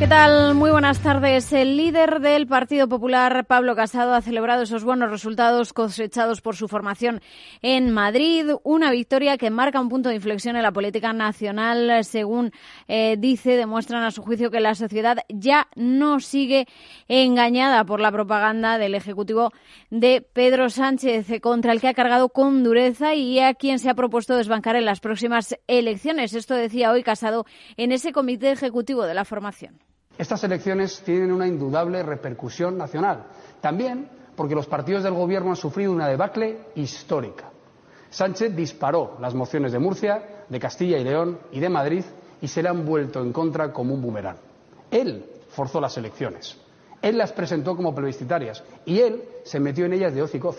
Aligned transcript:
¿Qué 0.00 0.08
tal? 0.08 0.54
Muy 0.54 0.70
buenas 0.70 1.00
tardes. 1.00 1.52
El 1.52 1.76
líder 1.76 2.20
del 2.20 2.46
Partido 2.46 2.88
Popular, 2.88 3.44
Pablo 3.44 3.76
Casado, 3.76 4.14
ha 4.14 4.22
celebrado 4.22 4.62
esos 4.62 4.82
buenos 4.82 5.10
resultados 5.10 5.74
cosechados 5.74 6.40
por 6.40 6.56
su 6.56 6.68
formación 6.68 7.20
en 7.60 7.90
Madrid. 7.90 8.46
Una 8.62 8.90
victoria 8.92 9.36
que 9.36 9.50
marca 9.50 9.78
un 9.78 9.90
punto 9.90 10.08
de 10.08 10.14
inflexión 10.14 10.56
en 10.56 10.62
la 10.62 10.72
política 10.72 11.12
nacional. 11.12 12.02
Según 12.02 12.50
eh, 12.88 13.16
dice, 13.18 13.58
demuestran 13.58 14.02
a 14.02 14.10
su 14.10 14.22
juicio 14.22 14.50
que 14.50 14.60
la 14.60 14.74
sociedad 14.74 15.18
ya 15.28 15.68
no 15.76 16.18
sigue 16.18 16.66
engañada 17.06 17.84
por 17.84 18.00
la 18.00 18.10
propaganda 18.10 18.78
del 18.78 18.94
Ejecutivo 18.94 19.52
de 19.90 20.22
Pedro 20.22 20.70
Sánchez, 20.70 21.26
contra 21.42 21.72
el 21.72 21.80
que 21.82 21.88
ha 21.88 21.94
cargado 21.94 22.30
con 22.30 22.64
dureza 22.64 23.14
y 23.14 23.38
a 23.40 23.52
quien 23.52 23.78
se 23.78 23.90
ha 23.90 23.94
propuesto 23.94 24.34
desbancar 24.34 24.76
en 24.76 24.86
las 24.86 25.00
próximas 25.00 25.58
elecciones. 25.66 26.32
Esto 26.32 26.54
decía 26.54 26.90
hoy 26.90 27.02
Casado 27.02 27.44
en 27.76 27.92
ese 27.92 28.12
comité 28.12 28.50
ejecutivo 28.50 29.04
de 29.04 29.12
la 29.12 29.26
formación. 29.26 29.89
Estas 30.20 30.44
elecciones 30.44 31.00
tienen 31.00 31.32
una 31.32 31.48
indudable 31.48 32.02
repercusión 32.02 32.76
nacional. 32.76 33.24
También 33.62 34.06
porque 34.36 34.54
los 34.54 34.66
partidos 34.66 35.02
del 35.02 35.14
Gobierno 35.14 35.48
han 35.48 35.56
sufrido 35.56 35.92
una 35.92 36.08
debacle 36.08 36.58
histórica. 36.74 37.50
Sánchez 38.10 38.54
disparó 38.54 39.16
las 39.18 39.34
mociones 39.34 39.72
de 39.72 39.78
Murcia, 39.78 40.44
de 40.46 40.60
Castilla 40.60 40.98
y 40.98 41.04
León 41.04 41.38
y 41.52 41.60
de 41.60 41.70
Madrid 41.70 42.04
y 42.38 42.48
se 42.48 42.62
le 42.62 42.68
han 42.68 42.84
vuelto 42.84 43.22
en 43.22 43.32
contra 43.32 43.72
como 43.72 43.94
un 43.94 44.02
boomerang. 44.02 44.36
Él 44.90 45.24
forzó 45.48 45.80
las 45.80 45.96
elecciones. 45.96 46.54
Él 47.00 47.16
las 47.16 47.32
presentó 47.32 47.74
como 47.74 47.94
plebiscitarias 47.94 48.62
y 48.84 49.00
él 49.00 49.24
se 49.44 49.58
metió 49.58 49.86
en 49.86 49.94
ellas 49.94 50.14
de 50.14 50.20
hoz 50.20 50.34
y 50.34 50.38
coz. 50.38 50.58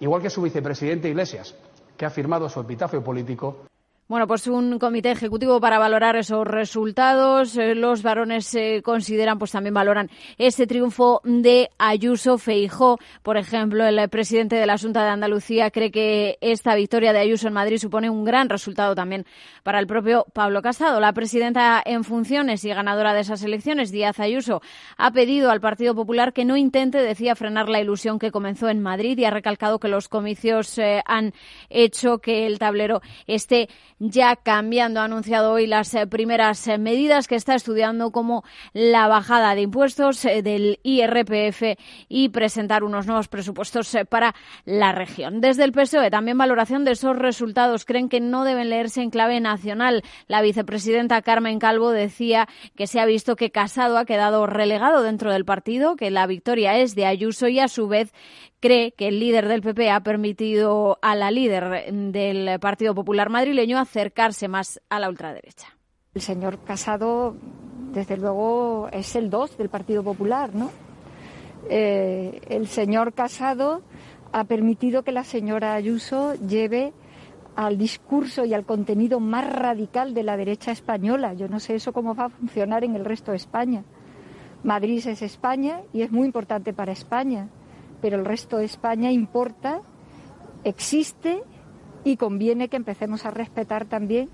Igual 0.00 0.22
que 0.22 0.30
su 0.30 0.40
vicepresidente 0.40 1.10
Iglesias, 1.10 1.54
que 1.98 2.06
ha 2.06 2.10
firmado 2.10 2.48
su 2.48 2.60
epitafio 2.60 3.04
político 3.04 3.66
bueno, 4.08 4.28
pues 4.28 4.46
un 4.46 4.78
comité 4.78 5.10
ejecutivo 5.10 5.60
para 5.60 5.80
valorar 5.80 6.14
esos 6.14 6.46
resultados. 6.46 7.56
Eh, 7.56 7.74
los 7.74 8.04
varones 8.04 8.46
se 8.46 8.80
consideran, 8.82 9.36
pues 9.36 9.50
también 9.50 9.74
valoran 9.74 10.10
ese 10.38 10.68
triunfo 10.68 11.20
de 11.24 11.70
Ayuso 11.76 12.38
Feijó. 12.38 13.00
Por 13.24 13.36
ejemplo, 13.36 13.84
el 13.84 14.08
presidente 14.08 14.54
de 14.54 14.66
la 14.66 14.78
Junta 14.78 15.02
de 15.02 15.10
Andalucía 15.10 15.72
cree 15.72 15.90
que 15.90 16.38
esta 16.40 16.76
victoria 16.76 17.12
de 17.12 17.18
Ayuso 17.18 17.48
en 17.48 17.54
Madrid 17.54 17.78
supone 17.78 18.08
un 18.08 18.24
gran 18.24 18.48
resultado 18.48 18.94
también 18.94 19.26
para 19.64 19.80
el 19.80 19.88
propio 19.88 20.24
Pablo 20.32 20.62
Casado. 20.62 21.00
La 21.00 21.12
presidenta 21.12 21.82
en 21.84 22.04
funciones 22.04 22.64
y 22.64 22.68
ganadora 22.68 23.12
de 23.12 23.22
esas 23.22 23.42
elecciones, 23.42 23.90
Díaz 23.90 24.20
Ayuso, 24.20 24.62
ha 24.96 25.10
pedido 25.10 25.50
al 25.50 25.60
Partido 25.60 25.96
Popular 25.96 26.32
que 26.32 26.44
no 26.44 26.56
intente, 26.56 26.98
decía, 26.98 27.34
frenar 27.34 27.68
la 27.68 27.80
ilusión 27.80 28.20
que 28.20 28.30
comenzó 28.30 28.68
en 28.68 28.80
Madrid 28.80 29.18
y 29.18 29.24
ha 29.24 29.30
recalcado 29.30 29.80
que 29.80 29.88
los 29.88 30.06
comicios 30.06 30.78
eh, 30.78 31.02
han 31.06 31.32
hecho 31.70 32.18
que 32.18 32.46
el 32.46 32.60
tablero 32.60 33.00
esté 33.26 33.68
ya 33.98 34.36
cambiando. 34.36 35.00
Ha 35.00 35.04
anunciado 35.04 35.52
hoy 35.52 35.66
las 35.66 35.94
eh, 35.94 36.06
primeras 36.06 36.66
eh, 36.68 36.78
medidas 36.78 37.26
que 37.26 37.34
está 37.34 37.54
estudiando 37.54 38.10
como 38.10 38.44
la 38.72 39.08
bajada 39.08 39.54
de 39.54 39.62
impuestos 39.62 40.24
eh, 40.24 40.42
del 40.42 40.78
IRPF 40.82 41.78
y 42.08 42.28
presentar 42.28 42.84
unos 42.84 43.06
nuevos 43.06 43.28
presupuestos 43.28 43.96
para 44.08 44.34
la 44.64 44.92
región. 44.92 45.40
Desde 45.40 45.64
el 45.64 45.72
PSOE 45.72 46.10
también 46.10 46.38
valoración 46.38 46.84
de 46.84 46.92
esos 46.92 47.16
resultados. 47.16 47.84
Creen 47.84 48.08
que 48.08 48.20
no 48.20 48.44
deben 48.44 48.70
leerse 48.70 49.02
en 49.02 49.10
clave 49.10 49.40
nacional. 49.40 50.02
La 50.26 50.42
vicepresidenta 50.42 51.22
Carmen 51.22 51.58
Calvo 51.58 51.90
decía 51.90 52.48
que 52.76 52.86
se 52.86 53.00
ha 53.00 53.06
visto 53.06 53.36
que 53.36 53.50
Casado 53.50 53.98
ha 53.98 54.04
quedado 54.04 54.46
relegado 54.46 55.02
dentro 55.02 55.32
del 55.32 55.44
partido, 55.44 55.96
que 55.96 56.10
la 56.10 56.26
victoria 56.26 56.78
es 56.78 56.94
de 56.94 57.06
Ayuso 57.06 57.48
y 57.48 57.60
a 57.60 57.68
su 57.68 57.88
vez 57.88 58.12
cree 58.60 58.92
que 58.92 59.08
el 59.08 59.20
líder 59.20 59.48
del 59.48 59.62
PP 59.62 59.90
ha 59.90 60.00
permitido 60.00 60.98
a 61.02 61.14
la 61.14 61.30
líder 61.30 61.92
del 61.92 62.58
Partido 62.58 62.94
Popular 62.94 63.30
madrileño 63.30 63.78
acercarse 63.86 64.48
más 64.48 64.80
a 64.88 64.98
la 64.98 65.08
ultraderecha. 65.08 65.68
El 66.14 66.22
señor 66.22 66.58
Casado, 66.64 67.36
desde 67.92 68.16
luego, 68.16 68.88
es 68.92 69.16
el 69.16 69.30
2 69.30 69.58
del 69.58 69.68
Partido 69.68 70.02
Popular, 70.02 70.54
¿no? 70.54 70.70
Eh, 71.68 72.40
el 72.48 72.68
señor 72.68 73.12
Casado 73.12 73.82
ha 74.32 74.44
permitido 74.44 75.02
que 75.02 75.12
la 75.12 75.24
señora 75.24 75.74
Ayuso 75.74 76.34
lleve 76.34 76.92
al 77.54 77.78
discurso 77.78 78.44
y 78.44 78.54
al 78.54 78.64
contenido 78.64 79.18
más 79.18 79.50
radical 79.50 80.14
de 80.14 80.22
la 80.22 80.36
derecha 80.36 80.72
española. 80.72 81.32
Yo 81.34 81.48
no 81.48 81.58
sé 81.58 81.74
eso 81.74 81.92
cómo 81.92 82.14
va 82.14 82.26
a 82.26 82.28
funcionar 82.28 82.84
en 82.84 82.94
el 82.96 83.04
resto 83.04 83.30
de 83.30 83.38
España. 83.38 83.82
Madrid 84.62 85.06
es 85.06 85.22
España 85.22 85.80
y 85.92 86.02
es 86.02 86.10
muy 86.10 86.26
importante 86.26 86.72
para 86.72 86.92
España 86.92 87.48
pero 88.00 88.18
el 88.18 88.24
resto 88.24 88.58
de 88.58 88.64
España 88.64 89.10
importa, 89.10 89.80
existe 90.64 91.42
y 92.06 92.16
conviene 92.16 92.68
que 92.68 92.76
empecemos 92.76 93.26
a 93.26 93.32
respetar 93.32 93.86
también 93.86 94.30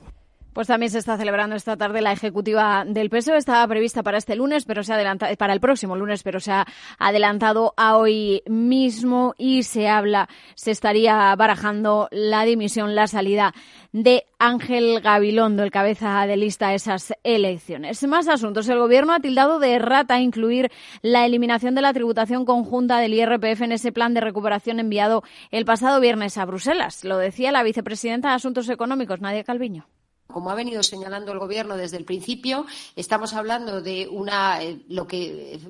pues 0.53 0.69
también 0.69 0.91
se 0.91 0.99
está 0.99 1.17
celebrando 1.17 1.57
esta 1.57 1.77
tarde 1.77 2.01
la 2.01 2.13
ejecutiva 2.13 2.85
del 2.87 3.11
PSOE. 3.11 3.39
Estaba 3.39 3.67
prevista 3.67 4.03
para 4.03 4.19
este 4.19 4.37
lunes, 4.37 4.65
pero 4.65 4.83
se 4.83 4.93
ha 4.93 4.97
adelantado, 4.97 5.35
para 5.37 5.53
el 5.53 5.61
próximo 5.61 5.97
lunes, 5.97 6.23
pero 6.23 6.41
se 6.41 6.53
ha 6.53 6.67
adelantado 6.99 7.75
a 7.77 7.97
hoy 7.97 8.43
mismo 8.47 9.35
y 9.39 9.63
se 9.63 9.89
habla, 9.89 10.29
se 10.55 10.71
estaría 10.71 11.35
barajando 11.37 12.09
la 12.11 12.45
dimisión, 12.45 12.95
la 12.95 13.07
salida 13.07 13.55
de 13.93 14.25
Ángel 14.39 15.01
Gabilondo, 15.01 15.63
el 15.63 15.71
cabeza 15.71 16.27
de 16.27 16.37
lista 16.37 16.69
a 16.69 16.75
esas 16.75 17.13
elecciones. 17.23 18.03
Más 18.07 18.29
asuntos. 18.29 18.69
El 18.69 18.79
gobierno 18.79 19.13
ha 19.13 19.21
tildado 19.21 19.59
de 19.59 19.75
errata 19.75 20.21
incluir 20.21 20.71
la 21.03 21.27
eliminación 21.27 21.75
de 21.75 21.83
la 21.83 21.93
tributación 21.93 22.45
conjunta 22.45 22.99
del 22.99 23.15
IRPF 23.15 23.63
en 23.63 23.73
ese 23.73 23.93
plan 23.93 24.15
de 24.15 24.21
recuperación 24.21 24.81
enviado 24.81 25.23
el 25.51 25.65
pasado 25.65 26.01
viernes 26.01 26.39
a 26.39 26.45
Bruselas. 26.45 27.05
Lo 27.05 27.19
decía 27.19 27.53
la 27.53 27.63
vicepresidenta 27.63 28.31
de 28.31 28.35
Asuntos 28.35 28.69
Económicos, 28.69 29.21
Nadia 29.21 29.45
Calviño. 29.45 29.87
Como 30.33 30.51
ha 30.51 30.55
venido 30.55 30.83
señalando 30.83 31.33
el 31.33 31.39
Gobierno 31.39 31.77
desde 31.77 31.97
el 31.97 32.05
principio, 32.05 32.67
estamos 32.97 33.35
hablando 33.35 33.81
de 33.81 34.09
una, 34.09 34.63
eh, 34.63 34.85
lo 34.89 35.07
que 35.07 35.61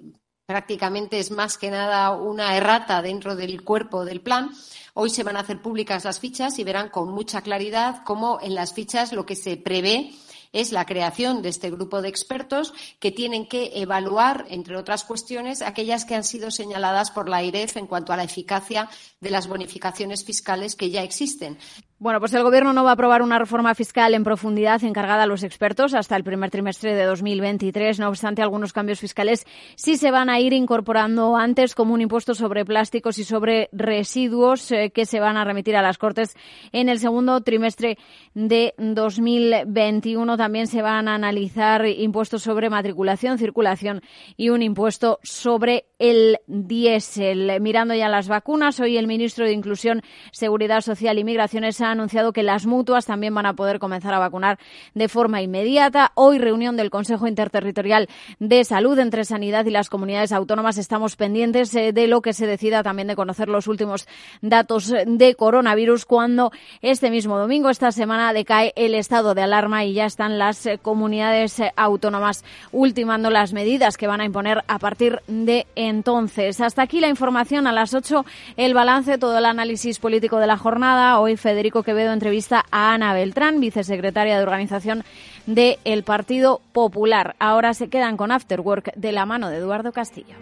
prácticamente 0.47 1.19
es 1.19 1.31
más 1.31 1.59
que 1.59 1.71
nada 1.71 2.11
una 2.11 2.57
errata 2.57 3.03
dentro 3.03 3.37
del 3.37 3.63
cuerpo 3.63 4.05
del 4.05 4.21
plan. 4.21 4.51
Hoy 4.95 5.11
se 5.11 5.23
van 5.23 5.37
a 5.37 5.41
hacer 5.41 5.63
públicas 5.63 6.05
las 6.05 6.21
fichas 6.21 6.59
y 6.59 6.65
verán 6.65 6.91
con 6.91 7.11
mucha 7.11 7.41
claridad 7.41 8.03
cómo 8.05 8.39
en 8.43 8.55
las 8.55 8.75
fichas 8.75 9.13
lo 9.13 9.25
que 9.25 9.37
se 9.37 9.57
prevé 9.57 10.13
es 10.53 10.71
la 10.71 10.85
creación 10.85 11.43
de 11.43 11.49
este 11.49 11.71
grupo 11.71 12.03
de 12.03 12.09
expertos 12.09 12.75
que 13.01 13.11
tienen 13.11 13.47
que 13.49 13.73
evaluar, 13.75 14.45
entre 14.51 14.77
otras 14.77 15.05
cuestiones, 15.05 15.63
aquellas 15.63 16.05
que 16.05 16.15
han 16.15 16.25
sido 16.25 16.51
señaladas 16.51 17.11
por 17.11 17.29
la 17.29 17.43
IREF 17.43 17.79
en 17.79 17.87
cuanto 17.87 18.13
a 18.13 18.17
la 18.17 18.25
eficacia 18.25 18.89
de 19.21 19.31
las 19.31 19.49
bonificaciones 19.49 20.25
fiscales 20.25 20.77
que 20.77 20.91
ya 20.91 21.03
existen. 21.03 21.59
Bueno, 22.03 22.19
pues 22.19 22.35
el 22.35 22.43
Gobierno 22.43 22.73
no 22.73 22.83
va 22.83 22.91
a 22.91 22.93
aprobar 22.95 23.23
una 23.23 23.39
reforma 23.39 23.77
fiscal 23.77 24.13
en 24.15 24.25
profundidad 24.25 24.83
encargada 24.83 25.23
a 25.23 25.27
los 25.27 25.45
expertos 25.45 25.95
hasta 25.95 26.17
el 26.17 26.25
primer 26.25 26.51
trimestre 26.51 26.97
de 26.97 27.05
2023. 27.05 28.01
No 28.01 28.09
obstante, 28.09 28.43
algunos 28.43 28.73
cambios 28.73 28.99
fiscales 28.99 29.47
sí 29.77 29.97
se 29.97 30.11
van 30.11 30.29
a 30.29 30.41
ir 30.41 30.53
incorporando 30.53 31.37
antes, 31.37 31.77
como 31.77 31.95
un 31.95 32.01
impuesto 32.01 32.35
sobre 32.35 32.65
plásticos 32.65 33.19
y 33.19 33.25
sobre 33.25 33.69
residuos 33.71 34.73
eh, 34.73 34.91
que 34.91 35.07
se 35.07 35.21
van 35.21 35.37
a 35.37 35.45
remitir 35.45 35.77
a 35.77 35.83
las 35.83 35.97
Cortes 35.97 36.35
en 36.73 36.89
el 36.89 36.99
segundo 36.99 37.41
trimestre 37.43 37.97
de 38.35 38.75
2021. 38.77 40.37
También 40.37 40.67
se 40.67 40.83
van 40.83 41.07
a 41.07 41.15
analizar 41.15 41.87
impuestos 41.87 42.43
sobre 42.43 42.69
matriculación, 42.69 43.39
circulación 43.39 44.01
y 44.37 44.49
un 44.49 44.63
impuesto 44.63 45.21
sobre 45.23 45.85
el 46.03 46.39
diésel. 46.49 47.61
Mirando 47.61 47.95
ya 47.95 48.09
las 48.09 48.27
vacunas, 48.27 48.81
hoy 48.81 48.97
el 48.97 49.07
ministro 49.07 49.45
de 49.45 49.53
Inclusión, 49.53 50.03
Seguridad 50.33 50.81
Social 50.81 51.17
y 51.17 51.23
Migraciones 51.23 51.81
ha 51.81 51.93
anunciado 51.93 52.33
que 52.33 52.43
las 52.43 52.67
mutuas 52.67 53.07
también 53.07 53.33
van 53.37 53.47
a 53.47 53.55
poder 53.55 53.79
comenzar 53.79 54.13
a 54.13 54.19
vacunar 54.19 54.59
de 54.95 55.09
forma 55.09 55.43
inmediata. 55.43 56.11
Hoy 56.17 56.39
reunión 56.39 56.77
del 56.77 56.91
Consejo 56.91 57.29
Interterritorial 57.29 58.09
de 58.41 58.65
Salud 58.65 58.99
entre 58.99 59.25
Sanidad 59.25 59.65
y 59.67 59.71
las 59.71 59.89
comunidades 59.89 60.33
autónomas. 60.33 60.77
Estamos 60.77 61.15
pendientes 61.15 61.73
eh, 61.77 61.93
de 61.93 62.09
lo 62.09 62.21
que 62.21 62.33
se 62.33 62.49
decida 62.49 62.83
también 62.83 63.07
de 63.07 63.15
conocer 63.15 63.49
los 63.49 63.69
últimos 63.69 64.09
datos 64.41 64.93
de 65.07 65.35
coronavirus 65.37 66.05
cuando 66.05 66.51
este 66.81 67.13
mismo 67.13 67.39
domingo, 67.39 67.71
esta 67.71 67.93
semana, 67.93 68.33
decae 68.33 68.73
el 68.75 68.97
estado 68.97 69.35
de 69.35 69.43
alarma 69.43 69.85
y 69.85 69.93
ya 69.93 70.07
están 70.07 70.37
las 70.37 70.67
eh, 70.67 70.79
comunidades 70.83 71.61
eh, 71.61 71.73
autónomas 71.77 72.45
ultimando 72.73 73.31
las 73.31 73.53
medidas 73.53 73.97
que 73.97 74.09
van 74.09 74.21
a 74.21 74.25
imponer 74.25 74.65
a 74.67 74.81
partir 74.81 75.21
de 75.29 75.65
entonces. 75.93 76.61
Hasta 76.61 76.83
aquí 76.83 77.01
la 77.01 77.09
información 77.09 77.67
a 77.67 77.73
las 77.73 77.95
8, 77.95 78.25
el 78.57 78.75
balance, 78.75 79.19
todo 79.19 79.39
el 79.39 79.45
análisis 79.45 79.99
político 79.99 80.39
de 80.39 80.47
la 80.47 80.57
jornada. 80.57 81.21
Hoy 81.21 81.37
Federico 81.37 81.83
Quevedo 81.83 82.13
entrevista 82.13 82.65
a 82.71 82.95
Ana 82.95 83.15
Beltrán, 83.15 83.61
vicesecretaria 83.61 84.37
de 84.37 84.43
organización 84.43 85.05
del 85.47 86.03
Partido 86.03 86.61
Popular. 86.73 87.37
Ahora 87.39 87.75
se 87.75 87.89
quedan 87.89 88.17
con 88.17 88.33
Afterwork 88.33 88.95
de 88.97 89.13
la 89.13 89.27
mano 89.27 89.51
de 89.51 89.59
Eduardo 89.59 89.93
Castillo. 89.93 90.35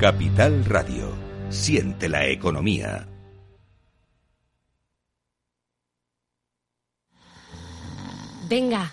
Capital 0.00 0.64
Radio. 0.64 1.14
Siente 1.48 2.08
la 2.08 2.26
economía. 2.26 3.06
Venga, 8.48 8.92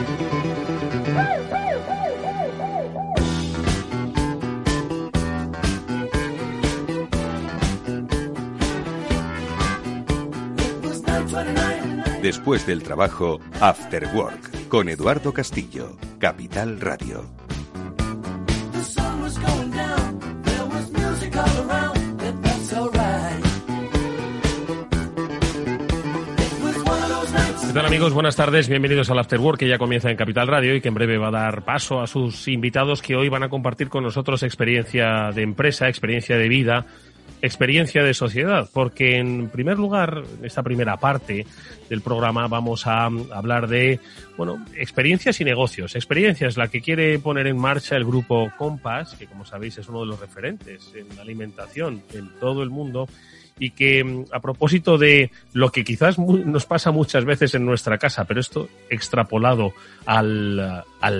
Después 12.31 12.65
del 12.65 12.81
trabajo, 12.81 13.41
After 13.59 14.07
Work, 14.15 14.69
con 14.69 14.87
Eduardo 14.87 15.33
Castillo, 15.33 15.97
Capital 16.17 16.79
Radio. 16.79 17.29
¿Qué 27.67 27.73
tal 27.73 27.85
amigos? 27.85 28.13
Buenas 28.13 28.37
tardes, 28.37 28.69
bienvenidos 28.69 29.09
al 29.09 29.19
After 29.19 29.39
Work 29.39 29.59
que 29.59 29.67
ya 29.67 29.77
comienza 29.77 30.09
en 30.09 30.15
Capital 30.15 30.47
Radio 30.47 30.73
y 30.73 30.79
que 30.79 30.87
en 30.87 30.93
breve 30.93 31.17
va 31.17 31.27
a 31.27 31.31
dar 31.31 31.65
paso 31.65 31.99
a 31.99 32.07
sus 32.07 32.47
invitados 32.47 33.01
que 33.01 33.17
hoy 33.17 33.27
van 33.27 33.43
a 33.43 33.49
compartir 33.49 33.89
con 33.89 34.05
nosotros 34.05 34.43
experiencia 34.43 35.31
de 35.35 35.41
empresa, 35.41 35.89
experiencia 35.89 36.37
de 36.37 36.47
vida 36.47 36.85
experiencia 37.41 38.03
de 38.03 38.13
sociedad, 38.13 38.69
porque 38.73 39.17
en 39.17 39.49
primer 39.49 39.77
lugar, 39.77 40.23
en 40.39 40.45
esta 40.45 40.63
primera 40.63 40.97
parte 40.97 41.45
del 41.89 42.01
programa 42.01 42.47
vamos 42.47 42.87
a 42.87 43.05
hablar 43.05 43.67
de, 43.67 43.99
bueno, 44.37 44.63
experiencias 44.75 45.41
y 45.41 45.45
negocios. 45.45 45.95
Experiencia 45.95 46.47
es 46.47 46.57
la 46.57 46.67
que 46.67 46.81
quiere 46.81 47.19
poner 47.19 47.47
en 47.47 47.57
marcha 47.57 47.95
el 47.95 48.05
grupo 48.05 48.51
Compass, 48.57 49.15
que 49.15 49.27
como 49.27 49.45
sabéis 49.45 49.77
es 49.77 49.89
uno 49.89 50.01
de 50.01 50.07
los 50.07 50.19
referentes 50.19 50.91
en 50.95 51.19
alimentación 51.19 52.03
en 52.13 52.29
todo 52.39 52.63
el 52.63 52.69
mundo 52.69 53.07
y 53.59 53.71
que 53.71 54.25
a 54.31 54.39
propósito 54.39 54.97
de 54.97 55.29
lo 55.53 55.71
que 55.71 55.83
quizás 55.83 56.17
nos 56.17 56.65
pasa 56.65 56.91
muchas 56.91 57.25
veces 57.25 57.53
en 57.53 57.63
nuestra 57.63 57.99
casa, 57.99 58.25
pero 58.25 58.39
esto 58.39 58.69
extrapolado 58.89 59.73
al, 60.05 60.59
a 60.59 61.11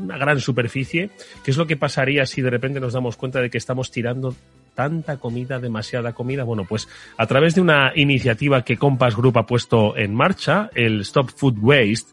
una 0.00 0.16
gran 0.16 0.38
superficie, 0.38 1.10
¿qué 1.44 1.50
es 1.50 1.56
lo 1.56 1.66
que 1.66 1.76
pasaría 1.76 2.24
si 2.24 2.40
de 2.40 2.50
repente 2.50 2.78
nos 2.78 2.92
damos 2.92 3.16
cuenta 3.16 3.40
de 3.40 3.50
que 3.50 3.58
estamos 3.58 3.90
tirando 3.90 4.36
tanta 4.78 5.16
comida, 5.16 5.58
demasiada 5.58 6.12
comida. 6.12 6.44
Bueno, 6.44 6.64
pues 6.64 6.88
a 7.16 7.26
través 7.26 7.56
de 7.56 7.60
una 7.60 7.90
iniciativa 7.96 8.62
que 8.62 8.76
Compass 8.76 9.16
Group 9.16 9.36
ha 9.38 9.44
puesto 9.44 9.96
en 9.96 10.14
marcha, 10.14 10.70
el 10.72 11.00
Stop 11.00 11.30
Food 11.34 11.58
Waste, 11.60 12.12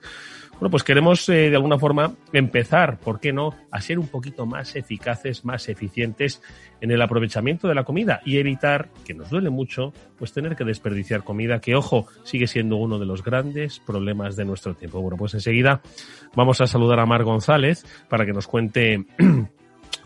bueno, 0.54 0.72
pues 0.72 0.84
queremos 0.84 1.30
eh, 1.30 1.52
de 1.52 1.56
alguna 1.56 1.78
forma 1.78 2.16
empezar, 2.34 2.98
¿por 2.98 3.20
qué 3.20 3.32
no?, 3.32 3.54
a 3.70 3.82
ser 3.82 4.00
un 4.00 4.08
poquito 4.08 4.48
más 4.48 4.76
eficaces, 4.76 5.46
más 5.46 5.70
eficientes 5.70 6.42
en 6.82 6.90
el 6.90 7.04
aprovechamiento 7.04 7.68
de 7.68 7.76
la 7.76 7.84
comida 7.84 8.22
y 8.26 8.38
evitar, 8.38 8.90
que 9.06 9.14
nos 9.14 9.30
duele 9.30 9.52
mucho, 9.52 9.94
pues 10.18 10.34
tener 10.34 10.56
que 10.56 10.64
desperdiciar 10.64 11.24
comida, 11.24 11.60
que 11.60 11.76
ojo, 11.76 12.08
sigue 12.24 12.48
siendo 12.48 12.78
uno 12.78 12.98
de 12.98 13.06
los 13.06 13.24
grandes 13.24 13.80
problemas 13.80 14.36
de 14.38 14.46
nuestro 14.46 14.74
tiempo. 14.74 15.02
Bueno, 15.02 15.18
pues 15.18 15.36
enseguida 15.36 15.82
vamos 16.36 16.60
a 16.62 16.66
saludar 16.66 17.00
a 17.00 17.06
Mar 17.06 17.24
González 17.24 17.86
para 18.10 18.26
que 18.26 18.34
nos 18.34 18.48
cuente 18.48 19.06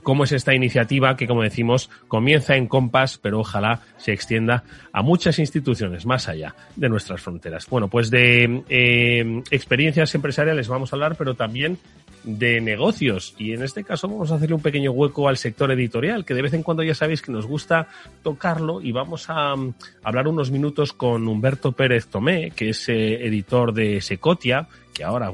cómo 0.09 0.23
es 0.23 0.31
esta 0.31 0.55
iniciativa 0.55 1.15
que, 1.15 1.27
como 1.27 1.43
decimos, 1.43 1.87
comienza 2.07 2.55
en 2.55 2.65
Compass, 2.65 3.19
pero 3.21 3.41
ojalá 3.41 3.81
se 3.97 4.11
extienda 4.11 4.63
a 4.91 5.03
muchas 5.03 5.37
instituciones 5.37 6.07
más 6.07 6.27
allá 6.27 6.55
de 6.75 6.89
nuestras 6.89 7.21
fronteras. 7.21 7.67
Bueno, 7.69 7.89
pues 7.89 8.09
de 8.09 8.63
eh, 8.69 9.43
experiencias 9.51 10.15
empresariales 10.15 10.67
vamos 10.67 10.91
a 10.91 10.95
hablar, 10.95 11.15
pero 11.15 11.35
también 11.35 11.77
de 12.37 12.61
negocios. 12.61 13.33
Y 13.37 13.53
en 13.53 13.63
este 13.63 13.83
caso 13.83 14.07
vamos 14.07 14.31
a 14.31 14.35
hacerle 14.35 14.55
un 14.55 14.61
pequeño 14.61 14.91
hueco 14.91 15.27
al 15.27 15.37
sector 15.37 15.71
editorial 15.71 16.25
que 16.25 16.33
de 16.33 16.41
vez 16.41 16.53
en 16.53 16.63
cuando 16.63 16.83
ya 16.83 16.93
sabéis 16.93 17.21
que 17.21 17.31
nos 17.31 17.47
gusta 17.47 17.87
tocarlo 18.23 18.81
y 18.81 18.91
vamos 18.91 19.29
a 19.29 19.53
um, 19.53 19.73
hablar 20.03 20.27
unos 20.27 20.51
minutos 20.51 20.93
con 20.93 21.27
Humberto 21.27 21.71
Pérez 21.71 22.07
Tomé 22.07 22.51
que 22.51 22.69
es 22.69 22.89
eh, 22.89 23.25
editor 23.25 23.73
de 23.73 24.01
Secotia 24.01 24.67
que 24.93 25.05
ahora 25.05 25.31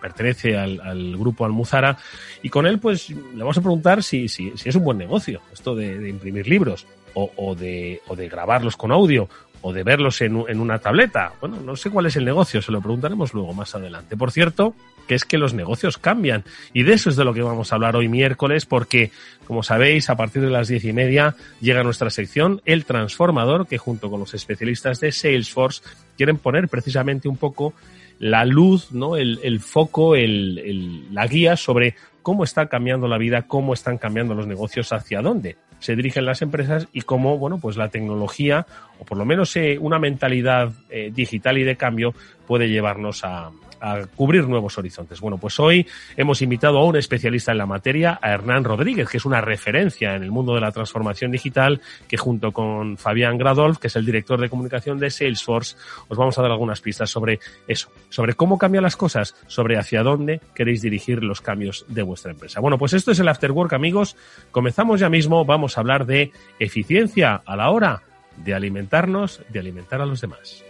pertenece 0.00 0.56
al, 0.56 1.16
grupo 1.16 1.44
Almuzara, 1.44 1.98
y 2.40 2.50
con 2.50 2.66
él 2.66 2.78
pues 2.78 3.10
le 3.10 3.38
vamos 3.38 3.58
a 3.58 3.60
preguntar 3.60 4.04
si, 4.04 4.28
si, 4.28 4.52
si 4.56 4.68
es 4.68 4.76
un 4.76 4.84
buen 4.84 4.96
negocio 4.96 5.40
esto 5.52 5.74
de, 5.74 6.08
imprimir 6.08 6.46
libros 6.46 6.86
o, 7.14 7.32
o, 7.34 7.56
de, 7.56 8.00
o 8.06 8.14
de 8.14 8.28
grabarlos 8.28 8.76
con 8.76 8.92
audio 8.92 9.28
de 9.72 9.82
verlos 9.82 10.20
en, 10.20 10.44
en, 10.48 10.60
una 10.60 10.78
tableta. 10.78 11.32
Bueno, 11.40 11.58
no 11.60 11.76
sé 11.76 11.90
cuál 11.90 12.06
es 12.06 12.16
el 12.16 12.24
negocio, 12.24 12.62
se 12.62 12.72
lo 12.72 12.80
preguntaremos 12.80 13.34
luego 13.34 13.52
más 13.54 13.74
adelante. 13.74 14.16
Por 14.16 14.30
cierto, 14.30 14.74
que 15.06 15.14
es 15.14 15.24
que 15.24 15.38
los 15.38 15.54
negocios 15.54 15.98
cambian 15.98 16.44
y 16.72 16.84
de 16.84 16.92
eso 16.92 17.10
es 17.10 17.16
de 17.16 17.24
lo 17.24 17.34
que 17.34 17.42
vamos 17.42 17.72
a 17.72 17.76
hablar 17.76 17.96
hoy 17.96 18.08
miércoles 18.08 18.66
porque, 18.66 19.10
como 19.46 19.62
sabéis, 19.62 20.10
a 20.10 20.16
partir 20.16 20.42
de 20.42 20.50
las 20.50 20.68
diez 20.68 20.84
y 20.84 20.92
media 20.92 21.34
llega 21.60 21.82
nuestra 21.82 22.10
sección 22.10 22.60
El 22.64 22.84
Transformador 22.84 23.66
que 23.66 23.78
junto 23.78 24.10
con 24.10 24.20
los 24.20 24.34
especialistas 24.34 25.00
de 25.00 25.10
Salesforce 25.10 25.82
quieren 26.16 26.36
poner 26.36 26.68
precisamente 26.68 27.28
un 27.28 27.36
poco 27.36 27.74
la 28.18 28.44
luz, 28.44 28.92
¿no? 28.92 29.16
el, 29.16 29.40
el 29.42 29.60
foco, 29.60 30.16
el, 30.16 30.58
el, 30.58 31.14
la 31.14 31.26
guía 31.26 31.56
sobre 31.56 31.94
cómo 32.22 32.44
está 32.44 32.66
cambiando 32.66 33.08
la 33.08 33.16
vida, 33.16 33.42
cómo 33.42 33.74
están 33.74 33.96
cambiando 33.96 34.34
los 34.34 34.46
negocios, 34.46 34.92
hacia 34.92 35.22
dónde 35.22 35.56
se 35.78 35.96
dirigen 35.96 36.24
las 36.24 36.42
empresas 36.42 36.88
y 36.92 37.02
cómo, 37.02 37.38
bueno, 37.38 37.58
pues 37.58 37.76
la 37.76 37.88
tecnología, 37.88 38.66
o 38.98 39.04
por 39.04 39.18
lo 39.18 39.24
menos 39.24 39.54
eh, 39.56 39.78
una 39.80 39.98
mentalidad 39.98 40.72
eh, 40.90 41.10
digital 41.14 41.58
y 41.58 41.64
de 41.64 41.76
cambio, 41.76 42.14
puede 42.46 42.68
llevarnos 42.68 43.24
a, 43.24 43.50
a 43.80 44.06
cubrir 44.14 44.46
nuevos 44.48 44.78
horizontes. 44.78 45.20
Bueno, 45.20 45.38
pues 45.38 45.58
hoy 45.60 45.86
hemos 46.16 46.42
invitado 46.42 46.78
a 46.78 46.84
un 46.84 46.96
especialista 46.96 47.52
en 47.52 47.58
la 47.58 47.66
materia, 47.66 48.18
a 48.20 48.30
Hernán 48.30 48.64
Rodríguez, 48.64 49.08
que 49.08 49.18
es 49.18 49.24
una 49.24 49.40
referencia 49.40 50.14
en 50.14 50.22
el 50.22 50.30
mundo 50.30 50.54
de 50.54 50.60
la 50.60 50.72
transformación 50.72 51.30
digital, 51.30 51.80
que 52.06 52.16
junto 52.16 52.52
con 52.52 52.96
Fabián 52.96 53.38
Gradolf, 53.38 53.78
que 53.78 53.88
es 53.88 53.96
el 53.96 54.06
director 54.06 54.40
de 54.40 54.48
comunicación 54.48 54.98
de 54.98 55.10
Salesforce, 55.10 55.76
os 56.08 56.18
vamos 56.18 56.38
a 56.38 56.42
dar 56.42 56.50
algunas 56.50 56.80
pistas 56.80 57.10
sobre 57.10 57.40
eso, 57.66 57.90
sobre 58.08 58.34
cómo 58.34 58.58
cambian 58.58 58.82
las 58.82 58.96
cosas, 58.96 59.34
sobre 59.46 59.78
hacia 59.78 60.02
dónde 60.02 60.40
queréis 60.54 60.82
dirigir 60.82 61.22
los 61.22 61.40
cambios 61.40 61.84
de 61.88 62.02
vuestra 62.02 62.32
empresa. 62.32 62.60
Bueno, 62.60 62.78
pues 62.78 62.92
esto 62.92 63.12
es 63.12 63.18
el 63.20 63.28
After 63.28 63.52
Work, 63.52 63.72
amigos. 63.72 64.16
Comenzamos 64.50 65.00
ya 65.00 65.08
mismo, 65.08 65.44
vamos 65.44 65.76
a 65.76 65.80
hablar 65.80 66.06
de 66.06 66.32
eficiencia 66.58 67.42
a 67.44 67.56
la 67.56 67.70
hora 67.70 68.02
de 68.36 68.54
alimentarnos, 68.54 69.42
de 69.48 69.58
alimentar 69.58 70.00
a 70.00 70.06
los 70.06 70.20
demás. 70.20 70.64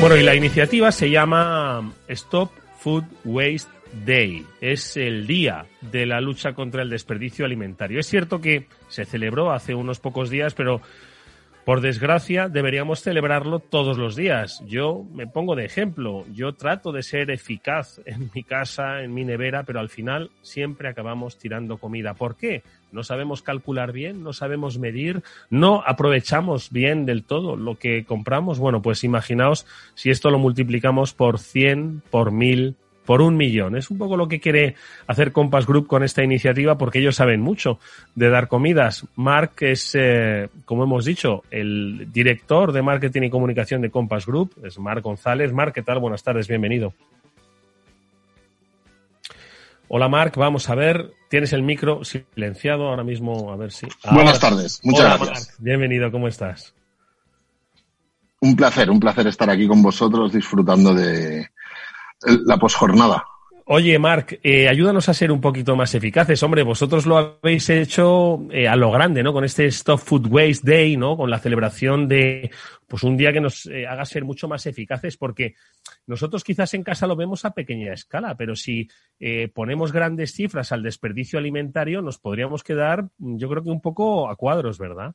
Bueno, 0.00 0.16
y 0.16 0.22
la 0.22 0.34
iniciativa 0.34 0.92
se 0.92 1.10
llama 1.10 1.92
Stop 2.08 2.50
Food 2.78 3.04
Waste 3.24 3.70
Day. 4.04 4.44
Es 4.60 4.96
el 4.96 5.26
día 5.26 5.64
de 5.80 6.04
la 6.04 6.20
lucha 6.20 6.52
contra 6.52 6.82
el 6.82 6.90
desperdicio 6.90 7.46
alimentario. 7.46 8.00
Es 8.00 8.06
cierto 8.06 8.40
que 8.40 8.66
se 8.88 9.06
celebró 9.06 9.52
hace 9.52 9.74
unos 9.74 10.00
pocos 10.00 10.28
días, 10.28 10.52
pero 10.54 10.82
por 11.64 11.80
desgracia, 11.80 12.48
deberíamos 12.48 13.00
celebrarlo 13.00 13.58
todos 13.58 13.96
los 13.96 14.16
días. 14.16 14.62
Yo 14.66 15.04
me 15.14 15.26
pongo 15.26 15.56
de 15.56 15.64
ejemplo. 15.64 16.26
Yo 16.32 16.52
trato 16.52 16.92
de 16.92 17.02
ser 17.02 17.30
eficaz 17.30 18.00
en 18.04 18.30
mi 18.34 18.44
casa, 18.44 19.02
en 19.02 19.14
mi 19.14 19.24
nevera, 19.24 19.62
pero 19.62 19.80
al 19.80 19.88
final 19.88 20.30
siempre 20.42 20.88
acabamos 20.88 21.38
tirando 21.38 21.78
comida. 21.78 22.14
¿Por 22.14 22.36
qué? 22.36 22.62
No 22.92 23.02
sabemos 23.02 23.42
calcular 23.42 23.92
bien, 23.92 24.22
no 24.22 24.32
sabemos 24.32 24.78
medir, 24.78 25.22
no 25.48 25.82
aprovechamos 25.86 26.70
bien 26.70 27.06
del 27.06 27.24
todo 27.24 27.56
lo 27.56 27.76
que 27.76 28.04
compramos. 28.04 28.58
Bueno, 28.58 28.82
pues 28.82 29.02
imaginaos 29.02 29.66
si 29.94 30.10
esto 30.10 30.30
lo 30.30 30.38
multiplicamos 30.38 31.14
por 31.14 31.38
100, 31.38 32.02
por 32.10 32.30
1000, 32.30 32.76
por 33.04 33.22
un 33.22 33.36
millón. 33.36 33.76
Es 33.76 33.90
un 33.90 33.98
poco 33.98 34.16
lo 34.16 34.28
que 34.28 34.40
quiere 34.40 34.74
hacer 35.06 35.32
Compass 35.32 35.66
Group 35.66 35.86
con 35.86 36.02
esta 36.02 36.22
iniciativa 36.22 36.78
porque 36.78 36.98
ellos 36.98 37.16
saben 37.16 37.40
mucho 37.40 37.78
de 38.14 38.30
dar 38.30 38.48
comidas. 38.48 39.06
Mark 39.16 39.52
es, 39.60 39.94
eh, 39.94 40.48
como 40.64 40.84
hemos 40.84 41.04
dicho, 41.04 41.42
el 41.50 42.08
director 42.12 42.72
de 42.72 42.82
marketing 42.82 43.22
y 43.22 43.30
comunicación 43.30 43.82
de 43.82 43.90
Compass 43.90 44.26
Group, 44.26 44.54
es 44.64 44.78
Mark 44.78 45.02
González. 45.02 45.52
Mark, 45.52 45.72
¿qué 45.72 45.82
tal? 45.82 45.98
Buenas 45.98 46.22
tardes, 46.22 46.48
bienvenido. 46.48 46.94
Hola 49.88 50.08
Marc, 50.08 50.36
vamos 50.36 50.70
a 50.70 50.74
ver, 50.74 51.12
tienes 51.28 51.52
el 51.52 51.62
micro 51.62 52.04
silenciado 52.04 52.88
ahora 52.88 53.04
mismo, 53.04 53.52
a 53.52 53.56
ver 53.56 53.70
si... 53.70 53.86
Buenas 54.10 54.40
tardes, 54.40 54.80
muchas 54.82 55.20
gracias. 55.20 55.54
bienvenido, 55.58 56.10
¿cómo 56.10 56.26
estás? 56.26 56.74
Un 58.40 58.56
placer, 58.56 58.90
un 58.90 58.98
placer 58.98 59.26
estar 59.26 59.48
aquí 59.50 59.68
con 59.68 59.82
vosotros 59.82 60.32
disfrutando 60.32 60.94
de 60.94 61.48
la 62.26 62.56
posjornada. 62.56 63.24
Oye, 63.66 63.98
Marc, 63.98 64.40
eh, 64.42 64.68
ayúdanos 64.68 65.08
a 65.08 65.14
ser 65.14 65.32
un 65.32 65.40
poquito 65.40 65.74
más 65.74 65.94
eficaces. 65.94 66.42
Hombre, 66.42 66.62
vosotros 66.62 67.06
lo 67.06 67.16
habéis 67.16 67.70
hecho 67.70 68.46
eh, 68.50 68.68
a 68.68 68.76
lo 68.76 68.90
grande, 68.90 69.22
¿no? 69.22 69.32
Con 69.32 69.42
este 69.42 69.64
Stop 69.66 70.00
Food 70.00 70.26
Waste 70.26 70.70
Day, 70.70 70.98
¿no? 70.98 71.16
Con 71.16 71.30
la 71.30 71.38
celebración 71.38 72.06
de, 72.06 72.50
pues 72.86 73.02
un 73.04 73.16
día 73.16 73.32
que 73.32 73.40
nos 73.40 73.64
eh, 73.64 73.86
haga 73.86 74.04
ser 74.04 74.26
mucho 74.26 74.48
más 74.48 74.66
eficaces, 74.66 75.16
porque 75.16 75.54
nosotros 76.06 76.44
quizás 76.44 76.74
en 76.74 76.82
casa 76.82 77.06
lo 77.06 77.16
vemos 77.16 77.46
a 77.46 77.54
pequeña 77.54 77.94
escala, 77.94 78.36
pero 78.36 78.54
si 78.54 78.86
ponemos 79.54 79.92
grandes 79.92 80.34
cifras 80.34 80.70
al 80.70 80.82
desperdicio 80.82 81.38
alimentario, 81.38 82.02
nos 82.02 82.18
podríamos 82.18 82.62
quedar, 82.62 83.08
yo 83.16 83.48
creo 83.48 83.62
que 83.62 83.70
un 83.70 83.80
poco 83.80 84.28
a 84.28 84.36
cuadros, 84.36 84.76
¿verdad? 84.76 85.14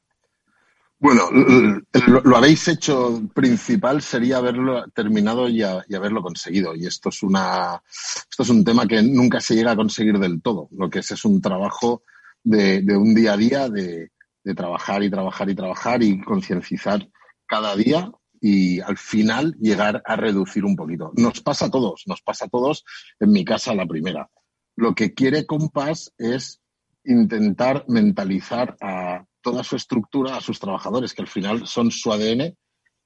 Bueno, 1.01 1.29
lo, 1.31 2.35
habéis 2.35 2.67
hecho 2.67 3.21
principal 3.33 4.01
sería 4.01 4.37
haberlo 4.37 4.85
terminado 4.89 5.47
y, 5.47 5.63
haberlo 5.63 6.21
conseguido. 6.21 6.75
Y 6.75 6.87
esto 6.87 7.07
es 7.07 7.23
una, 7.23 7.81
esto 8.29 8.43
es 8.43 8.49
un 8.49 8.65
tema 8.65 8.85
que 8.85 9.01
nunca 9.01 9.39
se 9.39 9.55
llega 9.55 9.71
a 9.71 9.77
conseguir 9.77 10.19
del 10.19 10.41
todo. 10.41 10.67
Lo 10.71 10.89
que 10.89 10.99
es 10.99 11.11
es 11.11 11.23
un 11.23 11.41
trabajo 11.41 12.03
de, 12.43 12.83
un 12.97 13.15
día 13.15 13.33
a 13.33 13.37
día, 13.37 13.69
de, 13.69 14.11
trabajar 14.55 15.03
y 15.03 15.09
trabajar 15.09 15.49
y 15.49 15.55
trabajar 15.55 16.03
y 16.03 16.19
concienciar 16.21 17.07
cada 17.45 17.75
día 17.75 18.11
y 18.41 18.79
al 18.79 18.97
final 18.97 19.55
llegar 19.59 20.01
a 20.05 20.15
reducir 20.17 20.65
un 20.65 20.75
poquito. 20.75 21.13
Nos 21.15 21.39
pasa 21.41 21.67
a 21.67 21.69
todos, 21.69 22.03
nos 22.07 22.21
pasa 22.21 22.45
a 22.45 22.49
todos, 22.49 22.83
en 23.19 23.31
mi 23.31 23.45
casa 23.45 23.73
la 23.75 23.85
primera. 23.85 24.29
Lo 24.75 24.95
que 24.95 25.13
quiere 25.13 25.45
Compass 25.45 26.13
es 26.17 26.59
intentar 27.05 27.85
mentalizar 27.87 28.75
a 28.81 29.23
toda 29.41 29.63
su 29.63 29.75
estructura 29.75 30.37
a 30.37 30.41
sus 30.41 30.59
trabajadores, 30.59 31.13
que 31.13 31.21
al 31.21 31.27
final 31.27 31.67
son 31.67 31.91
su 31.91 32.11
ADN, 32.11 32.55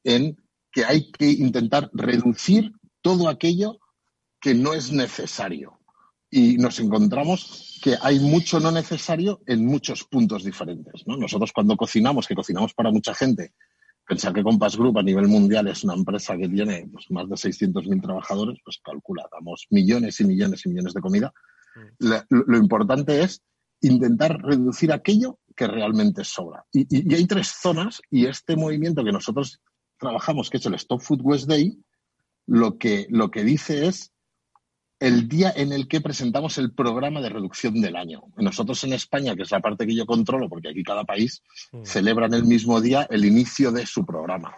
en 0.03 0.37
que 0.71 0.85
hay 0.85 1.11
que 1.11 1.29
intentar 1.29 1.89
reducir 1.93 2.71
todo 3.01 3.29
aquello 3.29 3.79
que 4.41 4.53
no 4.53 4.73
es 4.73 4.91
necesario. 4.91 5.79
Y 6.29 6.57
nos 6.57 6.79
encontramos 6.79 7.79
que 7.83 7.95
hay 8.01 8.19
mucho 8.19 8.59
no 8.59 8.71
necesario 8.71 9.41
en 9.45 9.65
muchos 9.65 10.03
puntos 10.03 10.43
diferentes. 10.43 11.05
Nosotros 11.05 11.51
cuando 11.53 11.77
cocinamos, 11.77 12.27
que 12.27 12.33
cocinamos 12.33 12.73
para 12.73 12.91
mucha 12.91 13.13
gente, 13.13 13.53
pensar 14.07 14.33
que 14.33 14.43
Compass 14.43 14.75
Group 14.75 14.97
a 14.97 15.03
nivel 15.03 15.27
mundial 15.27 15.67
es 15.67 15.83
una 15.83 15.93
empresa 15.93 16.35
que 16.35 16.49
tiene 16.49 16.89
pues, 16.91 17.09
más 17.11 17.29
de 17.29 17.35
600.000 17.35 18.01
trabajadores, 18.01 18.57
pues 18.65 18.79
calcula, 18.83 19.27
damos 19.31 19.67
millones 19.69 20.19
y 20.19 20.25
millones 20.25 20.65
y 20.65 20.69
millones 20.69 20.93
de 20.93 21.01
comida. 21.01 21.33
Mm. 21.99 22.13
lo 22.29 22.57
importante 22.57 23.23
es 23.23 23.41
intentar 23.81 24.39
reducir 24.41 24.91
aquello 24.93 25.39
que 25.53 25.67
realmente 25.67 26.23
sobra. 26.23 26.65
Y, 26.71 27.13
hay 27.13 27.25
tres 27.25 27.47
zonas 27.47 28.01
y 28.09 28.25
este 28.25 28.55
movimiento 28.55 29.03
que 29.03 29.11
nosotros 29.11 29.61
trabajamos, 29.97 30.49
que 30.49 30.57
es 30.57 30.65
el 30.65 30.75
Stop 30.75 31.01
Food 31.01 31.21
West 31.21 31.47
Day, 31.47 31.77
lo 32.45 32.77
que, 32.77 33.07
lo 33.09 33.31
que 33.31 33.43
dice 33.43 33.87
es 33.87 34.11
el 34.99 35.27
día 35.27 35.51
en 35.55 35.73
el 35.73 35.87
que 35.87 36.01
presentamos 36.01 36.57
el 36.57 36.73
programa 36.73 37.21
de 37.21 37.29
reducción 37.29 37.81
del 37.81 37.95
año. 37.95 38.23
Nosotros 38.37 38.83
en 38.83 38.93
España, 38.93 39.35
que 39.35 39.43
es 39.43 39.51
la 39.51 39.59
parte 39.59 39.85
que 39.85 39.95
yo 39.95 40.05
controlo, 40.05 40.47
porque 40.47 40.69
aquí 40.69 40.83
cada 40.83 41.03
país 41.03 41.43
mm. 41.71 41.83
celebra 41.83 42.27
en 42.27 42.33
el 42.33 42.45
mismo 42.45 42.79
día 42.79 43.07
el 43.09 43.25
inicio 43.25 43.71
de 43.71 43.85
su 43.85 44.05
programa. 44.05 44.55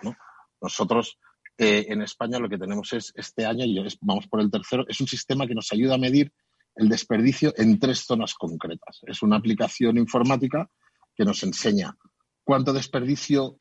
Nosotros 0.62 1.18
eh, 1.58 1.86
en 1.90 2.02
España 2.02 2.38
lo 2.38 2.50
que 2.50 2.58
tenemos 2.58 2.92
es 2.94 3.14
este 3.16 3.46
año, 3.46 3.66
y 3.66 3.84
vamos 4.02 4.28
por 4.28 4.42
el 4.42 4.52
tercero, 4.52 4.86
es 4.88 5.00
un 5.00 5.08
sistema 5.08 5.48
que 5.48 5.56
nos 5.56 5.72
ayuda 5.72 5.96
a 5.96 6.00
medir 6.00 6.32
el 6.76 6.90
desperdicio 6.90 7.54
en 7.58 7.80
tres 7.80 8.00
zonas 8.00 8.34
concretas. 8.34 9.00
Es 9.04 9.24
una 9.24 9.38
aplicación 9.38 9.98
informática 9.98 10.70
que 11.16 11.26
nos 11.26 11.44
enseña. 11.44 11.98
Cuánto 12.44 12.74
desperdicio 12.74 13.58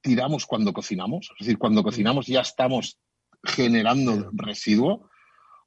tiramos 0.00 0.46
cuando 0.46 0.72
cocinamos, 0.72 1.30
es 1.38 1.46
decir, 1.46 1.58
cuando 1.58 1.82
cocinamos 1.82 2.26
ya 2.26 2.40
estamos 2.40 2.98
generando 3.42 4.30
residuo, 4.32 5.08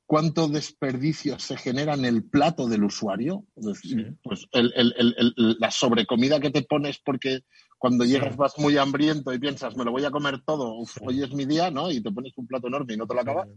cuánto 0.05 0.47
desperdicio 0.47 1.39
se 1.39 1.57
genera 1.57 1.93
en 1.93 2.05
el 2.05 2.23
plato 2.23 2.67
del 2.67 2.83
usuario, 2.83 3.45
es 3.55 3.65
decir, 3.65 4.17
pues 4.21 4.45
la 4.51 5.71
sobrecomida 5.71 6.39
que 6.39 6.51
te 6.51 6.63
pones 6.63 6.99
porque 6.99 7.41
cuando 7.77 8.03
llegas 8.05 8.35
vas 8.35 8.59
muy 8.59 8.77
hambriento 8.77 9.33
y 9.33 9.39
piensas, 9.39 9.75
me 9.75 9.85
lo 9.85 9.91
voy 9.91 10.05
a 10.05 10.11
comer 10.11 10.41
todo, 10.45 10.75
hoy 11.01 11.23
es 11.23 11.33
mi 11.33 11.45
día, 11.45 11.71
¿no? 11.71 11.89
Y 11.89 12.01
te 12.01 12.11
pones 12.11 12.33
un 12.37 12.45
plato 12.45 12.67
enorme 12.67 12.93
y 12.93 12.97
no 12.97 13.07
te 13.07 13.15
lo 13.15 13.21
acabas 13.21 13.47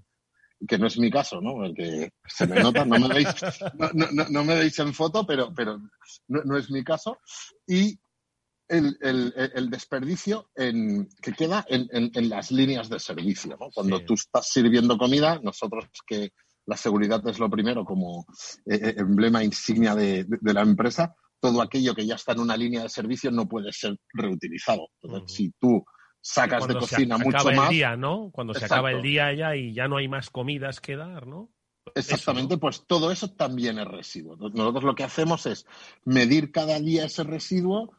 que 0.66 0.78
no 0.78 0.86
es 0.86 0.98
mi 0.98 1.10
caso, 1.10 1.40
¿no? 1.40 1.54
Porque 1.54 2.12
se 2.26 2.46
me 2.46 2.60
nota, 2.60 2.84
no 2.84 2.98
me 2.98 3.08
veis, 3.08 3.28
no, 4.30 4.44
me 4.44 4.56
veis 4.56 4.78
en 4.78 4.94
foto, 4.94 5.26
pero, 5.26 5.52
pero 5.54 5.80
no, 6.28 6.56
es 6.56 6.70
mi 6.70 6.82
caso. 6.84 7.18
Y 7.66 7.98
el, 8.68 9.68
desperdicio 9.70 10.50
en, 10.54 11.08
que 11.20 11.32
queda 11.32 11.64
en, 11.68 12.28
las 12.28 12.50
líneas 12.50 12.88
de 12.88 12.98
servicio. 12.98 13.56
¿no? 13.58 13.70
Cuando 13.74 14.04
tú 14.04 14.14
estás 14.14 14.48
sirviendo 14.48 14.96
comida, 14.96 15.40
nosotros 15.42 15.86
que 16.06 16.30
la 16.66 16.76
seguridad 16.76 17.26
es 17.28 17.38
lo 17.38 17.50
primero 17.50 17.84
como 17.84 18.26
eh, 18.64 18.80
eh, 18.82 18.94
emblema 18.96 19.44
insignia 19.44 19.94
de, 19.94 20.26
la 20.40 20.62
empresa, 20.62 21.14
todo 21.40 21.60
aquello 21.60 21.94
que 21.94 22.06
ya 22.06 22.14
está 22.14 22.32
en 22.32 22.40
una 22.40 22.56
línea 22.56 22.82
de 22.82 22.88
servicio 22.88 23.30
no 23.30 23.46
puede 23.46 23.70
ser 23.72 23.96
reutilizado. 24.14 24.88
Entonces, 25.02 25.36
si 25.36 25.52
tú 25.60 25.84
sacas 26.24 26.66
de 26.66 26.74
cocina 26.74 27.18
mucho 27.18 27.36
acaba 27.36 27.52
más. 27.52 27.70
El 27.70 27.76
día, 27.76 27.96
¿no? 27.96 28.30
Cuando 28.32 28.54
se 28.54 28.64
acaba 28.64 28.90
el 28.90 29.02
día 29.02 29.32
ya 29.34 29.54
y 29.54 29.74
ya 29.74 29.88
no 29.88 29.98
hay 29.98 30.08
más 30.08 30.30
comidas 30.30 30.80
que 30.80 30.96
dar, 30.96 31.26
¿no? 31.26 31.50
Exactamente, 31.94 32.56
pues 32.56 32.86
todo 32.86 33.12
eso 33.12 33.30
también 33.30 33.78
es 33.78 33.86
residuo. 33.86 34.36
Nosotros 34.36 34.84
lo 34.84 34.94
que 34.94 35.04
hacemos 35.04 35.44
es 35.44 35.66
medir 36.04 36.50
cada 36.50 36.80
día 36.80 37.04
ese 37.04 37.24
residuo 37.24 37.92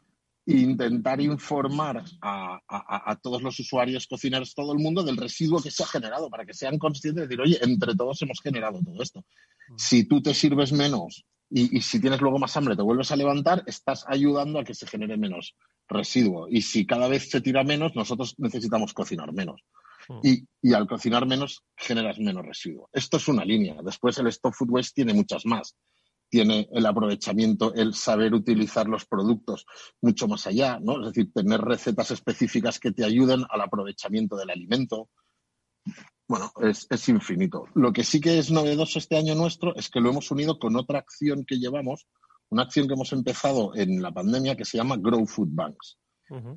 e 0.44 0.58
intentar 0.58 1.20
informar 1.20 2.04
a, 2.20 3.18
todos 3.22 3.42
los 3.42 3.58
usuarios, 3.60 4.08
cocineros, 4.08 4.54
todo 4.54 4.72
el 4.72 4.80
mundo 4.80 5.04
del 5.04 5.16
residuo 5.16 5.62
que 5.62 5.70
se 5.70 5.84
ha 5.84 5.86
generado, 5.86 6.28
para 6.28 6.44
que 6.44 6.52
sean 6.52 6.78
conscientes 6.78 7.22
de 7.22 7.28
decir, 7.28 7.40
oye, 7.40 7.58
entre 7.62 7.94
todos 7.94 8.20
hemos 8.22 8.40
generado 8.40 8.80
todo 8.84 9.02
esto. 9.02 9.20
Mm. 9.68 9.74
Si 9.78 10.04
tú 10.04 10.20
te 10.20 10.34
sirves 10.34 10.72
menos 10.72 11.24
y, 11.50 11.76
y 11.76 11.80
si 11.80 12.00
tienes 12.00 12.20
luego 12.20 12.38
más 12.38 12.56
hambre, 12.56 12.76
te 12.76 12.82
vuelves 12.82 13.10
a 13.12 13.16
levantar, 13.16 13.62
estás 13.66 14.04
ayudando 14.08 14.58
a 14.58 14.64
que 14.64 14.74
se 14.74 14.86
genere 14.86 15.16
menos 15.16 15.54
residuo. 15.88 16.48
Y 16.48 16.62
si 16.62 16.86
cada 16.86 17.08
vez 17.08 17.30
se 17.30 17.40
tira 17.40 17.64
menos, 17.64 17.94
nosotros 17.94 18.34
necesitamos 18.38 18.92
cocinar 18.92 19.32
menos. 19.32 19.62
Hmm. 20.08 20.20
Y, 20.22 20.72
al 20.72 20.86
cocinar 20.86 21.26
menos, 21.26 21.62
generas 21.76 22.18
menos 22.18 22.44
residuo. 22.44 22.88
Esto 22.92 23.16
es 23.16 23.28
una 23.28 23.44
línea. 23.44 23.76
Después 23.84 24.18
el 24.18 24.26
Stop 24.28 24.54
Food 24.54 24.70
Waste 24.70 24.92
tiene 24.94 25.14
muchas 25.14 25.46
más. 25.46 25.76
Tiene 26.28 26.68
el 26.72 26.86
aprovechamiento, 26.86 27.72
el 27.74 27.94
saber 27.94 28.34
utilizar 28.34 28.88
los 28.88 29.06
productos 29.06 29.64
mucho 30.00 30.26
más 30.26 30.46
allá, 30.46 30.80
¿no? 30.80 31.00
Es 31.00 31.14
decir, 31.14 31.32
tener 31.32 31.60
recetas 31.60 32.10
específicas 32.10 32.80
que 32.80 32.90
te 32.90 33.04
ayuden 33.04 33.44
al 33.48 33.60
aprovechamiento 33.60 34.36
del 34.36 34.50
alimento. 34.50 35.08
Bueno, 36.28 36.52
es, 36.60 36.86
es 36.90 37.08
infinito. 37.08 37.66
Lo 37.74 37.92
que 37.92 38.02
sí 38.02 38.20
que 38.20 38.38
es 38.38 38.50
novedoso 38.50 38.98
este 38.98 39.16
año 39.16 39.34
nuestro 39.34 39.74
es 39.76 39.88
que 39.88 40.00
lo 40.00 40.10
hemos 40.10 40.30
unido 40.30 40.58
con 40.58 40.76
otra 40.76 40.98
acción 40.98 41.44
que 41.44 41.58
llevamos, 41.58 42.06
una 42.48 42.62
acción 42.62 42.88
que 42.88 42.94
hemos 42.94 43.12
empezado 43.12 43.74
en 43.74 44.02
la 44.02 44.12
pandemia 44.12 44.56
que 44.56 44.64
se 44.64 44.76
llama 44.76 44.96
Grow 44.96 45.26
Food 45.26 45.50
Banks. 45.52 45.98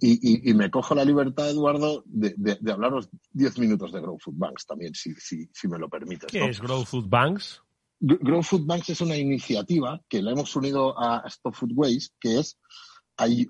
y, 0.01 0.51
me 0.55 0.71
cojo 0.71 0.95
la 0.95 1.05
libertad, 1.05 1.47
Eduardo, 1.47 2.03
de, 2.07 2.57
hablaros 2.71 3.09
10 3.33 3.59
minutos 3.59 3.91
de 3.91 4.01
Grow 4.01 4.17
Food 4.17 4.37
Banks 4.37 4.65
también, 4.65 4.95
si, 4.95 5.13
si, 5.13 5.67
me 5.67 5.77
lo 5.77 5.87
permites. 5.87 6.31
¿Qué 6.31 6.45
es 6.45 6.59
Grow 6.59 6.83
Food 6.83 7.07
Banks? 7.07 7.61
Grow 7.99 8.41
Food 8.41 8.65
Banks 8.65 8.89
es 8.89 9.01
una 9.01 9.17
iniciativa 9.17 10.01
que 10.09 10.23
la 10.23 10.31
hemos 10.31 10.55
unido 10.55 10.97
a 10.97 11.23
Stop 11.27 11.53
Food 11.53 11.73
Waste, 11.75 12.15
que 12.19 12.39
es 12.39 12.57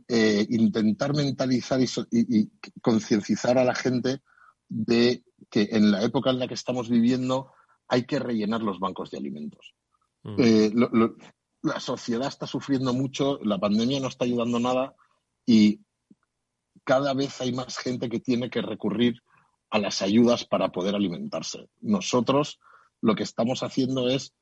eh, 0.08 0.48
intentar 0.50 1.16
mentalizar 1.16 1.80
y, 1.80 2.50
concienciar 2.82 3.58
a 3.58 3.64
la 3.64 3.76
gente 3.76 4.22
de 4.70 5.24
que 5.50 5.70
en 5.72 5.92
la 5.92 6.04
época 6.04 6.30
en 6.30 6.40
la 6.40 6.48
que 6.48 6.54
estamos 6.54 6.90
viviendo 6.90 7.52
hay 7.88 8.06
que 8.06 8.20
rellenar 8.20 8.62
los 8.62 8.80
bancos 8.80 9.12
de 9.12 9.18
alimentos. 9.18 9.74
Eh, 10.38 10.72
la 11.62 11.80
sociedad 11.80 12.28
está 12.28 12.46
sufriendo 12.46 12.94
mucho, 12.94 13.40
la 13.44 13.58
pandemia 13.58 14.00
no 14.00 14.08
está 14.08 14.26
ayudando 14.26 14.60
nada 14.60 14.96
y 15.46 15.82
cada 16.84 17.14
vez 17.14 17.42
hay 17.42 17.52
más 17.52 17.78
gente 17.78 18.10
que 18.10 18.20
tiene 18.20 18.50
que 18.50 18.62
recurrir 18.62 19.22
a 19.70 19.80
las 19.80 20.02
ayudas 20.02 20.46
para 20.46 20.72
poder 20.72 20.96
alimentarse. 20.96 21.70
Nosotros 21.82 22.60
lo 23.02 23.16
que 23.16 23.24
estamos 23.24 23.64
haciendo 23.64 24.08
es 24.08 24.34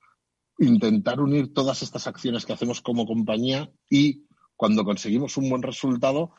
intentar 0.60 1.22
unir 1.22 1.53
todas 1.53 1.84
estas 1.84 2.07
acciones 2.07 2.46
que 2.46 2.53
hacemos 2.53 2.81
como 2.81 3.05
compañía 3.05 3.72
y 3.89 4.25
cuando 4.55 4.84
conseguimos 4.84 5.38
un 5.38 5.50
buen 5.50 5.62
resultado, 5.62 6.31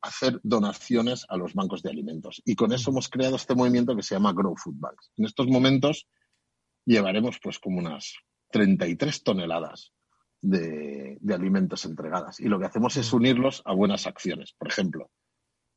hacer 0.00 0.40
donaciones 0.42 1.26
a 1.28 1.36
los 1.36 1.54
bancos 1.54 1.82
de 1.82 1.90
alimentos. 1.90 2.42
Y 2.44 2.54
con 2.54 2.72
eso 2.72 2.90
hemos 2.90 3.08
creado 3.08 3.36
este 3.36 3.54
movimiento 3.54 3.96
que 3.96 4.02
se 4.02 4.14
llama 4.14 4.32
Grow 4.32 4.54
Food 4.56 4.76
Banks. 4.78 5.10
En 5.16 5.24
estos 5.24 5.46
momentos 5.48 6.08
llevaremos 6.84 7.38
pues 7.42 7.58
como 7.58 7.78
unas 7.78 8.14
33 8.50 9.22
toneladas 9.22 9.92
de, 10.40 11.18
alimentos 11.32 11.84
entregadas. 11.84 12.40
Y 12.40 12.44
lo 12.44 12.58
que 12.58 12.66
hacemos 12.66 12.96
es 12.96 13.12
unirlos 13.12 13.62
a 13.64 13.74
buenas 13.74 14.06
acciones. 14.06 14.54
Por 14.56 14.68
ejemplo, 14.68 15.10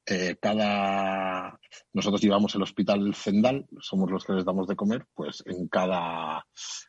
eh, 0.06 0.38
cada 0.42 1.60
nosotros 1.94 2.22
llevamos 2.22 2.56
el 2.56 2.63
hospital 2.63 3.13
Zendal, 3.16 3.68
somos 3.80 4.10
los 4.10 4.24
que 4.24 4.34
les 4.34 4.46
damos 4.46 4.68
de 4.68 4.75
comer, 4.75 5.06
pues 5.13 5.44
en 5.46 5.68
cada, 5.68 6.46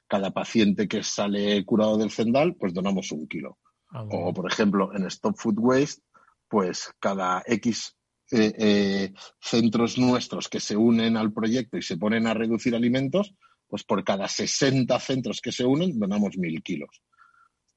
cada 0.06 0.30
paciente 0.30 0.88
que 0.88 1.02
sale 1.02 1.64
curado 1.64 1.98
del 1.98 2.10
Zendal, 2.10 2.54
pues 2.56 2.72
donamos 2.72 3.12
un 3.12 3.26
kilo. 3.26 3.58
Ah, 3.90 4.06
o, 4.10 4.32
por 4.32 4.50
ejemplo, 4.50 4.94
en 4.94 5.04
Stop 5.06 5.36
Food 5.36 5.58
Waste, 5.58 6.02
pues 6.52 6.92
cada 7.00 7.42
X 7.46 7.96
eh, 8.30 8.52
eh, 8.58 9.14
centros 9.40 9.96
nuestros 9.96 10.50
que 10.50 10.60
se 10.60 10.76
unen 10.76 11.16
al 11.16 11.32
proyecto 11.32 11.78
y 11.78 11.82
se 11.82 11.96
ponen 11.96 12.26
a 12.26 12.34
reducir 12.34 12.74
alimentos, 12.74 13.34
pues 13.66 13.84
por 13.84 14.04
cada 14.04 14.28
60 14.28 15.00
centros 15.00 15.40
que 15.40 15.50
se 15.50 15.64
unen, 15.64 15.98
donamos 15.98 16.36
mil 16.36 16.62
kilos. 16.62 17.00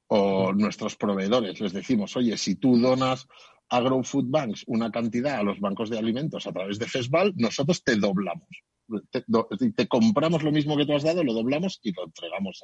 O 0.07 0.51
nuestros 0.51 0.97
proveedores 0.97 1.61
les 1.61 1.71
decimos, 1.71 2.17
oye, 2.17 2.35
si 2.35 2.55
tú 2.55 2.77
donas 2.77 3.29
a 3.69 3.79
Grow 3.79 4.03
Food 4.03 4.25
Banks 4.27 4.65
una 4.67 4.91
cantidad 4.91 5.39
a 5.39 5.43
los 5.43 5.61
bancos 5.61 5.89
de 5.89 5.97
alimentos 5.97 6.45
a 6.45 6.51
través 6.51 6.77
de 6.77 6.87
FESVAL, 6.87 7.31
nosotros 7.37 7.81
te 7.81 7.95
doblamos. 7.95 8.49
Te, 9.09 9.87
compramos 9.87 10.43
lo 10.43 10.51
mismo 10.51 10.75
que 10.75 10.85
tú 10.85 10.93
has 10.93 11.03
dado, 11.03 11.23
lo 11.23 11.31
doblamos 11.31 11.79
y 11.81 11.93
lo 11.93 12.03
entregamos 12.03 12.61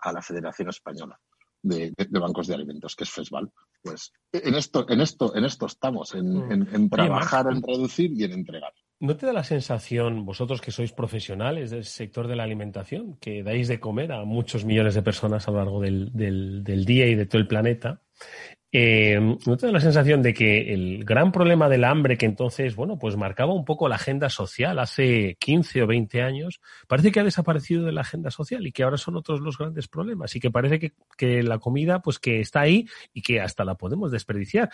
a, 0.00 0.12
la 0.12 0.20
Federación 0.20 0.70
Española 0.70 1.16
de, 1.62 1.92
Bancos 2.10 2.46
de 2.46 2.54
Alimentos, 2.54 2.94
que 2.94 3.04
es 3.04 3.10
FESVAL. 3.10 3.50
Pues 3.82 4.12
en 4.32 4.54
esto, 4.54 4.86
en 4.88 5.00
esto, 5.00 5.34
en 5.36 5.44
esto 5.44 5.66
estamos, 5.66 6.14
en, 6.14 6.36
mm. 6.36 6.90
trabajar, 6.90 7.46
en 7.50 7.62
reducir 7.62 8.12
y 8.12 8.24
en 8.24 8.32
entregar. 8.32 8.72
¿No 9.00 9.16
te 9.16 9.26
da 9.26 9.32
la 9.32 9.44
sensación, 9.44 10.26
vosotros 10.26 10.60
que 10.60 10.72
sois 10.72 10.92
profesionales 10.92 11.70
del 11.70 11.84
sector 11.84 12.26
de 12.26 12.34
la 12.34 12.42
alimentación, 12.42 13.16
que 13.20 13.44
dais 13.44 13.68
de 13.68 13.78
comer 13.78 14.10
a 14.10 14.24
muchos 14.24 14.64
millones 14.64 14.94
de 14.94 15.02
personas 15.02 15.46
a 15.46 15.52
lo 15.52 15.58
largo 15.58 15.80
del, 15.80 16.10
del 16.12 16.84
día 16.84 17.06
y 17.06 17.14
de 17.14 17.26
todo 17.26 17.40
el 17.40 17.46
planeta, 17.46 18.02
eh, 18.70 19.18
¿No 19.46 19.56
te 19.56 19.66
da 19.66 19.72
la 19.72 19.80
sensación 19.80 20.20
de 20.20 20.34
que 20.34 20.74
el 20.74 21.04
gran 21.04 21.32
problema 21.32 21.70
del 21.70 21.84
hambre 21.84 22.18
que 22.18 22.26
entonces, 22.26 22.76
bueno, 22.76 22.98
pues 22.98 23.16
marcaba 23.16 23.54
un 23.54 23.64
poco 23.64 23.88
la 23.88 23.94
agenda 23.94 24.28
social 24.28 24.78
hace 24.78 25.36
15 25.40 25.82
o 25.82 25.86
20 25.86 26.20
años, 26.20 26.60
parece 26.86 27.10
que 27.10 27.20
ha 27.20 27.24
desaparecido 27.24 27.84
de 27.84 27.92
la 27.92 28.02
agenda 28.02 28.30
social 28.30 28.66
y 28.66 28.72
que 28.72 28.82
ahora 28.82 28.98
son 28.98 29.16
otros 29.16 29.40
los 29.40 29.56
grandes 29.56 29.88
problemas 29.88 30.36
y 30.36 30.40
que 30.40 30.50
parece 30.50 30.92
que, 31.16 31.42
la 31.42 31.58
comida, 31.58 32.02
pues 32.02 32.18
que 32.18 32.40
está 32.40 32.60
ahí 32.60 32.86
y 33.14 33.22
que 33.22 33.40
hasta 33.40 33.64
la 33.64 33.74
podemos 33.74 34.12
desperdiciar. 34.12 34.68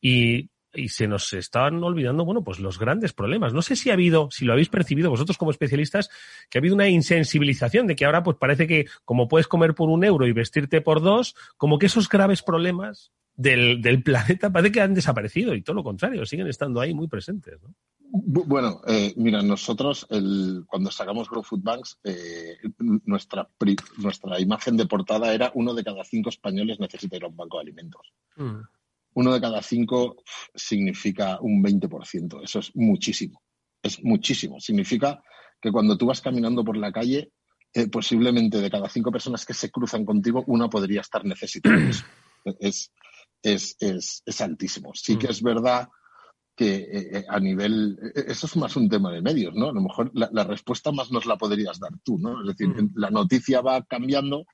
Y 0.00 0.50
y 0.72 0.90
se 0.90 1.08
nos 1.08 1.32
estaban 1.32 1.82
olvidando, 1.82 2.24
bueno, 2.24 2.44
pues 2.44 2.60
los 2.60 2.78
grandes 2.78 3.12
problemas. 3.12 3.52
No 3.52 3.60
sé 3.60 3.74
si 3.74 3.90
ha 3.90 3.94
habido, 3.94 4.28
si 4.30 4.44
lo 4.44 4.52
habéis 4.52 4.68
percibido 4.68 5.10
vosotros 5.10 5.36
como 5.36 5.50
especialistas, 5.50 6.10
que 6.48 6.58
ha 6.58 6.60
habido 6.60 6.76
una 6.76 6.88
insensibilización 6.88 7.88
de 7.88 7.96
que 7.96 8.04
ahora 8.04 8.22
pues 8.22 8.36
parece 8.36 8.68
que 8.68 8.86
como 9.04 9.26
puedes 9.26 9.48
comer 9.48 9.74
por 9.74 9.88
un 9.88 10.04
euro 10.04 10.28
y 10.28 10.32
vestirte 10.32 10.80
por 10.80 11.02
dos, 11.02 11.34
como 11.56 11.80
que 11.80 11.86
esos 11.86 12.08
graves 12.08 12.42
problemas 12.42 13.10
del, 13.40 13.80
del, 13.80 14.02
planeta 14.02 14.50
parece 14.50 14.72
que 14.72 14.80
han 14.80 14.94
desaparecido 14.94 15.54
y 15.54 15.62
todo 15.62 15.76
lo 15.76 15.84
contrario, 15.84 16.26
siguen 16.26 16.46
estando 16.46 16.80
ahí 16.80 16.92
muy 16.92 17.08
presentes. 17.08 17.60
¿no? 17.62 17.74
Bueno, 18.12 18.80
eh, 18.86 19.14
mira, 19.16 19.40
nosotros 19.40 20.06
el, 20.10 20.64
cuando 20.66 20.90
sacamos 20.90 21.30
Grow 21.30 21.42
Food 21.42 21.62
Banks, 21.62 21.98
eh, 22.04 22.56
nuestra, 22.78 23.48
nuestra 23.98 24.40
imagen 24.40 24.76
de 24.76 24.86
portada 24.86 25.32
era 25.32 25.52
uno 25.54 25.74
de 25.74 25.84
cada 25.84 26.04
cinco 26.04 26.28
españoles 26.28 26.80
necesita 26.80 27.16
ir 27.16 27.24
a 27.24 27.28
un 27.28 27.36
banco 27.36 27.58
de 27.58 27.62
alimentos. 27.62 28.12
Mm. 28.36 28.60
Uno 29.14 29.32
de 29.32 29.40
cada 29.40 29.62
cinco 29.62 30.22
significa 30.54 31.38
un 31.40 31.62
20%. 31.62 32.42
Eso 32.42 32.58
es 32.58 32.74
muchísimo. 32.74 33.42
Es 33.82 34.02
muchísimo. 34.04 34.60
Significa 34.60 35.22
que 35.60 35.72
cuando 35.72 35.96
tú 35.96 36.06
vas 36.06 36.20
caminando 36.20 36.64
por 36.64 36.76
la 36.76 36.92
calle, 36.92 37.30
eh, 37.72 37.88
posiblemente 37.88 38.60
de 38.60 38.70
cada 38.70 38.88
cinco 38.88 39.12
personas 39.12 39.46
que 39.46 39.54
se 39.54 39.70
cruzan 39.70 40.04
contigo, 40.04 40.44
una 40.46 40.68
podría 40.68 41.00
estar 41.00 41.24
necesitando 41.24 41.80
eso. 41.90 42.04
Es, 42.58 42.92
es, 43.42 43.76
es, 43.80 44.22
es 44.24 44.40
altísimo. 44.40 44.92
Sí 44.94 45.16
que 45.16 45.28
mm. 45.28 45.30
es 45.30 45.42
verdad 45.42 45.88
que 46.56 46.74
eh, 46.74 47.18
eh, 47.18 47.24
a 47.28 47.40
nivel, 47.40 47.98
eh, 48.02 48.24
eso 48.28 48.46
es 48.46 48.56
más 48.56 48.76
un 48.76 48.88
tema 48.88 49.10
de 49.12 49.22
medios, 49.22 49.54
¿no? 49.54 49.70
A 49.70 49.72
lo 49.72 49.80
mejor 49.80 50.10
la, 50.12 50.44
respuesta 50.44 50.92
más 50.92 51.10
nos 51.10 51.24
la 51.24 51.36
podrías 51.36 51.78
dar 51.80 51.92
tú, 52.04 52.18
¿no? 52.18 52.42
Es 52.42 52.48
decir, 52.48 52.68
mm. 52.68 52.92
la 52.96 53.10
noticia 53.10 53.60
va 53.62 53.82
cambiando 53.84 54.44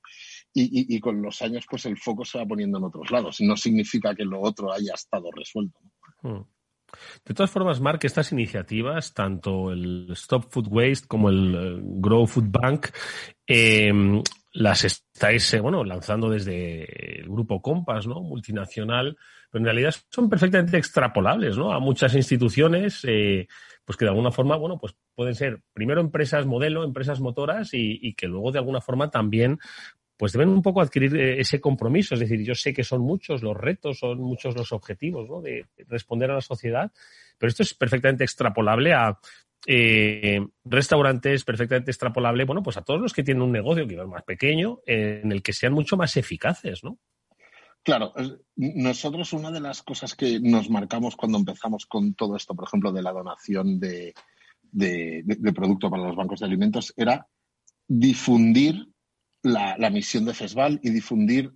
y, 0.55 0.95
y, 0.95 1.01
con 1.01 1.21
los 1.21 1.43
años 1.43 1.67
pues 1.69 1.85
el 1.85 1.99
foco 1.99 2.25
se 2.25 2.39
va 2.39 2.47
poniendo 2.47 2.79
en 2.79 2.85
otros 2.85 3.11
lados. 3.11 3.41
No 3.41 3.57
significa 3.57 4.15
que 4.15 4.25
lo 4.25 4.41
otro 4.41 4.73
haya 4.73 4.95
estado 4.95 5.31
resuelto. 5.33 5.79
Mm. 6.23 6.43
De 7.25 7.35
todas 7.35 7.51
formas, 7.51 7.81
Mark, 7.81 8.01
estas 8.03 8.33
iniciativas, 8.33 9.13
tanto 9.13 9.73
el 9.73 10.09
Stop 10.13 10.51
Food 10.51 10.69
Waste 10.71 11.09
como 11.09 11.29
el 11.29 11.81
Grow 11.83 12.27
Food 12.27 12.51
Bank, 12.51 12.87
eh, 13.47 13.93
las 14.57 14.85
estáis 14.85 15.53
eh, 15.53 15.61
bueno, 15.61 15.85
lanzando 15.85 16.31
desde 16.31 17.21
el 17.21 17.29
grupo 17.29 17.61
Compass, 17.61 18.07
¿no? 18.07 18.23
multinacional, 18.23 19.17
pero 19.51 19.61
en 19.61 19.67
realidad 19.67 19.95
son 20.11 20.31
perfectamente 20.31 20.79
extrapolables 20.79 21.59
¿no? 21.59 21.73
a 21.73 21.79
muchas 21.79 22.15
instituciones, 22.15 23.01
eh, 23.05 23.47
pues 23.85 23.99
que 23.99 24.07
de 24.07 24.11
alguna 24.11 24.31
forma, 24.31 24.57
bueno, 24.57 24.79
pues 24.79 24.95
pueden 25.15 25.35
ser 25.35 25.61
primero 25.75 26.01
empresas 26.01 26.47
modelo, 26.47 26.85
empresas 26.85 27.21
motoras 27.21 27.71
y, 27.73 28.15
que 28.15 28.27
luego 28.29 28.51
de 28.51 28.59
alguna 28.59 28.81
forma 28.81 29.11
también 29.11 29.59
pues 30.17 30.33
deben 30.33 30.49
un 30.49 30.63
poco 30.63 30.81
adquirir 30.81 31.15
eh, 31.15 31.39
ese 31.39 31.61
compromiso. 31.61 32.15
Es 32.15 32.21
decir, 32.21 32.43
yo 32.43 32.55
sé 32.55 32.73
que 32.73 32.83
son 32.83 33.03
muchos 33.03 33.43
los 33.43 33.55
retos, 33.55 33.99
son 33.99 34.19
muchos 34.19 34.57
los 34.57 34.73
objetivos 34.73 35.29
¿no? 35.29 35.43
de 35.43 35.67
responder 35.89 36.31
a 36.31 36.37
la 36.37 36.41
sociedad, 36.41 36.91
pero 37.37 37.49
esto 37.49 37.63
es 37.63 37.75
perfectamente 37.75 38.25
extrapolable 38.25 38.95
a 38.95 39.19
eh, 39.67 40.47
restaurantes 40.65 41.45
perfectamente 41.45 41.91
extrapolable, 41.91 42.45
bueno, 42.45 42.63
pues 42.63 42.77
a 42.77 42.83
todos 42.83 43.01
los 43.01 43.13
que 43.13 43.25
tienen 43.25 43.43
un 43.43 43.53
negocio 43.53 43.87
que 43.87 43.97
más 43.97 44.23
pequeño, 44.23 44.79
en 44.87 45.33
el 45.33 45.43
que 45.43 45.53
sean 45.53 45.73
mucho 45.73 45.97
más 45.97 46.17
eficaces, 46.17 46.85
¿no? 46.85 46.99
Claro, 47.83 48.13
nosotros 48.57 49.33
una 49.33 49.53
de 49.53 49.61
las 49.61 49.83
cosas 49.83 50.17
que 50.17 50.41
nos 50.41 50.69
marcamos 50.71 51.15
cuando 51.15 51.39
empezamos 51.39 51.87
con 51.87 52.15
todo 52.15 52.35
esto, 52.35 52.55
por 52.55 52.67
ejemplo, 52.67 52.91
de 52.91 53.03
la 53.03 53.13
donación 53.13 53.79
de, 53.79 54.13
de, 54.73 55.53
producto 55.53 55.89
para 55.89 56.03
los 56.03 56.17
bancos 56.17 56.41
de 56.41 56.47
alimentos, 56.47 56.93
era 56.97 57.27
difundir 57.87 58.89
la, 59.43 59.77
misión 59.91 60.25
de 60.25 60.35
FESVAL 60.35 60.81
y 60.83 60.91
difundir 60.91 61.53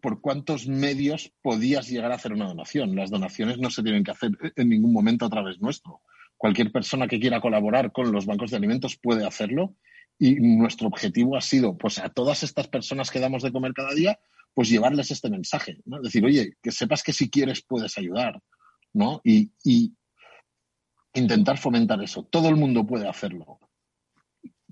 por 0.00 0.20
cuántos 0.20 0.68
medios 0.68 1.32
podías 1.42 1.88
llegar 1.88 2.12
a 2.12 2.14
hacer 2.14 2.32
una 2.32 2.46
donación. 2.46 2.94
Las 2.94 3.10
donaciones 3.10 3.58
no 3.58 3.70
se 3.70 3.82
tienen 3.82 4.04
que 4.04 4.12
hacer 4.12 4.30
en 4.54 4.68
ningún 4.68 4.92
momento 4.92 5.26
a 5.26 5.30
través 5.30 5.60
nuestro. 5.60 6.02
Cualquier 6.38 6.72
persona 6.72 7.08
que 7.08 7.20
quiera 7.20 7.40
colaborar 7.40 7.92
con 7.92 8.12
los 8.12 8.24
bancos 8.24 8.50
de 8.50 8.56
alimentos 8.56 8.96
puede 8.96 9.26
hacerlo 9.26 9.74
y 10.18 10.36
nuestro 10.36 10.88
objetivo 10.88 11.36
ha 11.36 11.40
sido, 11.40 11.76
pues 11.76 11.98
a 11.98 12.08
todas 12.08 12.42
estas 12.42 12.68
personas 12.68 13.10
que 13.10 13.20
damos 13.20 13.42
de 13.42 13.52
comer 13.52 13.72
cada 13.74 13.92
día, 13.92 14.18
pues 14.54 14.68
llevarles 14.68 15.10
este 15.10 15.30
mensaje, 15.30 15.78
¿no? 15.84 16.00
Decir, 16.00 16.24
oye, 16.24 16.54
que 16.62 16.72
sepas 16.72 17.02
que 17.02 17.12
si 17.12 17.28
quieres 17.28 17.62
puedes 17.62 17.98
ayudar, 17.98 18.40
¿no? 18.92 19.20
Y, 19.22 19.52
y 19.64 19.92
intentar 21.14 21.58
fomentar 21.58 22.02
eso. 22.02 22.24
Todo 22.24 22.48
el 22.48 22.56
mundo 22.56 22.86
puede 22.86 23.08
hacerlo. 23.08 23.58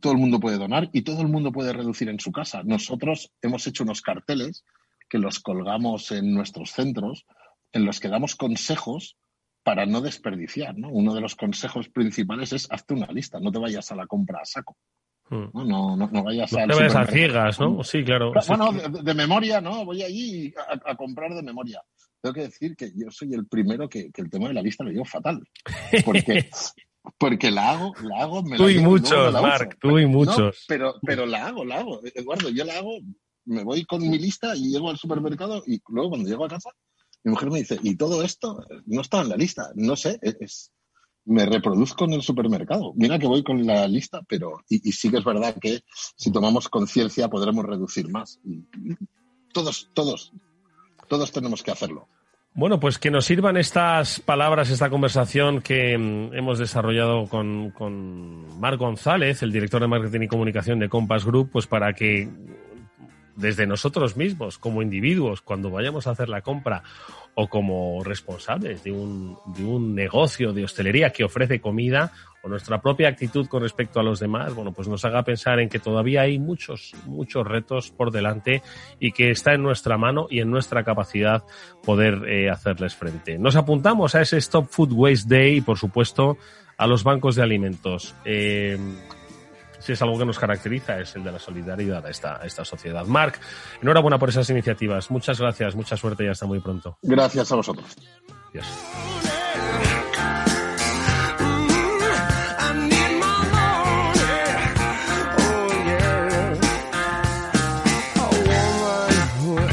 Todo 0.01 0.13
el 0.13 0.19
mundo 0.19 0.41
puede 0.41 0.59
donar 0.59 0.89
y 0.93 1.03
todo 1.03 1.23
el 1.23 1.29
mundo 1.29 1.53
puede 1.53 1.73
reducir 1.73 2.09
en 2.09 2.21
su 2.21 2.33
casa. 2.33 2.63
Nosotros 2.65 3.33
hemos 3.43 3.67
hecho 3.67 3.85
unos 3.85 4.03
carteles 4.03 4.65
que 5.09 5.19
los 5.19 5.41
colgamos 5.41 6.11
en 6.11 6.35
nuestros 6.35 6.71
centros, 6.71 7.27
en 7.73 7.85
los 7.85 8.01
que 8.01 8.09
damos 8.09 8.37
consejos 8.37 9.17
para 9.67 9.85
no 9.85 10.01
desperdiciar. 10.01 10.79
¿no? 10.79 10.91
Uno 10.91 11.13
de 11.13 11.21
los 11.21 11.35
consejos 11.35 11.89
principales 11.89 12.53
es 12.53 12.69
hazte 12.71 12.95
una 12.95 13.09
lista, 13.09 13.41
no 13.41 13.51
te 13.51 13.59
vayas 13.59 13.91
a 13.91 13.97
la 13.97 14.07
compra 14.07 14.39
a 14.41 14.45
saco. 14.45 14.77
Hmm. 15.29 15.47
No, 15.53 15.97
no, 15.97 15.97
no, 15.97 16.23
vayas 16.23 16.53
no 16.53 16.59
te 16.69 16.75
vayas 16.77 16.95
a 16.95 17.07
ciegas, 17.07 17.59
¿no? 17.59 17.83
Sí, 17.83 18.05
claro. 18.05 18.33
Bueno, 18.47 18.71
de, 18.73 19.15
memoria, 19.15 19.61
¿no? 19.61 19.85
Voy 19.85 20.05
allí 20.05 20.55
a, 20.85 20.95
comprar 20.95 21.35
de 21.35 21.43
memoria. 21.43 21.83
Tengo 22.23 22.33
que 22.33 22.43
decir 22.43 22.77
que 22.77 22.93
yo 22.95 23.11
soy 23.11 23.35
el 23.35 23.49
primero 23.49 23.89
que, 23.89 24.09
el 24.15 24.31
tema 24.31 24.47
de 24.47 24.55
la 24.55 24.63
lista 24.63 24.85
lo 24.85 24.91
llevo 24.91 25.05
fatal. 25.05 25.43
Porque, 26.05 26.49
porque 27.19 27.51
la 27.51 27.73
hago, 27.73 27.93
la 28.05 28.23
hago. 28.23 28.45
Me 28.45 28.57
tú 28.57 28.69
y 28.69 28.79
muchos, 28.79 29.33
Marc, 29.33 29.79
tú 29.81 29.99
y 29.99 30.07
muchos. 30.07 30.65
pero, 30.69 30.95
pero 31.03 31.27
la 31.27 31.49
hago, 31.49 31.65
la 31.65 31.81
hago. 31.81 32.01
Eduardo, 32.15 32.51
yo 32.51 32.65
la 32.65 32.79
hago, 32.79 33.01
me 33.47 33.65
voy 33.65 33.85
con 33.85 34.09
mi 34.09 34.17
lista 34.17 34.55
y 34.55 34.71
llego 34.71 34.91
al 34.91 34.97
supermercado 34.97 35.65
y 35.67 35.81
luego 35.89 36.11
cuando 36.11 36.29
llego 36.29 36.45
a 36.45 36.51
casa 36.51 36.71
mi 37.27 37.33
mujer 37.33 37.51
me 37.51 37.59
dice, 37.59 37.77
y 37.83 37.97
todo 37.97 38.23
esto 38.23 38.65
no 38.87 39.01
está 39.01 39.21
en 39.21 39.31
la 39.31 39.37
lista, 39.37 39.73
no 39.75 39.97
sé, 39.97 40.21
es, 40.23 40.73
me 41.25 41.45
reproduzco 41.45 42.05
en 42.05 42.13
el 42.13 42.23
supermercado. 42.23 42.93
Mira 42.95 43.19
que 43.19 43.27
voy 43.27 43.43
con 43.43 43.67
la 43.67 43.89
lista, 43.89 44.23
pero 44.29 44.61
y, 44.69 44.93
sí 44.93 45.11
que 45.11 45.17
es 45.19 45.25
verdad 45.25 45.57
que 45.61 45.81
si 46.17 46.31
tomamos 46.31 46.69
conciencia 46.69 47.27
podremos 47.27 47.65
reducir 47.65 48.09
más. 48.09 48.39
todos, 49.53 49.91
todos, 49.93 50.33
todos 51.09 51.33
tenemos 51.33 51.65
que 51.65 51.73
hacerlo. 51.73 52.07
Bueno, 52.55 52.79
pues 52.79 52.97
que 52.97 53.11
nos 53.11 53.25
sirvan 53.27 53.57
estas 53.57 54.21
palabras, 54.21 54.71
esta 54.71 54.89
conversación 54.89 55.63
que 55.63 55.99
mm, 55.99 56.33
hemos 56.33 56.61
desarrollado 56.61 57.27
con, 57.27 57.73
con 57.73 58.61
Marc 58.61 58.79
González, 58.79 59.43
el 59.43 59.51
director 59.51 59.83
de 59.83 59.89
marketing 59.89 60.21
y 60.23 60.29
comunicación 60.29 60.79
de 60.79 60.89
Compass 60.89 61.25
Group, 61.25 61.51
pues 61.51 61.67
para 61.67 61.93
que 61.93 62.29
desde 63.37 63.67
nosotros 63.67 64.17
mismos, 64.17 64.59
como 64.59 64.83
individuos, 64.83 65.43
cuando 65.43 65.71
vayamos 65.71 66.07
a 66.07 66.11
hacer 66.11 66.29
la 66.29 66.41
compra 66.41 66.83
o 67.35 67.49
como 67.49 68.03
responsables 68.03 68.83
de 68.83 68.93
un, 68.93 69.37
de 69.55 69.65
un 69.65 69.95
negocio 69.95 70.55
de 70.55 70.65
hostelería 70.65 71.11
que 71.11 71.23
ofrece 71.23 71.61
comida 71.61 72.13
o 72.43 72.49
nuestra 72.49 72.81
propia 72.81 73.09
actitud 73.09 73.47
con 73.47 73.63
respecto 73.63 74.01
a 74.01 74.03
los 74.03 74.21
demás, 74.21 74.55
bueno, 74.55 74.73
pues 74.73 74.89
nos 74.89 75.05
haga 75.05 75.23
pensar 75.23 75.61
en 75.61 75.69
que 75.69 75.79
todavía 75.79 76.23
hay 76.23 76.39
muchos, 76.39 76.95
muchos 77.05 77.47
retos 77.47 77.91
por 77.91 78.11
delante 78.11 78.63
y 78.99 79.13
que 79.13 79.31
está 79.31 79.53
en 79.53 79.63
nuestra 79.63 79.99
mano 79.99 80.29
y 80.31 80.41
en 80.41 80.51
nuestra 80.51 80.83
capacidad 80.83 81.45
poder 81.85 82.27
eh, 82.27 82.49
hacerles 82.49 82.95
frente. 82.95 83.39
Nos 83.39 83.57
apuntamos 83.57 84.15
a 84.15 84.23
ese 84.23 84.39
Stop 84.39 84.69
Food 84.71 84.93
Waste 84.93 85.29
Day 85.29 85.57
y, 85.57 85.61
por 85.61 85.77
supuesto, 85.77 86.39
a 86.79 86.87
los 86.87 87.05
bancos 87.05 87.37
de 87.37 87.43
alimentos. 87.43 88.15
Eh, 88.25 88.79
si 89.87 89.93
es 89.93 90.03
algo 90.03 90.19
que 90.19 90.25
nos 90.25 90.37
caracteriza, 90.37 90.99
es 90.99 91.15
el 91.15 91.23
de 91.23 91.31
la 91.31 91.39
solidaridad 91.39 92.05
a 92.05 92.11
esta, 92.11 92.41
esta 92.45 92.65
sociedad. 92.65 93.07
Marc, 93.07 93.39
enhorabuena 93.81 94.19
por 94.19 94.29
esas 94.29 94.51
iniciativas. 94.51 95.13
Muchas 95.13 95.41
gracias, 95.41 95.77
mucha 95.77 95.97
suerte 95.97 96.25
y 96.25 96.29
hasta 96.29 96.45
muy 96.45 96.59
pronto. 96.59 96.99
Gracias 97.03 97.53
a 97.53 97.55
vosotros. 97.55 97.97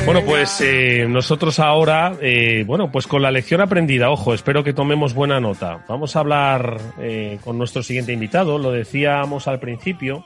Bueno, 0.05 0.21
pues 0.25 0.59
eh, 0.59 1.05
nosotros 1.07 1.59
ahora, 1.59 2.17
eh, 2.21 2.65
bueno, 2.67 2.91
pues 2.91 3.07
con 3.07 3.21
la 3.21 3.31
lección 3.31 3.61
aprendida, 3.61 4.09
ojo, 4.09 4.33
espero 4.33 4.61
que 4.61 4.73
tomemos 4.73 5.13
buena 5.13 5.39
nota. 5.39 5.85
Vamos 5.87 6.15
a 6.15 6.19
hablar 6.19 6.77
eh, 6.99 7.39
con 7.41 7.57
nuestro 7.57 7.81
siguiente 7.83 8.11
invitado, 8.11 8.57
lo 8.57 8.71
decíamos 8.71 9.47
al 9.47 9.59
principio, 9.59 10.25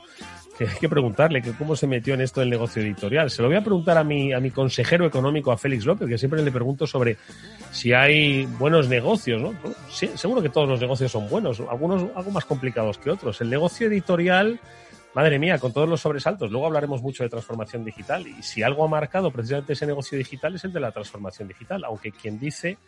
que 0.58 0.64
hay 0.64 0.76
que 0.80 0.88
preguntarle 0.88 1.40
que 1.40 1.52
cómo 1.52 1.76
se 1.76 1.86
metió 1.86 2.14
en 2.14 2.22
esto 2.22 2.40
del 2.40 2.50
negocio 2.50 2.82
editorial. 2.82 3.30
Se 3.30 3.40
lo 3.40 3.46
voy 3.46 3.56
a 3.56 3.62
preguntar 3.62 3.96
a 3.98 4.04
mi, 4.04 4.32
a 4.32 4.40
mi 4.40 4.50
consejero 4.50 5.06
económico, 5.06 5.52
a 5.52 5.56
Félix 5.56 5.86
López, 5.86 6.08
que 6.08 6.18
siempre 6.18 6.42
le 6.42 6.50
pregunto 6.50 6.84
sobre 6.84 7.16
si 7.70 7.92
hay 7.92 8.46
buenos 8.58 8.88
negocios, 8.88 9.54
seguro 10.16 10.42
que 10.42 10.48
todos 10.48 10.68
los 10.68 10.80
negocios 10.80 11.12
son 11.12 11.28
buenos, 11.28 11.62
algunos 11.70 12.04
algo 12.16 12.32
más 12.32 12.44
complicados 12.44 12.98
que 12.98 13.10
otros. 13.10 13.40
El 13.40 13.48
negocio 13.48 13.86
editorial 13.86 14.58
madre 15.14 15.38
mía, 15.38 15.58
con 15.58 15.72
todos 15.72 15.88
los 15.88 16.00
sobresaltos. 16.00 16.50
Luego 16.50 16.66
hablaremos 16.66 17.02
mucho 17.02 17.22
de 17.22 17.28
transformación 17.28 17.84
digital 17.84 18.26
y 18.26 18.42
si 18.42 18.62
algo 18.62 18.84
ha 18.84 18.88
marcado 18.88 19.30
precisamente 19.30 19.72
ese 19.72 19.86
negocio 19.86 20.18
digital 20.18 20.54
es 20.54 20.64
el 20.64 20.72
de 20.72 20.80
la 20.80 20.92
transformación 20.92 21.48
digital, 21.48 21.84
aunque 21.84 22.12
quien 22.12 22.38
dice 22.38 22.78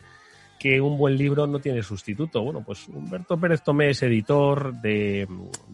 que 0.61 0.79
un 0.79 0.95
buen 0.95 1.17
libro 1.17 1.47
no 1.47 1.57
tiene 1.57 1.81
sustituto. 1.81 2.43
Bueno, 2.43 2.63
pues 2.63 2.87
Humberto 2.87 3.35
Pérez 3.39 3.63
Tomé 3.63 3.89
es 3.89 4.03
editor 4.03 4.75
de, 4.75 5.27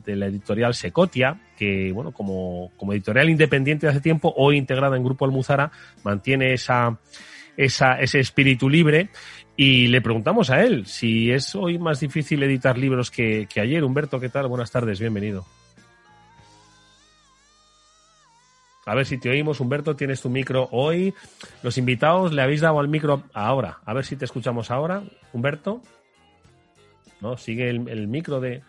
la 0.05 0.27
editorial 0.27 0.73
Secotia, 0.75 1.37
que, 1.57 1.91
bueno, 1.91 2.13
como, 2.13 2.71
editorial 2.93 3.29
independiente 3.29 3.85
de 3.85 3.91
hace 3.91 3.99
tiempo, 3.99 4.33
hoy 4.37 4.55
integrada 4.55 4.95
en 4.95 5.03
Grupo 5.03 5.25
Almuzara, 5.25 5.71
mantiene 6.05 6.53
esa, 6.53 6.97
ese 7.57 8.19
espíritu 8.19 8.69
libre. 8.69 9.09
Y 9.57 9.87
le 9.87 9.99
preguntamos 9.99 10.51
a 10.51 10.63
él 10.63 10.85
si 10.85 11.31
es 11.31 11.53
hoy 11.53 11.77
más 11.79 11.99
difícil 11.99 12.41
editar 12.43 12.77
libros 12.77 13.11
que 13.11 13.45
ayer. 13.57 13.83
Humberto, 13.83 14.21
¿qué 14.21 14.29
tal? 14.29 14.47
Buenas 14.47 14.71
tardes, 14.71 15.01
bienvenido. 15.01 15.45
A 18.87 18.95
ver 18.95 19.05
si 19.05 19.17
te 19.17 19.29
oímos, 19.29 19.59
Humberto, 19.59 19.97
tienes 19.97 20.21
tu 20.21 20.29
micro 20.29 20.69
hoy. 20.71 21.13
Los 21.61 21.77
invitados 21.77 22.31
le 22.31 22.41
habéis 22.41 22.61
dado 22.61 22.79
al 22.79 22.87
micro 22.87 23.23
ahora. 23.33 23.79
A 23.85 23.93
ver 23.93 24.05
si 24.05 24.15
te 24.15 24.23
escuchamos 24.23 24.71
ahora, 24.71 25.03
Humberto. 25.33 25.81
No, 27.19 27.35
sigue 27.35 27.69
el, 27.69 28.07
micro 28.07 28.39
de 28.39 28.61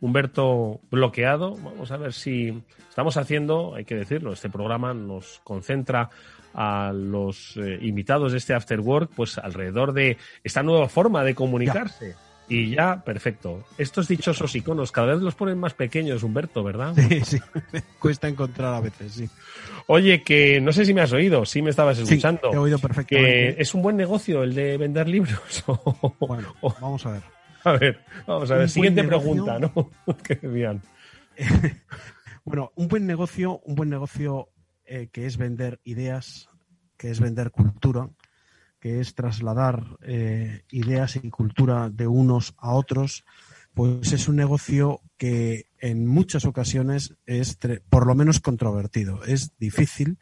Humberto 0.00 0.80
bloqueado. 0.90 1.56
Vamos 1.56 1.92
a 1.92 1.98
ver 1.98 2.12
si 2.12 2.60
estamos 2.88 3.16
haciendo, 3.16 3.76
hay 3.76 3.84
que 3.84 3.94
decirlo, 3.94 4.32
este 4.32 4.50
programa 4.50 4.92
nos 4.92 5.40
concentra 5.44 6.10
a 6.52 6.90
los 6.92 7.56
eh, 7.56 7.78
invitados 7.80 8.32
de 8.32 8.38
este 8.38 8.54
After 8.54 8.80
Work, 8.80 9.12
pues 9.14 9.38
alrededor 9.38 9.92
de 9.92 10.18
esta 10.42 10.64
nueva 10.64 10.88
forma 10.88 11.22
de 11.22 11.36
comunicarse. 11.36 12.16
Y 12.50 12.74
ya, 12.74 13.04
perfecto. 13.04 13.62
Estos 13.78 14.08
dichosos 14.08 14.56
iconos 14.56 14.90
cada 14.90 15.14
vez 15.14 15.22
los 15.22 15.36
ponen 15.36 15.56
más 15.56 15.72
pequeños, 15.72 16.24
Humberto, 16.24 16.64
¿verdad? 16.64 16.94
Sí, 16.96 17.20
sí. 17.20 17.38
Cuesta 18.00 18.26
encontrar 18.26 18.74
a 18.74 18.80
veces, 18.80 19.12
sí. 19.12 19.30
Oye, 19.86 20.24
que 20.24 20.60
no 20.60 20.72
sé 20.72 20.84
si 20.84 20.92
me 20.92 21.00
has 21.00 21.12
oído, 21.12 21.44
sí 21.44 21.62
me 21.62 21.70
estabas 21.70 21.98
escuchando. 21.98 22.50
Sí, 22.50 22.56
he 22.56 22.58
oído 22.58 22.80
perfectamente. 22.80 23.54
Que 23.54 23.62
es 23.62 23.72
un 23.72 23.82
buen 23.82 23.96
negocio 23.96 24.42
el 24.42 24.52
de 24.56 24.76
vender 24.78 25.08
libros. 25.08 25.64
bueno, 26.18 26.56
vamos 26.60 27.06
a 27.06 27.12
ver. 27.12 27.22
A 27.62 27.72
ver, 27.72 28.00
vamos 28.26 28.50
a 28.50 28.56
ver. 28.56 28.68
Siguiente 28.68 29.04
pregunta, 29.04 29.60
¿no? 29.60 29.90
que 30.24 30.34
bien. 30.48 30.82
bueno, 32.44 32.72
un 32.74 32.88
buen 32.88 33.06
negocio, 33.06 33.60
un 33.64 33.76
buen 33.76 33.90
negocio 33.90 34.48
eh, 34.84 35.08
que 35.12 35.26
es 35.26 35.36
vender 35.36 35.78
ideas, 35.84 36.48
que 36.96 37.10
es 37.12 37.20
vender 37.20 37.52
cultura, 37.52 38.08
que 38.80 39.00
es 39.00 39.14
trasladar 39.14 39.98
eh, 40.02 40.62
ideas 40.70 41.16
y 41.16 41.30
cultura 41.30 41.90
de 41.90 42.06
unos 42.06 42.54
a 42.58 42.72
otros, 42.72 43.24
pues 43.74 44.12
es 44.12 44.26
un 44.26 44.36
negocio 44.36 45.00
que 45.16 45.66
en 45.78 46.06
muchas 46.06 46.44
ocasiones 46.44 47.14
es 47.26 47.58
por 47.88 48.06
lo 48.06 48.14
menos 48.14 48.40
controvertido. 48.40 49.22
Es 49.24 49.52
difícil, 49.58 50.18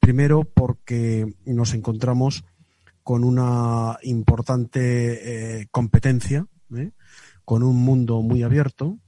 primero 0.00 0.44
porque 0.44 1.34
nos 1.46 1.72
encontramos 1.72 2.44
con 3.02 3.24
una 3.24 3.96
importante 4.02 5.60
eh, 5.60 5.66
competencia, 5.70 6.46
¿eh? 6.76 6.90
con 7.44 7.62
un 7.62 7.76
mundo 7.76 8.20
muy 8.22 8.42
abierto, 8.42 8.98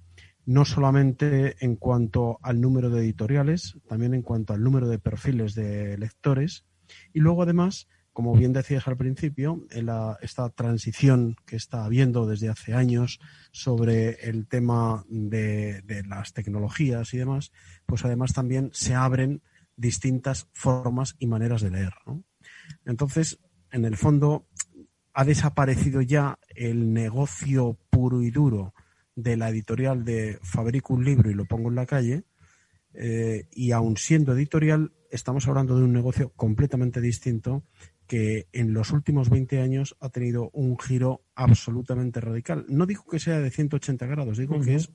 no 0.45 0.65
solamente 0.65 1.57
en 1.65 1.77
cuanto 1.77 2.39
al 2.43 2.61
número 2.61 2.91
de 2.91 3.03
editoriales, 3.03 3.77
también 3.87 4.15
en 4.15 4.23
cuanto 4.23 4.55
al 4.55 4.63
número 4.63 4.89
de 4.89 4.99
perfiles 4.99 5.55
de 5.55 5.97
lectores, 5.99 6.65
y 7.13 7.21
luego 7.21 7.43
además 7.43 7.89
como 8.13 8.35
bien 8.35 8.53
decías 8.53 8.87
al 8.89 8.97
principio, 8.97 9.67
en 9.71 9.89
esta 10.21 10.49
transición 10.51 11.37
que 11.47 11.57
está 11.57 11.85
habiendo 11.85 12.27
desde 12.27 12.51
hace 12.51 12.75
años 12.75 13.21
sobre 13.53 14.29
el 14.29 14.47
tema 14.47 15.05
de, 15.09 15.83
las 16.07 16.35
tecnologías 16.35 17.15
y 17.15 17.19
demás, 17.19 17.53
pues 17.87 18.05
además 18.05 18.35
también 18.35 18.71
se 18.73 18.95
abren 18.95 19.43
distintas 19.77 20.47
formas 20.53 21.17
y 21.19 21.27
maneras 21.27 21.63
de 21.63 21.71
leer. 21.71 21.95
Entonces, 22.85 23.39
en 23.71 23.87
el 23.87 23.97
fondo, 23.97 24.47
ha 25.15 25.25
desaparecido 25.25 26.03
ya 26.03 26.39
el 26.55 26.93
negocio 26.93 27.79
puro 27.89 28.23
y 28.23 28.31
duro 28.31 28.75
de 29.15 29.37
la 29.37 29.49
editorial 29.49 30.05
de 30.05 30.39
fabrico 30.43 30.95
un 30.95 31.05
libro 31.05 31.31
y 31.31 31.35
lo 31.35 31.47
pongo 31.47 31.71
en 31.71 31.77
la 31.77 31.87
calle, 31.87 32.25
eh, 32.95 33.47
y 33.53 33.73
aun 33.73 33.97
siendo 33.97 34.35
editorial, 34.35 34.93
estamos 35.11 35.49
hablando 35.49 35.77
de 35.77 35.85
un 35.85 35.93
negocio 35.93 36.31
completamente 36.37 37.01
distinto 37.01 37.65
que 38.13 38.47
en 38.53 38.75
los 38.75 38.91
últimos 38.91 39.31
20 39.31 39.63
años 39.63 39.97
ha 39.99 40.11
tenido 40.11 40.51
un 40.53 40.79
giro 40.79 41.23
absolutamente 41.35 42.21
radical. 42.21 42.67
No 42.69 42.85
digo 42.85 43.05
que 43.11 43.19
sea 43.19 43.39
de 43.41 43.51
180 43.51 44.05
grados, 44.05 44.37
digo 44.37 44.61
que 44.61 44.75
es 44.75 44.93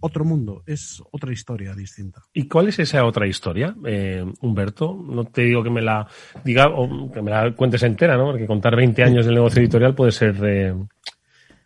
otro 0.00 0.24
mundo, 0.24 0.64
es 0.66 1.00
otra 1.12 1.32
historia 1.32 1.72
distinta. 1.76 2.20
¿Y 2.32 2.48
cuál 2.48 2.66
es 2.66 2.80
esa 2.80 3.04
otra 3.04 3.28
historia, 3.28 3.76
eh, 3.86 4.24
Humberto? 4.40 4.92
No 4.92 5.26
te 5.26 5.42
digo 5.42 5.62
que 5.62 5.70
me 5.70 5.82
la 5.82 6.08
diga 6.44 6.66
o 6.66 7.12
que 7.12 7.22
me 7.22 7.30
la 7.30 7.54
cuentes 7.54 7.84
entera, 7.84 8.16
¿no? 8.16 8.32
Porque 8.32 8.48
contar 8.48 8.74
20 8.74 9.04
años 9.04 9.24
del 9.24 9.36
negocio 9.36 9.62
editorial 9.62 9.94
puede 9.94 10.10
ser... 10.10 10.34
Eh, 10.42 10.74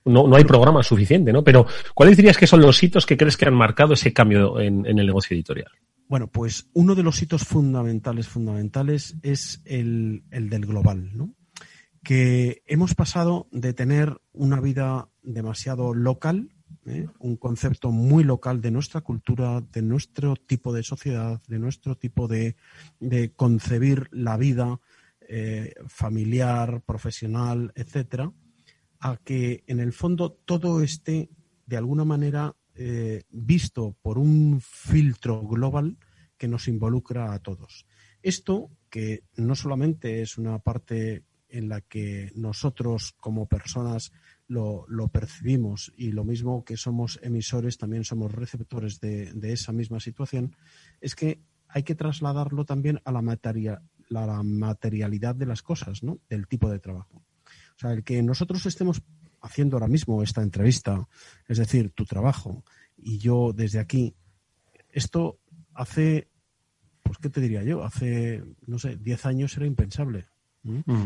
no, 0.05 0.29
no 0.29 0.37
hay 0.37 0.45
programa 0.45 0.83
suficiente, 0.83 1.33
¿no? 1.33 1.43
Pero 1.43 1.65
¿cuáles 1.95 2.19
dirías 2.19 2.37
que 2.37 2.47
son 2.47 2.61
los 2.61 2.83
hitos 2.83 3.07
que 3.07 3.17
crees 3.17 3.39
que 3.39 3.47
han 3.47 3.55
marcado 3.55 3.95
ese 3.95 4.13
cambio 4.13 4.61
en 4.61 4.85
el 4.85 5.07
negocio 5.07 5.35
editorial? 5.35 5.73
Bueno, 6.13 6.27
pues 6.27 6.69
uno 6.75 6.95
de 6.95 7.03
los 7.03 7.23
hitos 7.23 7.45
fundamentales, 7.45 8.29
fundamentales, 8.29 9.17
es 9.23 9.63
el, 9.65 10.25
del 10.29 10.67
global, 10.67 11.17
¿no? 11.17 11.35
Que 12.03 12.63
hemos 12.67 12.95
pasado 12.95 13.49
de 13.51 13.73
tener 13.73 14.21
una 14.35 14.61
vida 14.61 15.09
demasiado 15.23 15.95
local, 15.95 16.51
¿eh? 16.85 17.07
un 17.19 17.37
concepto 17.39 17.93
muy 17.93 18.25
local 18.25 18.61
de 18.61 18.71
nuestra 18.71 19.01
cultura, 19.01 19.63
de 19.63 19.81
nuestro 19.81 20.37
tipo 20.37 20.75
de 20.75 20.83
sociedad, 20.83 21.41
de 21.49 21.59
nuestro 21.59 21.97
tipo 21.97 22.29
de, 22.29 22.57
concebir 23.35 24.09
la 24.11 24.37
vida 24.37 24.81
eh, 25.27 25.73
familiar, 25.87 26.83
profesional, 26.83 27.73
etcétera, 27.75 28.31
a 29.01 29.17
que 29.17 29.65
en 29.67 29.81
el 29.81 29.95
fondo 29.95 30.31
todo 30.45 30.83
esté 30.83 31.31
de 31.65 31.79
alguna 31.79 32.05
manera 32.05 32.55
eh, 32.85 33.23
visto 33.31 33.97
por 34.03 34.19
un 34.19 34.61
filtro 34.61 35.47
global 35.47 35.99
que 36.37 36.49
nos 36.49 36.67
involucra 36.67 37.33
a 37.33 37.39
todos. 37.39 37.87
Esto, 38.23 38.73
que 38.91 39.23
no 39.37 39.55
solamente 39.55 40.21
es 40.21 40.37
una 40.37 40.59
parte 40.59 41.23
en 41.49 41.69
la 41.69 41.81
que 41.81 42.33
nosotros 42.35 43.15
como 43.21 43.47
personas 43.47 44.11
lo, 44.49 44.85
percibimos 45.13 45.93
y 45.97 46.11
lo 46.11 46.25
mismo 46.25 46.65
que 46.65 46.77
somos 46.77 47.21
emisores, 47.23 47.79
también 47.79 48.03
somos 48.03 48.33
receptores 48.33 48.99
de, 48.99 49.31
esa 49.45 49.71
misma 49.71 50.01
situación, 50.01 50.57
es 51.01 51.15
que 51.15 51.41
hay 51.69 51.85
que 51.85 51.95
trasladarlo 51.95 52.65
también 52.65 53.01
a 53.05 53.13
la, 53.13 53.23
materia, 53.23 53.81
la 54.09 54.43
materialidad 54.43 55.37
de 55.37 55.47
las 55.47 55.63
cosas, 55.63 56.03
¿no? 56.03 56.19
del 56.29 56.49
tipo 56.49 56.69
de 56.69 56.81
trabajo. 56.81 57.23
O 57.77 57.79
sea, 57.79 57.93
el 57.93 58.03
que 58.03 58.21
nosotros 58.25 58.67
estemos 58.67 59.03
haciendo 59.43 59.77
ahora 59.77 59.89
mismo 59.89 60.23
esta 60.23 60.43
entrevista, 60.43 61.07
es 61.49 61.59
decir, 61.59 61.91
tu 61.91 62.05
trabajo 62.05 62.65
y 62.97 63.19
yo 63.19 63.53
desde 63.53 63.81
aquí, 63.81 64.15
esto 64.89 65.39
hace 65.75 66.29
pues 67.03 67.19
qué 67.19 67.29
te 67.29 67.41
diría 67.41 67.63
yo, 67.63 67.85
hace, 67.85 68.43
no 68.67 68.79
sé, 68.79 68.97
10 68.97 69.27
años 69.27 69.57
era 69.57 69.67
impensable. 69.67 70.29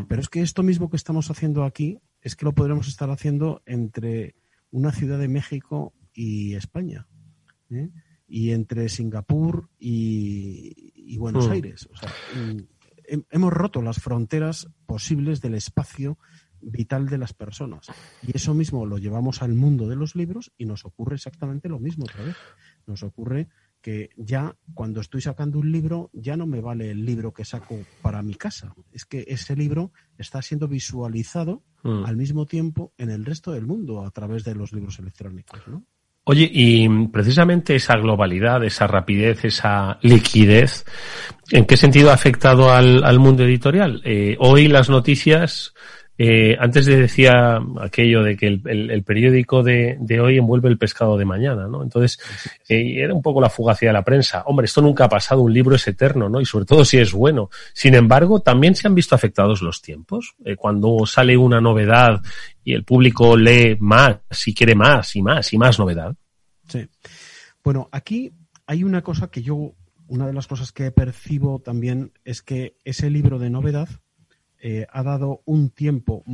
Pero 0.07 0.21
es 0.21 0.29
que 0.29 0.41
esto 0.41 0.61
mismo 0.61 0.89
que 0.89 0.97
estamos 0.97 1.31
haciendo 1.31 1.63
aquí, 1.63 1.99
es 2.21 2.35
que 2.35 2.45
lo 2.45 2.53
podremos 2.53 2.87
estar 2.87 3.09
haciendo 3.09 3.63
entre 3.65 4.35
una 4.69 4.91
ciudad 4.91 5.17
de 5.17 5.27
México 5.27 5.93
y 6.13 6.53
España. 6.53 7.07
¿eh? 7.71 7.89
Y 8.27 8.51
entre 8.51 8.87
Singapur 8.87 9.69
y, 9.79 11.17
Buenos 11.17 11.47
Aires. 11.49 11.89
O 11.91 11.97
sea, 11.97 12.09
mm, 12.35 13.23
hemos 13.31 13.51
roto 13.51 13.81
las 13.81 13.99
fronteras 13.99 14.67
posibles 14.85 15.41
del 15.41 15.55
espacio 15.55 16.19
vital 16.61 17.07
de 17.07 17.17
las 17.17 17.33
personas. 17.33 17.87
Y 18.25 18.35
eso 18.35 18.53
mismo 18.53 18.85
lo 18.85 18.97
llevamos 18.97 19.41
al 19.41 19.53
mundo 19.53 19.87
de 19.87 19.95
los 19.95 20.15
libros 20.15 20.51
y 20.57 20.65
nos 20.65 20.85
ocurre 20.85 21.15
exactamente 21.15 21.69
lo 21.69 21.79
mismo 21.79 22.05
otra 22.05 22.23
vez. 22.23 22.35
Nos 22.85 23.03
ocurre 23.03 23.47
que 23.81 24.09
ya 24.17 24.55
cuando 24.73 25.01
estoy 25.01 25.21
sacando 25.21 25.59
un 25.59 25.71
libro, 25.71 26.09
ya 26.13 26.35
no 26.35 26.47
me 26.47 26.61
vale 26.61 26.91
el 26.91 27.05
libro 27.05 27.33
que 27.33 27.45
saco 27.45 27.77
para 28.01 28.21
mi 28.21 28.35
casa. 28.35 28.73
Es 28.91 29.05
que 29.05 29.25
ese 29.27 29.55
libro 29.55 29.91
está 30.17 30.41
siendo 30.41 30.67
visualizado 30.67 31.63
mm. 31.83 32.05
al 32.05 32.17
mismo 32.17 32.45
tiempo 32.45 32.93
en 32.97 33.09
el 33.09 33.23
resto 33.23 33.51
del 33.51 33.65
mundo 33.65 34.05
a 34.05 34.11
través 34.11 34.43
de 34.43 34.55
los 34.55 34.73
libros 34.73 34.99
electrónicos. 34.99 35.61
Oye, 36.29 36.49
y 36.51 36.89
precisamente 37.07 37.75
esa 37.75 37.95
globalidad, 37.95 38.61
esa 38.65 38.85
rapidez, 38.85 39.45
esa 39.45 39.97
liquidez, 40.01 40.83
¿en 41.51 41.65
qué 41.65 41.77
sentido 41.77 42.11
ha 42.11 42.15
afectado 42.15 42.69
al, 42.69 43.19
mundo 43.19 43.45
editorial? 43.45 44.01
Eh, 44.03 44.35
hoy 44.39 44.67
las 44.67 44.89
noticias 44.89 45.73
eh, 46.17 46.57
antes 46.59 46.85
decía 46.87 47.59
aquello 47.79 48.23
de 48.23 48.35
que 48.35 48.47
el, 48.47 49.03
periódico 49.03 49.61
de, 49.61 49.97
hoy 50.19 50.37
envuelve 50.37 50.69
el 50.69 50.77
pescado 50.77 51.17
de 51.17 51.25
mañana, 51.25 51.67
¿no? 51.67 51.83
Entonces, 51.83 52.19
eh, 52.67 52.95
era 52.97 53.13
un 53.13 53.21
poco 53.21 53.39
la 53.39 53.49
fugacidad 53.49 53.89
de 53.89 53.93
la 53.93 54.03
prensa. 54.03 54.41
Hombre, 54.47 54.65
esto 54.65 54.81
nunca 54.81 55.05
ha 55.05 55.09
pasado, 55.09 55.41
un 55.41 55.53
libro 55.53 55.75
es 55.75 55.87
eterno, 55.87 56.27
¿no? 56.27 56.41
Y 56.41 56.45
sobre 56.45 56.65
todo 56.65 56.83
si 56.83 56.97
es 56.97 57.11
bueno. 57.11 57.49
Sin 57.73 57.93
embargo, 57.93 58.39
también 58.39 58.75
se 58.75 58.87
han 58.87 58.95
visto 58.95 59.13
afectados 59.13 59.61
los 59.61 59.81
tiempos. 59.81 60.35
Eh, 60.43 60.55
cuando 60.55 61.05
sale 61.05 61.37
una 61.37 61.61
novedad 61.61 62.21
y 62.63 62.73
el 62.73 62.83
público 62.83 63.37
lee 63.37 63.77
más, 63.79 64.17
si 64.31 64.55
quiere 64.55 64.73
más 64.73 65.15
y 65.15 65.21
más 65.21 65.53
y 65.53 65.57
más 65.57 65.77
novedad. 65.77 66.15
Sí. 66.67 66.87
Bueno, 67.63 67.89
aquí 67.91 68.33
hay 68.65 68.83
una 68.83 69.03
cosa 69.03 69.29
que 69.29 69.43
yo, 69.43 69.75
una 70.07 70.25
de 70.25 70.33
las 70.33 70.47
cosas 70.47 70.71
que 70.71 70.91
percibo 70.91 71.59
también 71.59 72.11
es 72.25 72.41
que 72.41 72.75
ese 72.83 73.09
libro 73.11 73.37
de 73.37 73.49
novedad 73.51 73.87
eh, 74.69 74.85
ha 74.91 75.01
dado 75.01 75.43
un 75.45 75.69
tiempo, 75.69 76.25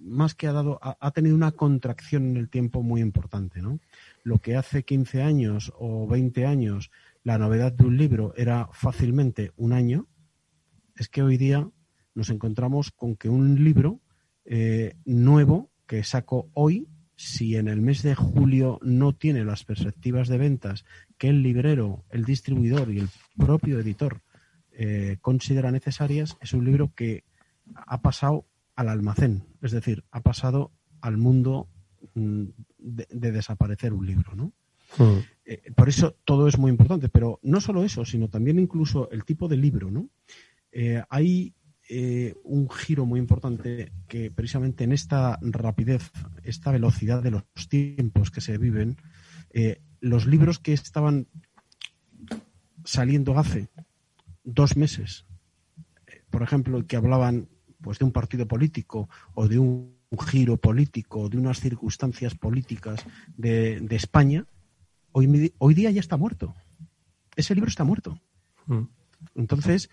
más 0.00 0.34
que 0.34 0.48
ha 0.48 0.52
dado, 0.52 0.80
ha, 0.82 1.10
tenido 1.12 1.36
una 1.36 1.52
contracción 1.52 2.28
en 2.30 2.36
el 2.36 2.48
tiempo 2.48 2.82
muy 2.82 3.00
importante, 3.00 3.62
¿no? 3.62 3.78
Lo 4.24 4.38
que 4.38 4.56
hace 4.56 4.82
15 4.82 5.22
años 5.22 5.72
o 5.78 6.08
20 6.08 6.44
años 6.44 6.90
la 7.22 7.38
novedad 7.38 7.70
de 7.70 7.84
un 7.84 7.96
libro 7.96 8.34
era 8.36 8.68
fácilmente 8.72 9.52
un 9.56 9.72
año, 9.72 10.08
es 10.96 11.08
que 11.08 11.22
hoy 11.22 11.36
día 11.36 11.70
nos 12.16 12.30
encontramos 12.30 12.90
con 12.90 13.14
que 13.14 13.28
un 13.28 13.62
libro 13.62 14.00
eh, 14.44 14.96
nuevo 15.04 15.70
que 15.86 16.02
saco 16.02 16.50
hoy, 16.54 16.88
si 17.14 17.54
en 17.54 17.68
el 17.68 17.80
mes 17.80 18.02
de 18.02 18.16
julio 18.16 18.80
no 18.82 19.14
tiene 19.14 19.44
las 19.44 19.62
perspectivas 19.64 20.26
de 20.26 20.38
ventas 20.38 20.84
que 21.16 21.28
el 21.28 21.44
librero, 21.44 22.04
el 22.10 22.24
distribuidor 22.24 22.90
y 22.90 22.98
el 22.98 23.08
propio 23.36 23.78
editor 23.78 24.20
eh, 24.72 25.18
considera 25.20 25.70
necesarias, 25.70 26.36
es 26.40 26.52
un 26.54 26.64
libro 26.64 26.92
que 26.92 27.27
ha 27.74 28.00
pasado 28.00 28.46
al 28.76 28.88
almacén, 28.88 29.44
es 29.60 29.72
decir, 29.72 30.04
ha 30.12 30.20
pasado 30.20 30.72
al 31.00 31.16
mundo 31.16 31.68
mm, 32.14 32.44
de, 32.78 33.32
desaparecer 33.32 33.92
un 33.92 34.06
libro, 34.06 34.36
¿no? 34.36 34.52
Hmm. 34.96 35.18
Eh, 35.44 35.72
por 35.74 35.88
eso 35.88 36.16
todo 36.24 36.48
es 36.48 36.58
muy 36.58 36.70
importante, 36.70 37.08
pero 37.08 37.40
no 37.42 37.60
solo 37.60 37.84
eso, 37.84 38.04
sino 38.04 38.28
también 38.28 38.58
incluso 38.58 39.10
el 39.10 39.24
tipo 39.24 39.48
de 39.48 39.56
libro, 39.56 39.90
¿no? 39.90 40.08
Eh, 40.70 41.02
hay 41.10 41.54
eh, 41.88 42.34
un 42.44 42.70
giro 42.70 43.04
muy 43.04 43.18
importante 43.18 43.92
que 44.06 44.30
precisamente 44.30 44.84
en 44.84 44.92
esta 44.92 45.38
rapidez, 45.42 46.10
esta 46.44 46.70
velocidad 46.70 47.22
de 47.22 47.32
los 47.32 47.44
tiempos 47.68 48.30
que 48.30 48.40
se 48.40 48.58
viven, 48.58 48.96
los 50.00 50.26
libros 50.26 50.60
que 50.60 50.72
estaban 50.72 51.26
saliendo 52.84 53.36
hace 53.38 53.68
dos 54.44 54.76
meses, 54.76 55.24
por 56.30 56.42
ejemplo, 56.42 56.86
que 56.86 56.96
hablaban 56.96 57.48
pues 57.80 57.98
de 57.98 58.04
un 58.04 58.12
partido 58.12 58.46
político 58.46 59.08
o 59.34 59.48
de 59.48 59.58
un, 59.58 59.96
giro 60.26 60.56
político, 60.56 61.28
de 61.28 61.36
unas 61.36 61.60
circunstancias 61.60 62.34
políticas 62.34 63.04
de, 63.36 63.86
España, 63.90 64.46
hoy, 65.12 65.52
hoy 65.58 65.74
día 65.74 65.90
ya 65.90 66.00
está 66.00 66.16
muerto. 66.16 66.54
Ese 67.36 67.54
libro 67.54 67.68
está 67.68 67.84
muerto. 67.84 68.18
Mm. 68.66 68.84
Entonces, 69.34 69.90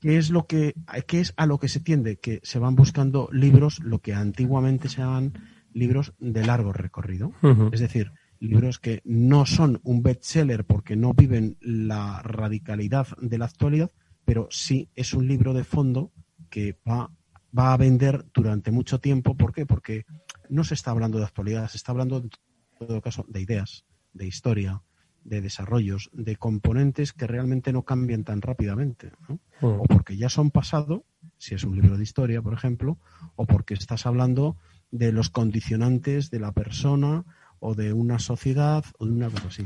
¿qué 0.00 0.18
es 0.18 0.30
lo 0.30 0.48
que 0.48 0.74
qué 1.06 1.20
es 1.20 1.32
a 1.36 1.46
lo 1.46 1.58
que 1.58 1.68
se 1.68 1.78
tiende? 1.78 2.16
Que 2.16 2.40
se 2.42 2.58
van 2.58 2.74
buscando 2.74 3.28
libros, 3.32 3.78
lo 3.80 4.00
que 4.00 4.14
antiguamente 4.14 4.88
se 4.88 4.98
llaman 4.98 5.32
libros 5.72 6.12
de 6.18 6.44
largo 6.44 6.72
recorrido. 6.72 7.32
Es 7.72 7.80
decir, 7.80 8.12
libros 8.40 8.78
que 8.78 9.00
no 9.04 9.46
son 9.46 9.80
un 9.84 10.02
bestseller 10.02 10.64
porque 10.64 10.96
no 10.96 11.14
viven 11.14 11.56
la 11.60 12.20
radicalidad 12.22 13.06
de 13.20 13.38
la 13.38 13.44
actualidad, 13.44 13.90
pero 14.24 14.48
sí 14.50 14.88
es 14.94 15.14
un 15.14 15.28
libro 15.28 15.54
de 15.54 15.64
fondo 15.64 16.12
que 16.50 16.76
va 16.86 17.10
va 17.56 17.72
a 17.72 17.76
vender 17.76 18.24
durante 18.32 18.70
mucho 18.70 19.00
tiempo. 19.00 19.36
¿Por 19.36 19.52
qué? 19.52 19.66
Porque 19.66 20.04
no 20.48 20.64
se 20.64 20.74
está 20.74 20.90
hablando 20.90 21.18
de 21.18 21.24
actualidad, 21.24 21.68
se 21.68 21.76
está 21.76 21.92
hablando 21.92 22.18
en 22.18 22.30
todo 22.78 23.00
caso 23.00 23.24
de 23.28 23.40
ideas, 23.40 23.84
de 24.12 24.26
historia, 24.26 24.82
de 25.24 25.40
desarrollos, 25.40 26.10
de 26.12 26.36
componentes 26.36 27.12
que 27.12 27.26
realmente 27.26 27.72
no 27.72 27.82
cambian 27.84 28.24
tan 28.24 28.42
rápidamente. 28.42 29.12
Mm. 29.28 29.34
O 29.64 29.84
porque 29.84 30.16
ya 30.16 30.28
son 30.28 30.50
pasado, 30.50 31.04
si 31.38 31.54
es 31.54 31.64
un 31.64 31.76
libro 31.76 31.96
de 31.96 32.02
historia, 32.02 32.42
por 32.42 32.54
ejemplo, 32.54 32.98
o 33.36 33.46
porque 33.46 33.74
estás 33.74 34.06
hablando 34.06 34.56
de 34.90 35.12
los 35.12 35.30
condicionantes 35.30 36.30
de 36.30 36.40
la 36.40 36.52
persona 36.52 37.24
o 37.60 37.74
de 37.74 37.92
una 37.92 38.18
sociedad 38.18 38.84
o 38.98 39.06
de 39.06 39.12
una 39.12 39.30
cosa 39.30 39.46
así. 39.46 39.64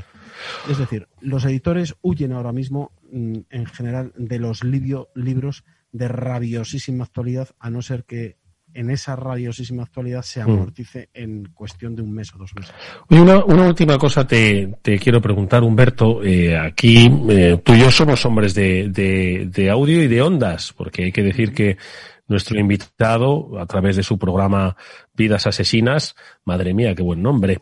Es 0.69 0.77
decir, 0.77 1.07
los 1.19 1.43
editores 1.45 1.95
huyen 2.01 2.31
ahora 2.31 2.51
mismo, 2.53 2.91
mm, 3.11 3.39
en 3.49 3.65
general, 3.65 4.13
de 4.15 4.39
los 4.39 4.63
libros 4.63 5.65
de 5.97 6.07
rabiosísima 6.07 7.03
actualidad, 7.03 7.49
a 7.59 7.69
no 7.69 7.81
ser 7.81 8.03
que 8.05 8.37
en 8.73 8.89
esa 8.91 9.15
rabiosísima 9.15 9.83
actualidad 9.83 10.21
se 10.21 10.39
mm. 10.39 10.43
amortice 10.43 11.09
en 11.13 11.45
cuestión 11.53 11.95
de 11.95 12.03
un 12.03 12.13
mes 12.13 12.33
o 12.33 12.37
dos 12.37 12.53
meses. 12.55 12.73
una, 13.09 13.43
una 13.43 13.67
última 13.67 13.97
cosa 13.97 14.27
te, 14.27 14.75
te 14.81 14.99
quiero 14.99 15.21
preguntar, 15.21 15.63
Humberto. 15.63 16.23
Eh, 16.23 16.55
aquí 16.57 17.09
eh, 17.29 17.59
tú 17.63 17.73
y 17.73 17.79
yo 17.79 17.89
somos 17.89 18.23
hombres 18.25 18.53
de, 18.53 18.89
de, 18.89 19.49
de 19.51 19.69
audio 19.69 20.03
y 20.03 20.07
de 20.07 20.21
ondas, 20.21 20.73
porque 20.73 21.05
hay 21.05 21.11
que 21.11 21.23
decir 21.23 21.53
que 21.53 21.77
nuestro 22.27 22.59
invitado, 22.59 23.57
a 23.59 23.65
través 23.65 23.95
de 23.95 24.03
su 24.03 24.19
programa 24.19 24.75
Vidas 25.13 25.47
Asesinas, 25.47 26.15
madre 26.43 26.73
mía, 26.73 26.93
qué 26.93 27.01
buen 27.01 27.21
nombre, 27.21 27.59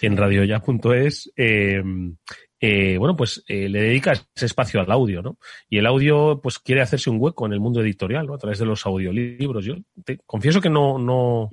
en 0.00 0.16
radioya.es, 0.16 1.32
eh, 1.36 1.82
eh, 2.68 2.98
bueno, 2.98 3.14
pues 3.14 3.44
eh, 3.46 3.68
le 3.68 3.80
dedica 3.80 4.12
ese 4.12 4.46
espacio 4.46 4.80
al 4.80 4.90
audio, 4.90 5.22
¿no? 5.22 5.38
Y 5.70 5.78
el 5.78 5.86
audio, 5.86 6.40
pues 6.42 6.58
quiere 6.58 6.80
hacerse 6.80 7.10
un 7.10 7.20
hueco 7.20 7.46
en 7.46 7.52
el 7.52 7.60
mundo 7.60 7.80
editorial, 7.80 8.26
¿no? 8.26 8.34
A 8.34 8.38
través 8.38 8.58
de 8.58 8.66
los 8.66 8.84
audiolibros. 8.84 9.64
Yo 9.64 9.76
te, 10.04 10.18
confieso 10.26 10.60
que 10.60 10.68
no, 10.68 10.98
no, 10.98 11.52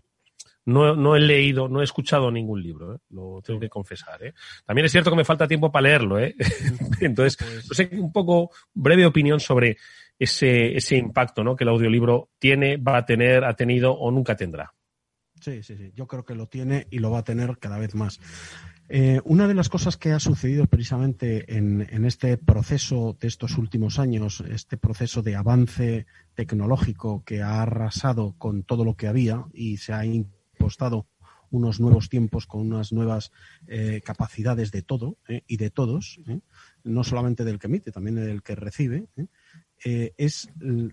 no, 0.66 0.96
no, 0.96 1.16
he 1.16 1.20
leído, 1.20 1.68
no 1.68 1.82
he 1.82 1.84
escuchado 1.84 2.32
ningún 2.32 2.64
libro, 2.64 2.96
¿eh? 2.96 2.98
lo 3.12 3.44
tengo 3.44 3.60
que 3.60 3.70
confesar. 3.70 4.24
¿eh? 4.24 4.34
También 4.66 4.86
es 4.86 4.92
cierto 4.92 5.12
que 5.12 5.18
me 5.18 5.24
falta 5.24 5.48
tiempo 5.48 5.72
para 5.72 5.84
leerlo. 5.84 6.18
¿eh? 6.18 6.34
Entonces, 7.00 7.38
pues 7.38 7.68
no 7.70 7.76
sé, 7.76 7.90
un 7.94 8.12
poco 8.12 8.50
breve 8.74 9.06
opinión 9.06 9.40
sobre 9.40 9.78
ese, 10.18 10.76
ese 10.76 10.98
impacto 10.98 11.44
¿no? 11.44 11.56
que 11.56 11.64
el 11.64 11.70
audiolibro 11.70 12.32
tiene, 12.40 12.78
va 12.78 12.98
a 12.98 13.06
tener, 13.06 13.44
ha 13.44 13.54
tenido 13.56 13.94
o 13.94 14.10
nunca 14.10 14.36
tendrá. 14.36 14.74
Sí, 15.40 15.62
sí, 15.62 15.76
sí. 15.76 15.92
Yo 15.94 16.08
creo 16.08 16.24
que 16.24 16.36
lo 16.36 16.48
tiene 16.48 16.88
y 16.90 17.00
lo 17.00 17.12
va 17.12 17.20
a 17.20 17.24
tener 17.24 17.58
cada 17.60 17.78
vez 17.78 17.94
más. 17.94 18.20
Eh, 18.96 19.20
una 19.26 19.48
de 19.48 19.56
las 19.56 19.70
cosas 19.70 19.98
que 19.98 20.12
ha 20.12 20.20
sucedido 20.20 20.68
precisamente 20.68 21.58
en, 21.58 22.06
este 22.06 22.38
proceso 22.38 23.18
de 23.20 23.28
estos 23.28 23.58
últimos 23.58 23.98
años, 23.98 24.44
este 24.48 24.78
proceso 24.78 25.24
de 25.24 25.36
avance 25.36 26.06
tecnológico 26.36 27.24
que 27.26 27.42
ha 27.42 27.64
arrasado 27.64 28.36
con 28.38 28.62
todo 28.62 28.86
lo 28.86 28.96
que 28.96 29.08
había 29.08 29.46
y 29.52 29.78
se 29.78 29.94
ha 29.94 30.06
impostado 30.06 31.08
unos 31.50 31.80
nuevos 31.80 32.08
tiempos 32.08 32.46
con 32.46 32.62
unas 32.62 32.94
nuevas 32.94 33.32
eh, 33.66 34.00
capacidades 34.06 34.70
de 34.70 34.84
todo 34.84 35.18
eh, 35.28 35.42
y 35.48 35.58
de 35.58 35.72
todos, 35.72 36.22
no 36.84 37.04
solamente 37.04 37.44
del 37.46 37.58
que 37.58 37.66
emite, 37.66 37.92
también 37.92 38.18
del 38.18 38.44
que 38.44 38.54
recibe, 38.54 39.08
es 39.84 40.50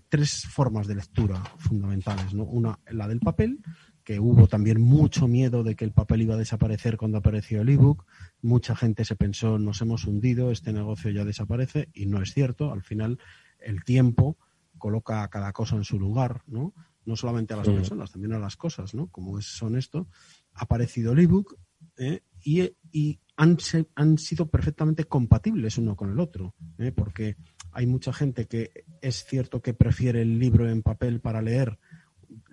tres 0.09 0.47
formas 0.47 0.87
de 0.87 0.95
lectura 0.95 1.41
fundamentales. 1.59 2.33
Una, 2.33 2.77
la 2.89 3.07
del 3.07 3.21
papel, 3.21 3.59
que 4.03 4.19
hubo 4.19 4.47
también 4.47 4.81
mucho 4.81 5.27
miedo 5.27 5.63
de 5.63 5.75
que 5.75 5.85
el 5.85 5.91
papel 5.91 6.21
iba 6.23 6.35
a 6.35 6.37
desaparecer 6.37 6.97
cuando 6.97 7.17
apareció 7.17 7.61
el 7.61 7.69
ebook. 7.69 8.05
Mucha 8.41 8.75
gente 8.75 9.05
se 9.05 9.15
pensó, 9.15 9.59
nos 9.59 9.81
hemos 9.81 10.05
hundido, 10.05 10.51
este 10.51 10.73
negocio 10.73 11.11
ya 11.11 11.25
desaparece, 11.25 11.89
y 11.93 12.05
no 12.05 12.21
es 12.21 12.33
cierto. 12.33 12.71
Al 12.71 12.81
final, 12.81 13.19
el 13.59 13.83
tiempo 13.83 14.37
coloca 14.77 15.27
cada 15.29 15.53
cosa 15.53 15.75
en 15.75 15.83
su 15.83 15.99
lugar, 15.99 16.41
¿no? 16.47 16.73
No 17.05 17.15
solamente 17.15 17.53
a 17.53 17.57
las 17.57 17.69
personas, 17.69 18.11
también 18.11 18.33
a 18.33 18.39
las 18.39 18.55
cosas, 18.55 18.93
¿no? 18.93 19.07
Como 19.07 19.39
es, 19.39 19.45
son 19.45 19.75
esto. 19.75 20.07
Ha 20.53 20.63
aparecido 20.63 21.13
el 21.13 21.19
ebook 21.19 21.57
¿eh? 21.97 22.21
y, 22.43 22.61
y 22.91 23.19
han, 23.35 23.57
han, 23.95 24.17
sido 24.17 24.47
perfectamente 24.47 25.05
compatibles 25.05 25.77
uno 25.77 25.95
con 25.95 26.11
el 26.11 26.19
otro, 26.19 26.53
¿eh? 26.77 26.91
porque 26.91 27.37
hay 27.71 27.87
mucha 27.87 28.13
gente 28.13 28.45
que 28.45 28.85
es 29.01 29.25
cierto 29.25 29.61
que 29.61 29.73
prefiere 29.73 30.21
el 30.21 30.37
libro 30.37 30.69
en 30.69 30.83
papel 30.83 31.21
para 31.21 31.41
leer 31.41 31.79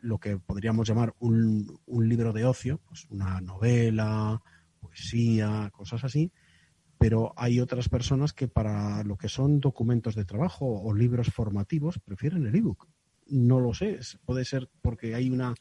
lo 0.00 0.18
que 0.18 0.38
podríamos 0.38 0.88
llamar 0.88 1.14
un, 1.18 1.78
un 1.86 2.08
libro 2.08 2.32
de 2.32 2.44
ocio, 2.44 2.80
pues 2.86 3.06
una 3.10 3.40
novela, 3.40 4.40
poesía, 4.80 5.70
cosas 5.72 6.04
así, 6.04 6.32
pero 6.98 7.32
hay 7.36 7.60
otras 7.60 7.88
personas 7.88 8.32
que 8.32 8.48
para 8.48 9.04
lo 9.04 9.16
que 9.16 9.28
son 9.28 9.60
documentos 9.60 10.14
de 10.14 10.24
trabajo 10.24 10.66
o 10.66 10.92
libros 10.94 11.28
formativos 11.28 11.98
prefieren 11.98 12.46
el 12.46 12.54
ebook. 12.54 12.88
No 13.28 13.60
lo 13.60 13.74
sé, 13.74 14.00
puede 14.24 14.44
ser 14.44 14.68
porque 14.82 15.14
hay 15.14 15.30
una, 15.30 15.54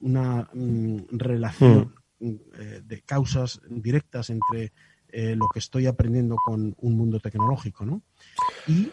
una 0.00 0.48
mm, 0.52 0.96
relación 1.10 1.94
eh, 2.20 2.82
de 2.84 3.02
causas 3.02 3.60
directas 3.68 4.30
entre 4.30 4.72
eh, 5.08 5.34
lo 5.36 5.48
que 5.52 5.58
estoy 5.58 5.86
aprendiendo 5.86 6.36
con 6.36 6.74
un 6.78 6.96
mundo 6.96 7.20
tecnológico, 7.20 7.84
¿no? 7.84 8.02
Y 8.66 8.90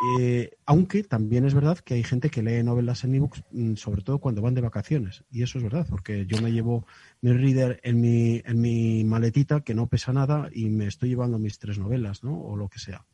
eh, 0.00 0.50
aunque 0.64 1.02
también 1.02 1.44
es 1.44 1.54
verdad 1.54 1.78
que 1.78 1.94
hay 1.94 2.02
gente 2.02 2.30
que 2.30 2.42
lee 2.42 2.62
novelas 2.62 3.04
en 3.04 3.14
ebooks, 3.14 3.42
mm, 3.50 3.74
sobre 3.74 4.02
todo 4.02 4.18
cuando 4.18 4.42
van 4.42 4.54
de 4.54 4.60
vacaciones. 4.60 5.24
Y 5.30 5.42
eso 5.42 5.58
es 5.58 5.64
verdad, 5.64 5.86
porque 5.88 6.26
yo 6.26 6.40
me 6.40 6.52
llevo 6.52 6.86
mi 7.20 7.32
reader 7.32 7.80
en 7.82 8.00
mi, 8.00 8.42
en 8.44 8.60
mi 8.60 9.04
maletita, 9.04 9.62
que 9.62 9.74
no 9.74 9.88
pesa 9.88 10.12
nada, 10.12 10.48
y 10.52 10.68
me 10.70 10.86
estoy 10.86 11.10
llevando 11.10 11.38
mis 11.38 11.58
tres 11.58 11.78
novelas, 11.78 12.22
¿no? 12.22 12.40
O 12.40 12.56
lo 12.56 12.68
que 12.68 12.78
sea. 12.78 13.04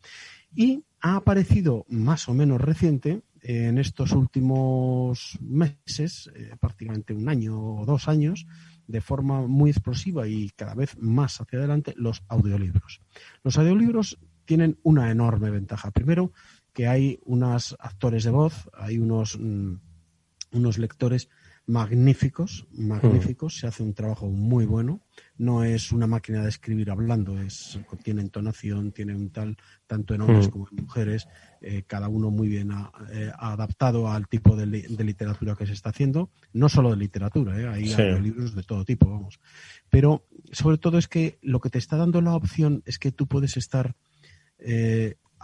Y 0.54 0.84
ha 1.00 1.16
aparecido 1.16 1.84
más 1.88 2.28
o 2.28 2.34
menos 2.34 2.60
reciente, 2.60 3.22
en 3.44 3.76
estos 3.76 4.12
últimos 4.12 5.38
meses, 5.42 6.30
eh, 6.34 6.56
prácticamente 6.58 7.12
un 7.12 7.28
año 7.28 7.60
o 7.76 7.84
dos 7.84 8.08
años, 8.08 8.46
de 8.86 9.02
forma 9.02 9.46
muy 9.46 9.70
explosiva 9.70 10.26
y 10.26 10.50
cada 10.50 10.74
vez 10.74 10.96
más 10.98 11.40
hacia 11.40 11.58
adelante, 11.58 11.94
los 11.96 12.22
audiolibros. 12.28 13.02
Los 13.42 13.58
audiolibros 13.58 14.18
tienen 14.46 14.78
una 14.82 15.10
enorme 15.10 15.50
ventaja. 15.50 15.90
Primero, 15.90 16.32
que 16.74 16.88
hay 16.88 17.20
unos 17.24 17.76
actores 17.78 18.24
de 18.24 18.30
voz, 18.30 18.68
hay 18.74 18.98
unos, 18.98 19.38
mm, 19.38 19.76
unos 20.52 20.78
lectores 20.78 21.28
magníficos, 21.66 22.66
magníficos, 22.72 23.58
se 23.58 23.66
hace 23.66 23.82
un 23.82 23.94
trabajo 23.94 24.26
muy 24.26 24.66
bueno, 24.66 25.00
no 25.38 25.64
es 25.64 25.92
una 25.92 26.06
máquina 26.06 26.42
de 26.42 26.50
escribir 26.50 26.90
hablando, 26.90 27.40
es, 27.40 27.78
tiene 28.02 28.20
entonación, 28.20 28.92
tiene 28.92 29.14
un 29.14 29.30
tal, 29.30 29.56
tanto 29.86 30.14
en 30.14 30.20
hombres 30.20 30.48
como 30.48 30.68
en 30.68 30.84
mujeres, 30.84 31.26
eh, 31.62 31.84
cada 31.86 32.08
uno 32.08 32.30
muy 32.30 32.48
bien 32.48 32.70
eh, 33.12 33.32
adaptado 33.38 34.10
al 34.10 34.28
tipo 34.28 34.56
de, 34.56 34.66
literatura 34.66 35.54
que 35.56 35.66
se 35.66 35.72
está 35.72 35.88
haciendo, 35.88 36.30
no 36.52 36.68
solo 36.68 36.90
de 36.90 36.96
literatura, 36.96 37.58
eh, 37.58 37.66
hay 37.66 38.20
libros 38.20 38.54
de 38.54 38.62
todo 38.62 38.84
tipo, 38.84 39.08
vamos, 39.08 39.40
pero 39.88 40.26
sobre 40.52 40.76
todo 40.76 40.98
es 40.98 41.08
que 41.08 41.38
lo 41.40 41.60
que 41.60 41.70
te 41.70 41.78
está 41.78 41.96
dando 41.96 42.20
la 42.20 42.36
opción 42.36 42.82
es 42.84 42.98
que 42.98 43.10
tú 43.10 43.26
puedes 43.26 43.56
estar 43.56 43.96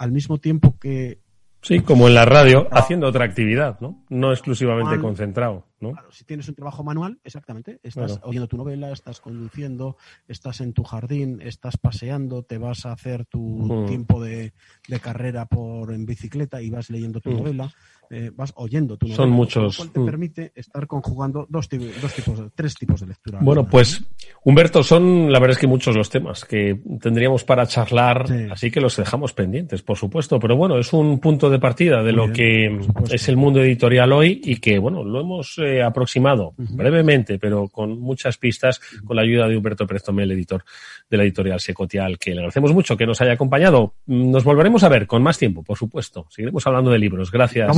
al 0.00 0.12
mismo 0.12 0.38
tiempo 0.38 0.78
que 0.78 1.20
Sí, 1.62 1.80
como 1.80 2.08
en 2.08 2.14
la 2.14 2.24
radio, 2.24 2.68
haciendo 2.70 3.06
otra 3.06 3.26
actividad, 3.26 3.78
¿no? 3.80 4.02
No 4.08 4.32
exclusivamente 4.32 4.98
concentrado, 4.98 5.66
¿no? 5.78 5.92
Claro, 5.92 6.10
si 6.10 6.24
tienes 6.24 6.48
un 6.48 6.54
trabajo 6.54 6.82
manual, 6.82 7.20
exactamente, 7.22 7.80
estás 7.82 8.18
oyendo 8.22 8.48
tu 8.48 8.56
novela, 8.56 8.90
estás 8.92 9.20
conduciendo, 9.20 9.98
estás 10.26 10.62
en 10.62 10.72
tu 10.72 10.84
jardín, 10.84 11.42
estás 11.42 11.76
paseando, 11.76 12.44
te 12.44 12.56
vas 12.56 12.86
a 12.86 12.92
hacer 12.92 13.26
tu 13.26 13.84
tiempo 13.86 14.22
de, 14.22 14.54
carrera 15.02 15.44
por 15.44 15.92
en 15.92 16.06
bicicleta 16.06 16.62
y 16.62 16.70
vas 16.70 16.88
leyendo 16.88 17.20
tu 17.20 17.30
novela. 17.30 17.70
Eh, 18.12 18.32
vas 18.34 18.52
oyendo 18.56 18.96
tu 18.96 19.06
Son 19.06 19.30
muchos. 19.30 19.78
Lo 19.78 19.84
cual 19.84 19.92
te 19.92 20.00
mm. 20.00 20.06
permite 20.06 20.52
estar 20.56 20.84
conjugando 20.88 21.46
dos, 21.48 21.68
dos 22.02 22.12
tipos, 22.12 22.42
tres 22.56 22.74
tipos 22.74 23.00
de 23.00 23.06
lectura. 23.06 23.38
Bueno, 23.40 23.68
pues 23.68 24.02
Humberto, 24.42 24.82
son 24.82 25.30
la 25.30 25.38
verdad 25.38 25.52
es 25.52 25.58
que 25.58 25.68
muchos 25.68 25.94
los 25.94 26.10
temas 26.10 26.44
que 26.44 26.80
tendríamos 27.00 27.44
para 27.44 27.68
charlar, 27.68 28.26
así 28.50 28.68
que 28.72 28.80
los 28.80 28.96
dejamos 28.96 29.32
pendientes, 29.32 29.82
por 29.82 29.96
supuesto. 29.96 30.40
Pero 30.40 30.56
bueno, 30.56 30.76
es 30.76 30.92
un 30.92 31.20
punto 31.20 31.48
de 31.48 31.60
partida 31.60 32.02
de 32.02 32.10
lo 32.10 32.32
que 32.32 32.80
es 33.12 33.28
el 33.28 33.36
mundo 33.36 33.62
editorial 33.62 34.12
hoy 34.12 34.40
y 34.42 34.56
que, 34.56 34.80
bueno, 34.80 35.04
lo 35.04 35.20
hemos 35.20 35.58
eh, 35.58 35.80
aproximado 35.80 36.54
brevemente, 36.56 37.38
pero 37.38 37.68
con 37.68 38.00
muchas 38.00 38.38
pistas, 38.38 38.80
con 39.04 39.14
la 39.14 39.22
ayuda 39.22 39.46
de 39.46 39.56
Humberto 39.56 39.86
Prestomel, 39.86 40.32
editor 40.32 40.64
de 41.08 41.16
la 41.16 41.22
editorial 41.22 41.60
Secotial, 41.60 42.18
que 42.18 42.32
le 42.32 42.38
agradecemos 42.38 42.72
mucho 42.72 42.96
que 42.96 43.06
nos 43.06 43.20
haya 43.20 43.34
acompañado. 43.34 43.94
Nos 44.06 44.42
volveremos 44.42 44.82
a 44.82 44.88
ver 44.88 45.06
con 45.06 45.22
más 45.22 45.38
tiempo, 45.38 45.62
por 45.62 45.78
supuesto. 45.78 46.26
Seguiremos 46.28 46.66
hablando 46.66 46.90
de 46.90 46.98
libros. 46.98 47.30
Gracias. 47.30 47.68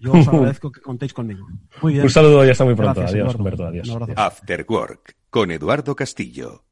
Yo 0.00 0.12
os 0.12 0.28
agradezco 0.28 0.70
que 0.72 0.80
contéis 0.80 1.12
conmigo. 1.12 1.46
Muy 1.82 1.94
bien. 1.94 2.04
Un 2.04 2.10
saludo 2.10 2.44
y 2.44 2.50
hasta 2.50 2.64
muy 2.64 2.74
pronto. 2.74 3.02
adiós, 3.02 3.34
Humberto. 3.34 3.66
Adiós. 3.66 3.88
After 4.16 4.66
Work 4.68 5.16
con 5.30 5.50
Eduardo 5.50 5.94
Castillo. 5.94 6.64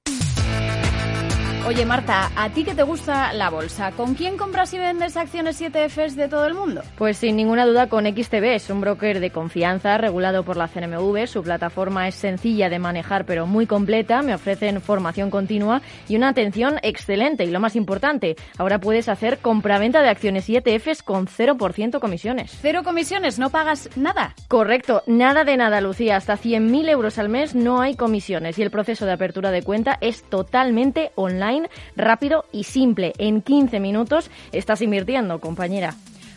Oye, 1.68 1.84
Marta, 1.84 2.32
¿a 2.34 2.48
ti 2.48 2.64
que 2.64 2.74
te 2.74 2.82
gusta 2.82 3.30
la 3.34 3.50
bolsa? 3.50 3.92
¿Con 3.92 4.14
quién 4.14 4.38
compras 4.38 4.72
y 4.72 4.78
vendes 4.78 5.18
acciones 5.18 5.60
7Fs 5.60 6.14
de 6.14 6.26
todo 6.26 6.46
el 6.46 6.54
mundo? 6.54 6.80
Pues 6.96 7.18
sin 7.18 7.36
ninguna 7.36 7.66
duda 7.66 7.90
con 7.90 8.06
XTB. 8.06 8.54
Es 8.54 8.70
un 8.70 8.80
broker 8.80 9.20
de 9.20 9.30
confianza 9.30 9.98
regulado 9.98 10.44
por 10.44 10.56
la 10.56 10.68
CNMV. 10.68 11.26
Su 11.26 11.42
plataforma 11.42 12.08
es 12.08 12.14
sencilla 12.14 12.70
de 12.70 12.78
manejar 12.78 13.26
pero 13.26 13.46
muy 13.46 13.66
completa. 13.66 14.22
Me 14.22 14.34
ofrecen 14.34 14.80
formación 14.80 15.28
continua 15.28 15.82
y 16.08 16.16
una 16.16 16.30
atención 16.30 16.78
excelente. 16.80 17.44
Y 17.44 17.50
lo 17.50 17.60
más 17.60 17.76
importante, 17.76 18.36
ahora 18.56 18.78
puedes 18.78 19.10
hacer 19.10 19.36
compraventa 19.36 20.00
de 20.00 20.08
acciones 20.08 20.48
y 20.48 20.56
ETFs 20.56 21.02
con 21.02 21.26
0% 21.26 22.00
comisiones. 22.00 22.56
¿Cero 22.62 22.80
comisiones? 22.82 23.38
¿No 23.38 23.50
pagas 23.50 23.90
nada? 23.94 24.34
Correcto, 24.48 25.02
nada 25.06 25.44
de 25.44 25.58
nada, 25.58 25.82
Lucía. 25.82 26.16
Hasta 26.16 26.38
100.000 26.38 26.88
euros 26.88 27.18
al 27.18 27.28
mes 27.28 27.54
no 27.54 27.82
hay 27.82 27.94
comisiones 27.94 28.58
y 28.58 28.62
el 28.62 28.70
proceso 28.70 29.04
de 29.04 29.12
apertura 29.12 29.50
de 29.50 29.62
cuenta 29.62 29.98
es 30.00 30.22
totalmente 30.22 31.12
online 31.14 31.57
rápido 31.96 32.44
y 32.52 32.64
simple. 32.64 33.12
En 33.18 33.42
15 33.42 33.80
minutos 33.80 34.30
estás 34.52 34.82
invirtiendo, 34.82 35.40
compañera. 35.40 35.94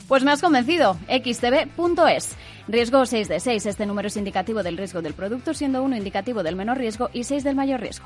Pues 0.08 0.24
me 0.24 0.32
has 0.32 0.42
convencido. 0.42 0.98
xtb.es. 1.08 2.36
Riesgo 2.68 3.06
6 3.06 3.28
de 3.28 3.40
6. 3.40 3.66
Este 3.66 3.86
número 3.86 4.08
es 4.08 4.18
indicativo 4.18 4.64
del 4.64 4.78
riesgo 4.78 5.02
del 5.02 5.14
producto, 5.14 5.54
siendo 5.54 5.84
1 5.84 5.96
indicativo 5.98 6.44
del 6.44 6.56
menor 6.56 6.78
riesgo 6.78 7.10
y 7.14 7.24
6 7.24 7.44
del 7.44 7.56
mayor 7.56 7.80
riesgo. 7.80 8.06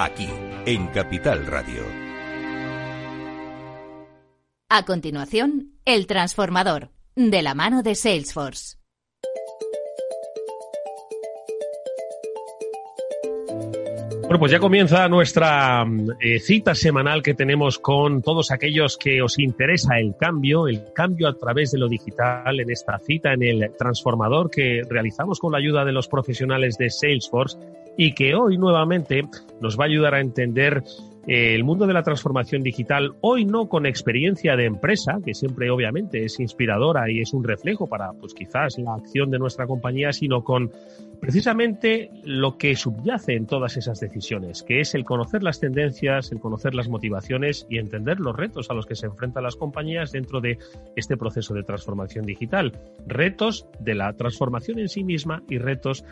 Aquí 0.00 0.28
en 0.64 0.86
Capital 0.86 1.44
Radio. 1.44 1.82
A 4.68 4.84
continuación, 4.84 5.72
El 5.84 6.06
Transformador, 6.06 6.92
de 7.16 7.42
la 7.42 7.54
mano 7.54 7.82
de 7.82 7.96
Salesforce. 7.96 8.77
Bueno, 14.28 14.40
pues 14.40 14.52
ya 14.52 14.58
comienza 14.58 15.08
nuestra 15.08 15.86
eh, 16.20 16.38
cita 16.38 16.74
semanal 16.74 17.22
que 17.22 17.32
tenemos 17.32 17.78
con 17.78 18.20
todos 18.20 18.50
aquellos 18.50 18.98
que 18.98 19.22
os 19.22 19.38
interesa 19.38 19.98
el 19.98 20.16
cambio, 20.20 20.68
el 20.68 20.92
cambio 20.94 21.28
a 21.28 21.32
través 21.32 21.70
de 21.70 21.78
lo 21.78 21.88
digital 21.88 22.60
en 22.60 22.70
esta 22.70 22.98
cita 22.98 23.32
en 23.32 23.42
el 23.42 23.72
transformador 23.78 24.50
que 24.50 24.82
realizamos 24.86 25.38
con 25.38 25.52
la 25.52 25.58
ayuda 25.58 25.86
de 25.86 25.92
los 25.92 26.08
profesionales 26.08 26.76
de 26.76 26.90
Salesforce 26.90 27.56
y 27.96 28.12
que 28.12 28.34
hoy 28.34 28.58
nuevamente 28.58 29.22
nos 29.62 29.78
va 29.78 29.84
a 29.84 29.88
ayudar 29.88 30.14
a 30.14 30.20
entender 30.20 30.82
eh, 31.26 31.54
el 31.54 31.62
mundo 31.62 31.86
de 31.86 31.92
la 31.92 32.02
transformación 32.02 32.62
digital, 32.62 33.14
hoy 33.20 33.44
no 33.44 33.68
con 33.68 33.84
experiencia 33.84 34.56
de 34.56 34.64
empresa, 34.64 35.18
que 35.22 35.34
siempre 35.34 35.70
obviamente 35.70 36.24
es 36.24 36.40
inspiradora 36.40 37.10
y 37.10 37.20
es 37.20 37.34
un 37.34 37.44
reflejo 37.44 37.86
para, 37.86 38.12
pues 38.12 38.32
quizás, 38.32 38.78
la 38.78 38.94
acción 38.94 39.30
de 39.30 39.38
nuestra 39.38 39.66
compañía, 39.66 40.10
sino 40.12 40.42
con 40.42 40.70
precisamente 41.20 42.10
lo 42.24 42.56
que 42.56 42.76
subyace 42.76 43.34
en 43.34 43.46
todas 43.46 43.76
esas 43.76 44.00
decisiones, 44.00 44.62
que 44.62 44.80
es 44.80 44.94
el 44.94 45.04
conocer 45.04 45.42
las 45.42 45.60
tendencias, 45.60 46.32
el 46.32 46.40
conocer 46.40 46.74
las 46.74 46.88
motivaciones 46.88 47.66
y 47.68 47.78
entender 47.78 48.20
los 48.20 48.36
retos 48.36 48.70
a 48.70 48.74
los 48.74 48.86
que 48.86 48.94
se 48.94 49.06
enfrentan 49.06 49.42
las 49.42 49.56
compañías 49.56 50.12
dentro 50.12 50.40
de 50.40 50.58
este 50.96 51.16
proceso 51.16 51.54
de 51.54 51.62
transformación 51.62 52.24
digital. 52.24 52.72
Retos 53.06 53.66
de 53.80 53.94
la 53.94 54.12
transformación 54.14 54.78
en 54.78 54.88
sí 54.88 55.04
misma 55.04 55.42
y 55.48 55.58
retos 55.58 56.04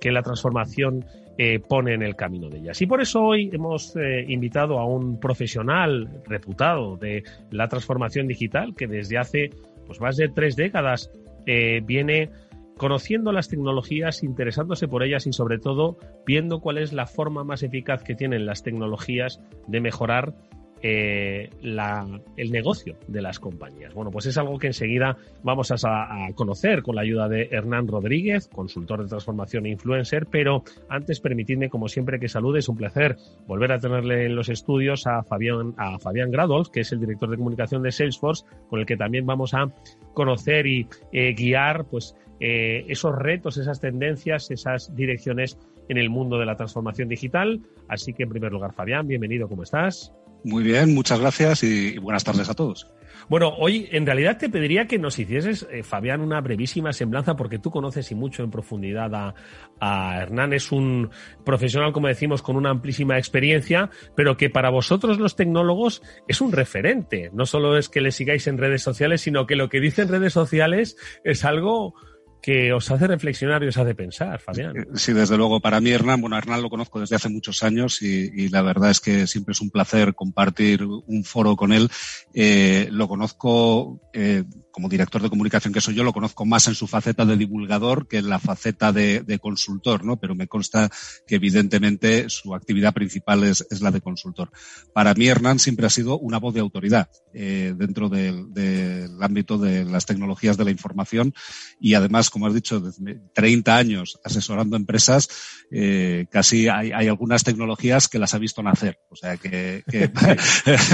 que 0.00 0.12
la 0.12 0.22
transformación 0.22 1.04
eh, 1.38 1.58
pone 1.58 1.94
en 1.94 2.02
el 2.02 2.16
camino 2.16 2.48
de 2.48 2.58
ellas. 2.58 2.80
Y 2.80 2.86
por 2.86 3.00
eso 3.00 3.22
hoy 3.22 3.50
hemos 3.52 3.94
eh, 3.96 4.24
invitado 4.28 4.78
a 4.78 4.86
un 4.86 5.20
profesional 5.20 6.08
reputado 6.26 6.96
de 6.96 7.24
la 7.50 7.68
transformación 7.68 8.26
digital 8.26 8.74
que 8.74 8.86
desde 8.86 9.18
hace 9.18 9.50
pues, 9.86 10.00
más 10.00 10.16
de 10.16 10.28
tres 10.28 10.56
décadas 10.56 11.10
eh, 11.46 11.82
viene 11.84 12.30
conociendo 12.76 13.32
las 13.32 13.48
tecnologías, 13.48 14.22
interesándose 14.22 14.88
por 14.88 15.02
ellas 15.02 15.26
y 15.26 15.32
sobre 15.32 15.58
todo 15.58 15.96
viendo 16.26 16.60
cuál 16.60 16.78
es 16.78 16.92
la 16.92 17.06
forma 17.06 17.44
más 17.44 17.62
eficaz 17.62 18.02
que 18.02 18.14
tienen 18.14 18.46
las 18.46 18.62
tecnologías 18.62 19.40
de 19.66 19.80
mejorar 19.80 20.34
eh, 20.82 21.48
el 21.62 22.52
negocio 22.52 22.96
de 23.08 23.22
las 23.22 23.40
compañías. 23.40 23.94
Bueno, 23.94 24.10
pues 24.10 24.26
es 24.26 24.36
algo 24.36 24.58
que 24.58 24.68
enseguida 24.68 25.16
vamos 25.42 25.72
a, 25.72 26.28
conocer 26.34 26.82
con 26.82 26.96
la 26.96 27.02
ayuda 27.02 27.28
de 27.28 27.48
Hernán 27.50 27.88
Rodríguez, 27.88 28.46
consultor 28.48 29.02
de 29.02 29.08
transformación 29.08 29.66
e 29.66 29.70
influencer, 29.70 30.26
pero 30.26 30.62
antes 30.88 31.20
permitidme, 31.20 31.70
como 31.70 31.88
siempre, 31.88 32.20
que 32.20 32.28
salude. 32.28 32.58
Es 32.58 32.68
un 32.68 32.76
placer 32.76 33.16
volver 33.46 33.72
a 33.72 33.78
tenerle 33.78 34.26
en 34.26 34.36
los 34.36 34.50
estudios 34.50 35.06
a 35.06 35.22
Fabián, 35.22 35.74
a 35.78 35.98
Fabián 35.98 36.30
Gradolf, 36.30 36.68
que 36.68 36.80
es 36.80 36.92
el 36.92 37.00
director 37.00 37.30
de 37.30 37.38
comunicación 37.38 37.82
de 37.82 37.90
Salesforce, 37.90 38.44
con 38.68 38.78
el 38.78 38.86
que 38.86 38.96
también 38.96 39.24
vamos 39.24 39.54
a 39.54 39.72
conocer 40.16 40.66
y 40.66 40.88
eh, 41.12 41.34
guiar 41.34 41.84
pues, 41.84 42.16
eh, 42.40 42.86
esos 42.88 43.14
retos, 43.14 43.58
esas 43.58 43.80
tendencias, 43.80 44.50
esas 44.50 44.96
direcciones 44.96 45.58
en 45.88 45.98
el 45.98 46.08
mundo 46.08 46.38
de 46.38 46.46
la 46.46 46.56
transformación 46.56 47.08
digital. 47.08 47.60
Así 47.86 48.14
que, 48.14 48.22
en 48.24 48.30
primer 48.30 48.50
lugar, 48.50 48.72
Fabián, 48.72 49.06
bienvenido, 49.06 49.46
¿cómo 49.46 49.62
estás? 49.62 50.12
Muy 50.46 50.62
bien, 50.62 50.94
muchas 50.94 51.18
gracias 51.18 51.64
y 51.64 51.98
buenas 51.98 52.22
tardes 52.22 52.48
a 52.48 52.54
todos. 52.54 52.86
Bueno, 53.28 53.52
hoy 53.58 53.88
en 53.90 54.06
realidad 54.06 54.38
te 54.38 54.48
pediría 54.48 54.86
que 54.86 54.96
nos 54.96 55.18
hicieses, 55.18 55.66
eh, 55.72 55.82
Fabián, 55.82 56.20
una 56.20 56.40
brevísima 56.40 56.92
semblanza, 56.92 57.34
porque 57.34 57.58
tú 57.58 57.72
conoces 57.72 58.12
y 58.12 58.14
mucho 58.14 58.44
en 58.44 58.52
profundidad 58.52 59.12
a, 59.12 59.34
a, 59.80 60.22
Hernán. 60.22 60.52
Es 60.52 60.70
un 60.70 61.10
profesional, 61.44 61.92
como 61.92 62.06
decimos, 62.06 62.42
con 62.42 62.54
una 62.54 62.70
amplísima 62.70 63.18
experiencia, 63.18 63.90
pero 64.14 64.36
que 64.36 64.48
para 64.48 64.70
vosotros 64.70 65.18
los 65.18 65.34
tecnólogos 65.34 66.00
es 66.28 66.40
un 66.40 66.52
referente. 66.52 67.30
No 67.32 67.44
solo 67.44 67.76
es 67.76 67.88
que 67.88 68.00
le 68.00 68.12
sigáis 68.12 68.46
en 68.46 68.56
redes 68.56 68.82
sociales, 68.82 69.22
sino 69.22 69.48
que 69.48 69.56
lo 69.56 69.68
que 69.68 69.80
dice 69.80 70.02
en 70.02 70.08
redes 70.10 70.32
sociales 70.32 70.96
es 71.24 71.44
algo 71.44 71.96
que 72.42 72.72
os 72.72 72.90
hace 72.90 73.06
reflexionar 73.06 73.62
y 73.64 73.68
os 73.68 73.76
hace 73.76 73.94
pensar, 73.94 74.40
Fabián. 74.40 74.76
Eh, 74.76 74.84
sí, 74.94 75.12
desde 75.12 75.36
luego. 75.36 75.60
Para 75.60 75.80
mí, 75.80 75.90
Hernán, 75.90 76.20
bueno, 76.20 76.38
Hernán 76.38 76.62
lo 76.62 76.70
conozco 76.70 77.00
desde 77.00 77.16
hace 77.16 77.28
muchos 77.28 77.62
años 77.62 78.02
y, 78.02 78.48
la 78.48 78.62
verdad 78.62 78.90
es 78.90 79.00
que 79.00 79.26
siempre 79.26 79.52
es 79.52 79.60
un 79.60 79.70
placer 79.70 80.14
compartir 80.14 80.84
un 80.84 81.24
foro 81.24 81.56
con 81.56 81.72
él. 81.72 81.90
Eh, 82.34 82.88
lo 82.92 83.08
conozco 83.08 84.00
eh, 84.12 84.44
como 84.70 84.88
director 84.88 85.22
de 85.22 85.30
comunicación 85.30 85.72
que 85.72 85.80
soy 85.80 85.94
yo, 85.94 86.04
lo 86.04 86.12
conozco 86.12 86.44
más 86.44 86.68
en 86.68 86.74
su 86.74 86.86
faceta 86.86 87.24
de 87.24 87.36
divulgador 87.36 88.06
que 88.06 88.18
en 88.18 88.28
la 88.28 88.38
faceta 88.38 88.92
de, 88.92 89.38
consultor, 89.40 90.04
¿no? 90.04 90.18
Pero 90.18 90.34
me 90.34 90.46
consta 90.46 90.90
que 91.26 91.36
evidentemente 91.36 92.28
su 92.28 92.54
actividad 92.54 92.94
principal 92.94 93.44
es, 93.44 93.66
la 93.80 93.90
de 93.90 94.00
consultor. 94.00 94.50
Para 94.92 95.14
mí, 95.14 95.28
Hernán 95.28 95.58
siempre 95.58 95.86
ha 95.86 95.90
sido 95.90 96.18
una 96.18 96.38
voz 96.38 96.54
de 96.54 96.60
autoridad 96.60 97.08
dentro 97.32 98.08
del, 98.08 99.16
ámbito 99.20 99.58
de 99.58 99.84
las 99.84 100.06
tecnologías 100.06 100.56
de 100.56 100.64
la 100.64 100.70
información 100.70 101.34
y 101.80 101.94
además, 101.94 102.30
como 102.36 102.48
has 102.48 102.54
dicho, 102.54 102.80
desde 102.80 103.18
30 103.32 103.74
años 103.74 104.20
asesorando 104.22 104.76
empresas, 104.76 105.30
eh, 105.70 106.26
casi 106.30 106.68
hay, 106.68 106.92
algunas 106.92 107.44
tecnologías 107.44 108.08
que 108.08 108.18
las 108.18 108.34
ha 108.34 108.38
visto 108.38 108.62
nacer. 108.62 108.98
O 109.08 109.16
sea 109.16 109.38
que, 109.38 109.82
es, 109.90 110.92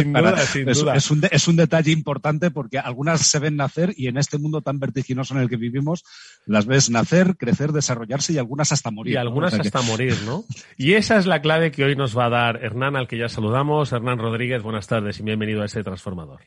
un, 1.11 1.27
es 1.29 1.49
un 1.49 1.57
detalle 1.57 1.91
importante 1.91 2.53
porque 2.53 2.79
algunas 2.79 3.27
se 3.27 3.41
ven 3.41 3.57
nacer 3.57 3.93
y 3.97 4.07
en 4.07 4.19
este 4.19 4.39
mundo 4.39 4.61
tan 4.61 4.79
vertiginoso 4.79 5.35
en 5.35 5.41
el 5.41 5.49
que 5.49 5.57
vivimos, 5.57 6.05
las 6.47 6.67
ves 6.67 6.91
nacer, 6.91 7.37
crecer, 7.37 7.73
desarrollarse 7.73 8.35
y 8.35 8.39
algunas 8.39 8.71
hasta 8.71 8.93
morir. 8.93 9.15
Y 9.15 9.17
algunas 9.17 9.53
hasta 9.53 9.83
morir, 9.83 10.17
¿no? 10.25 10.45
Y 10.77 10.93
esa 10.93 11.19
es 11.19 11.27
la 11.27 11.43
clave 11.43 11.73
que 11.73 11.83
hoy 11.83 11.97
nos 11.97 12.17
va 12.17 12.27
a 12.27 12.31
dar 12.31 12.65
Hernán, 12.65 12.95
al 12.95 13.09
que 13.09 13.19
ya 13.19 13.29
saludamos. 13.29 13.91
Hernán 13.91 14.21
Rodríguez, 14.21 14.63
buenas 14.63 14.87
tardes 14.87 15.19
y 15.19 15.25
bienvenido 15.25 15.63
a 15.63 15.65
este 15.65 15.83
transformador. 15.83 16.43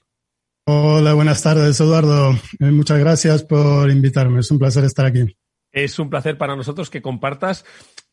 Hola, 0.67 1.13
buenas 1.13 1.43
tardes, 1.43 1.79
Eduardo. 1.79 2.31
Eh, 2.59 2.71
muchas 2.71 2.97
gracias 2.97 3.43
por 3.43 3.91
invitarme. 3.91 4.39
Es 4.39 4.49
un 4.49 4.57
placer 4.57 4.83
estar 4.83 5.05
aquí. 5.05 5.37
Es 5.71 5.99
un 5.99 6.09
placer 6.09 6.37
para 6.37 6.55
nosotros 6.55 6.89
que 6.89 7.03
compartas 7.03 7.65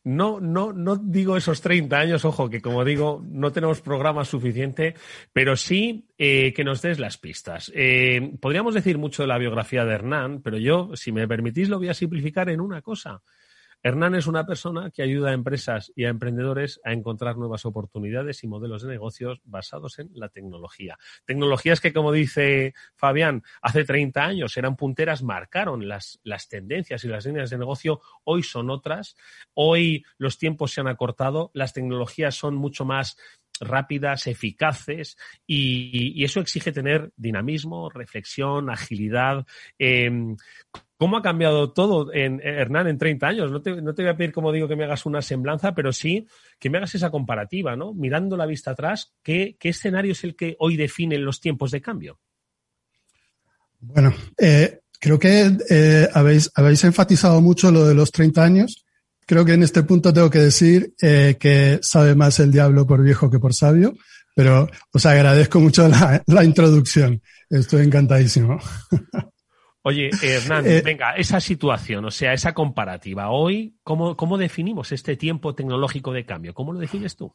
no, 0.03 0.41
no, 0.41 0.73
no 0.73 0.97
digo 0.97 1.37
esos 1.37 1.61
30 1.61 1.97
años, 1.97 2.25
ojo, 2.25 2.49
que 2.49 2.61
como 2.61 2.83
digo, 2.83 3.23
no 3.25 3.53
tenemos 3.53 3.81
programa 3.81 4.25
suficiente, 4.25 4.95
pero 5.31 5.55
sí 5.55 6.09
eh, 6.17 6.53
que 6.53 6.65
nos 6.65 6.81
des 6.81 6.99
las 6.99 7.17
pistas. 7.17 7.71
Eh, 7.73 8.33
podríamos 8.41 8.73
decir 8.73 8.97
mucho 8.97 9.23
de 9.23 9.27
la 9.27 9.37
biografía 9.37 9.85
de 9.85 9.93
Hernán, 9.93 10.41
pero 10.41 10.57
yo, 10.57 10.91
si 10.95 11.13
me 11.13 11.27
permitís, 11.27 11.69
lo 11.69 11.77
voy 11.77 11.87
a 11.87 11.93
simplificar 11.93 12.49
en 12.49 12.59
una 12.59 12.81
cosa. 12.81 13.21
Hernán 13.85 14.15
es 14.15 14.27
una 14.27 14.45
persona 14.45 14.91
que 14.91 15.03
ayuda 15.03 15.31
a 15.31 15.33
empresas 15.33 15.91
y 15.93 16.05
a 16.05 16.09
emprendedores 16.09 16.79
a 16.85 16.93
encontrar 16.93 17.35
nuevas 17.35 17.65
oportunidades 17.65 18.41
y 18.45 18.47
modelos 18.47 18.81
de 18.81 18.87
negocios 18.87 19.41
basados 19.43 19.99
en 19.99 20.09
la 20.13 20.29
tecnología. 20.29 20.97
Tecnologías 21.25 21.81
que, 21.81 21.91
como 21.91 22.13
dice 22.13 22.73
Fabián, 22.95 23.43
hace 23.61 23.83
30 23.83 24.23
años 24.23 24.55
eran 24.55 24.77
punteras, 24.77 25.21
marcaron 25.21 25.85
las, 25.89 26.21
las 26.23 26.47
tendencias 26.47 27.03
y 27.03 27.09
las 27.09 27.25
líneas 27.25 27.49
de 27.49 27.57
negocio, 27.57 27.99
hoy 28.23 28.41
son 28.41 28.69
otras. 28.69 29.17
Hoy 29.53 30.05
los 30.17 30.37
tiempos 30.37 30.71
se 30.71 30.79
han 30.79 30.87
acortado, 30.87 31.51
las 31.53 31.73
tecnologías 31.73 32.35
son 32.35 32.55
mucho 32.55 32.85
más 32.85 33.17
rápidas, 33.67 34.27
eficaces 34.27 35.17
y, 35.45 36.23
eso 36.23 36.39
exige 36.39 36.71
tener 36.71 37.11
dinamismo, 37.15 37.89
reflexión, 37.89 38.69
agilidad. 38.69 39.45
Em, 39.77 40.35
¿Cómo 40.97 41.17
ha 41.17 41.21
cambiado 41.21 41.73
todo, 41.73 42.13
en, 42.13 42.39
Hernán, 42.41 42.87
en 42.87 42.97
30 42.97 43.27
años? 43.27 43.51
No 43.51 43.61
te, 43.61 43.73
voy 43.73 44.07
a 44.07 44.15
pedir, 44.15 44.31
como 44.31 44.51
digo, 44.51 44.69
que 44.69 44.75
me 44.75 44.85
hagas 44.85 45.05
una 45.05 45.21
semblanza, 45.21 45.75
pero 45.75 45.91
sí 45.91 46.25
que 46.57 46.69
me 46.69 46.77
hagas 46.77 46.95
esa 46.95 47.09
comparativa, 47.09 47.75
¿no? 47.75 47.93
Mirando 47.93 48.37
la 48.37 48.45
vista 48.45 48.71
atrás, 48.71 49.13
¿qué, 49.21 49.57
escenario 49.61 50.13
es 50.13 50.23
el 50.23 50.35
que 50.35 50.55
hoy 50.59 50.77
define 50.77 51.17
los 51.17 51.41
tiempos 51.41 51.71
de 51.71 51.81
cambio? 51.81 52.19
Bueno, 53.81 54.13
eh, 54.37 54.79
creo 54.97 55.19
que 55.19 55.51
eh, 55.69 56.07
habéis, 56.13 56.49
habéis 56.55 56.83
enfatizado 56.85 57.41
mucho 57.41 57.69
lo 57.69 57.85
de 57.85 57.95
los 57.95 58.09
30 58.09 58.41
años 58.41 58.82
creo 59.25 59.45
que 59.45 59.53
en 59.53 59.63
este 59.63 59.83
punto 59.83 60.13
tengo 60.13 60.29
que 60.29 60.39
decir 60.39 60.93
eh, 61.01 61.37
que 61.39 61.79
sabe 61.81 62.15
más 62.15 62.39
el 62.39 62.51
diablo 62.51 62.85
por 62.85 63.01
viejo 63.03 63.29
que 63.29 63.39
por 63.39 63.53
sabio, 63.53 63.93
pero 64.35 64.69
os 64.91 65.05
agradezco 65.05 65.59
mucho 65.59 65.87
la, 65.87 66.43
introducción. 66.43 67.21
Estoy 67.49 67.85
encantadísimo. 67.85 68.59
Oye, 69.83 70.09
Hernán, 70.21 70.65
eh, 70.65 70.81
venga, 70.83 71.15
esa 71.15 71.41
situación, 71.41 72.05
o 72.05 72.11
sea, 72.11 72.33
esa 72.33 72.53
comparativa. 72.53 73.29
Hoy, 73.29 73.75
¿cómo, 73.83 74.15
¿cómo 74.15 74.37
definimos 74.37 74.91
este 74.93 75.17
tiempo 75.17 75.53
tecnológico 75.53 76.13
de 76.13 76.25
cambio? 76.25 76.53
¿Cómo 76.53 76.71
lo 76.71 76.79
defines 76.79 77.17
tú? 77.17 77.33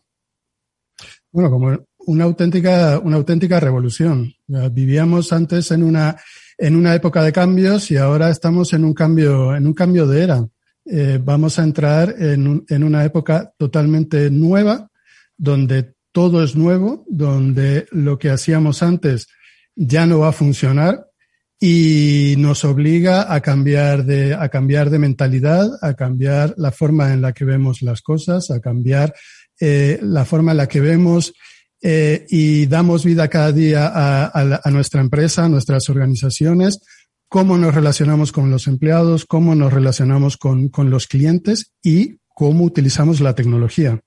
Bueno, 1.31 1.51
como 1.51 1.79
una 1.99 2.25
auténtica, 2.25 2.99
una 3.03 3.17
auténtica 3.17 3.61
revolución. 3.61 4.33
Vivíamos 4.47 5.33
antes 5.33 5.71
en 5.71 5.83
una, 5.83 6.17
en 6.57 6.75
una 6.75 6.95
época 6.95 7.23
de 7.23 7.33
cambios 7.33 7.91
y 7.91 7.97
ahora 7.97 8.31
estamos 8.31 8.73
en 8.73 8.85
un 8.85 8.95
cambio, 8.95 9.55
en 9.55 9.67
un 9.67 9.75
cambio 9.75 10.07
de 10.07 10.23
era. 10.25 10.49
Eh, 10.91 11.21
vamos 11.23 11.59
a 11.59 11.65
entrar 11.65 12.15
en, 12.19 12.65
en, 12.69 12.83
una 12.83 13.05
época 13.05 13.53
totalmente 13.59 14.31
nueva, 14.31 14.91
donde 15.37 15.95
todo 16.13 16.43
es 16.43 16.57
nuevo, 16.57 17.05
donde 17.09 17.87
lo 17.91 18.19
que 18.19 18.31
hacíamos 18.31 18.83
antes 18.83 19.29
ya 19.77 20.07
no 20.07 20.21
va 20.21 20.29
a 20.29 20.33
funcionar 20.33 21.07
y 21.61 22.37
nos 22.39 22.65
obliga 22.65 23.33
a 23.33 23.41
cambiar 23.41 24.05
de, 24.05 24.35
a 24.35 24.49
cambiar 24.49 24.91
de 24.91 24.99
mentalidad, 24.99 25.69
a 25.83 25.95
cambiar 25.95 26.55
la 26.57 26.71
forma 26.71 27.13
en 27.13 27.21
la 27.21 27.33
que 27.33 27.45
vemos 27.45 27.83
las 27.83 28.01
cosas, 28.01 28.51
a 28.51 28.61
cambiar 28.61 29.15
eh, 29.61 29.99
la 30.03 30.25
forma 30.25 30.53
en 30.53 30.57
la 30.57 30.69
que 30.69 30.81
vemos 30.81 31.35
eh, 31.83 32.27
y 32.31 32.67
damos 32.67 33.05
vida 33.05 33.29
cada 33.29 33.53
día 33.53 33.89
a, 33.93 34.61
a 34.65 34.71
nuestra 34.71 35.01
empresa, 35.01 35.45
a 35.45 35.49
nuestras 35.49 35.89
organizaciones, 35.91 36.81
cómo 37.29 37.59
nos 37.59 37.75
relacionamos 37.75 38.33
con 38.33 38.51
los 38.51 38.67
empleados, 38.67 39.27
cómo 39.27 39.55
nos 39.55 39.73
relacionamos 39.73 40.37
con, 40.37 40.69
con 40.69 40.91
los 40.91 41.07
clientes 41.07 41.75
y 41.83 42.19
cómo 42.29 42.65
utilizamos 42.65 43.21
la 43.21 43.35
tecnología. 43.35 44.01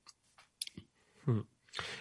Hmm. 1.25 1.41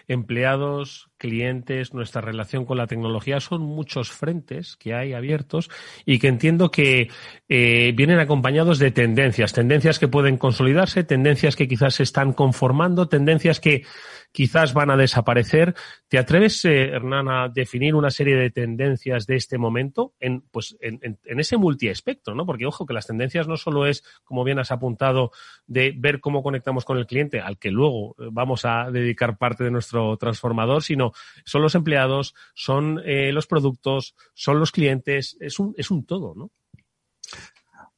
Empleados, 0.07 1.09
clientes, 1.17 1.93
nuestra 1.93 2.21
relación 2.21 2.65
con 2.65 2.77
la 2.77 2.87
tecnología 2.87 3.39
son 3.39 3.61
muchos 3.61 4.11
frentes 4.11 4.75
que 4.77 4.93
hay 4.93 5.13
abiertos 5.13 5.69
y 6.05 6.19
que 6.19 6.27
entiendo 6.27 6.71
que 6.71 7.09
eh, 7.47 7.93
vienen 7.95 8.19
acompañados 8.19 8.79
de 8.79 8.91
tendencias, 8.91 9.53
tendencias 9.53 9.99
que 9.99 10.07
pueden 10.07 10.37
consolidarse, 10.37 11.03
tendencias 11.03 11.55
que 11.55 11.67
quizás 11.67 11.95
se 11.95 12.03
están 12.03 12.33
conformando, 12.33 13.07
tendencias 13.07 13.59
que 13.59 13.83
quizás 14.31 14.73
van 14.73 14.89
a 14.89 14.97
desaparecer. 14.97 15.75
¿Te 16.07 16.17
atreves, 16.17 16.63
eh, 16.65 16.89
Hernán, 16.89 17.29
a 17.29 17.49
definir 17.49 17.95
una 17.95 18.11
serie 18.11 18.35
de 18.35 18.49
tendencias 18.49 19.25
de 19.27 19.35
este 19.35 19.57
momento 19.57 20.13
en, 20.19 20.41
pues, 20.51 20.77
en, 20.81 20.99
en, 21.01 21.39
ese 21.39 21.57
multiaspecto? 21.57 22.33
¿no? 22.33 22.45
Porque, 22.45 22.65
ojo, 22.65 22.85
que 22.85 22.93
las 22.93 23.07
tendencias 23.07 23.47
no 23.47 23.57
solo 23.57 23.85
es, 23.85 24.03
como 24.23 24.43
bien 24.43 24.59
has 24.59 24.71
apuntado, 24.71 25.31
de 25.67 25.93
ver 25.95 26.19
cómo 26.19 26.43
conectamos 26.43 26.85
con 26.85 26.97
el 26.97 27.07
cliente, 27.07 27.39
al 27.39 27.57
que 27.57 27.71
luego 27.71 28.15
eh, 28.19 28.27
vamos 28.31 28.65
a 28.65 28.89
dedicar 28.91 29.37
parte 29.37 29.63
de 29.63 29.71
nuestro 29.71 30.17
transformador, 30.17 30.83
sino 30.83 31.11
son 31.45 31.61
los 31.61 31.75
empleados, 31.75 32.33
son 32.53 33.01
eh, 33.05 33.31
los 33.31 33.47
productos, 33.47 34.15
son 34.33 34.59
los 34.59 34.71
clientes, 34.71 35.37
es 35.39 35.59
un, 35.59 35.73
es 35.77 35.91
un 35.91 36.05
todo, 36.05 36.33
¿no? 36.35 36.51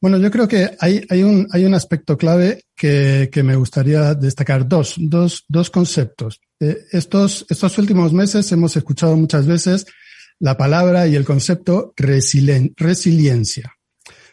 Bueno, 0.03 0.17
yo 0.17 0.29
creo 0.29 0.49
que 0.49 0.69
hay, 0.81 1.05
hay, 1.09 1.23
un, 1.23 1.47
hay 1.51 1.63
un 1.63 1.73
aspecto 1.73 2.17
clave 2.17 2.65
que, 2.75 3.29
que 3.31 3.41
me 3.41 3.55
gustaría 3.55 4.13
destacar. 4.13 4.67
Dos, 4.67 4.95
dos, 4.97 5.45
dos 5.47 5.69
conceptos. 5.69 6.41
Eh, 6.59 6.77
estos, 6.91 7.45
estos 7.49 7.77
últimos 7.77 8.11
meses 8.11 8.51
hemos 8.51 8.75
escuchado 8.75 9.15
muchas 9.15 9.47
veces 9.47 9.85
la 10.39 10.57
palabra 10.57 11.07
y 11.07 11.15
el 11.15 11.23
concepto 11.23 11.93
resiliencia, 11.95 13.77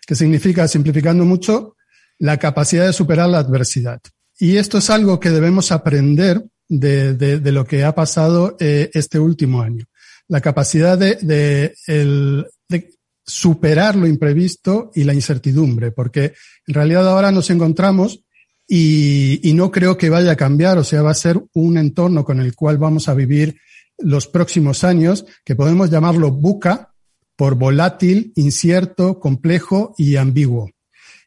que 0.04 0.16
significa, 0.16 0.66
simplificando 0.66 1.24
mucho, 1.24 1.76
la 2.18 2.36
capacidad 2.36 2.86
de 2.86 2.92
superar 2.92 3.28
la 3.28 3.38
adversidad. 3.38 4.00
Y 4.40 4.56
esto 4.56 4.78
es 4.78 4.90
algo 4.90 5.20
que 5.20 5.30
debemos 5.30 5.70
aprender 5.70 6.44
de, 6.68 7.14
de, 7.14 7.52
lo 7.52 7.64
que 7.64 7.84
ha 7.84 7.94
pasado 7.94 8.56
eh, 8.58 8.90
este 8.92 9.20
último 9.20 9.62
año. 9.62 9.84
La 10.26 10.40
capacidad 10.40 10.98
de, 10.98 11.14
de, 11.22 11.76
el, 11.86 12.44
de 12.68 12.90
superar 13.24 13.96
lo 13.96 14.06
imprevisto 14.06 14.90
y 14.94 15.04
la 15.04 15.14
incertidumbre, 15.14 15.92
porque 15.92 16.34
en 16.66 16.74
realidad 16.74 17.08
ahora 17.08 17.30
nos 17.30 17.50
encontramos 17.50 18.24
y, 18.66 19.40
y, 19.42 19.52
no 19.52 19.70
creo 19.70 19.96
que 19.96 20.10
vaya 20.10 20.32
a 20.32 20.36
cambiar, 20.36 20.78
o 20.78 20.84
sea, 20.84 21.02
va 21.02 21.10
a 21.10 21.14
ser 21.14 21.40
un 21.54 21.76
entorno 21.76 22.24
con 22.24 22.40
el 22.40 22.54
cual 22.54 22.78
vamos 22.78 23.08
a 23.08 23.14
vivir 23.14 23.56
los 23.98 24.26
próximos 24.26 24.84
años, 24.84 25.26
que 25.44 25.56
podemos 25.56 25.90
llamarlo 25.90 26.30
buca 26.30 26.94
por 27.36 27.54
volátil, 27.54 28.32
incierto, 28.36 29.18
complejo 29.18 29.94
y 29.96 30.16
ambiguo. 30.16 30.70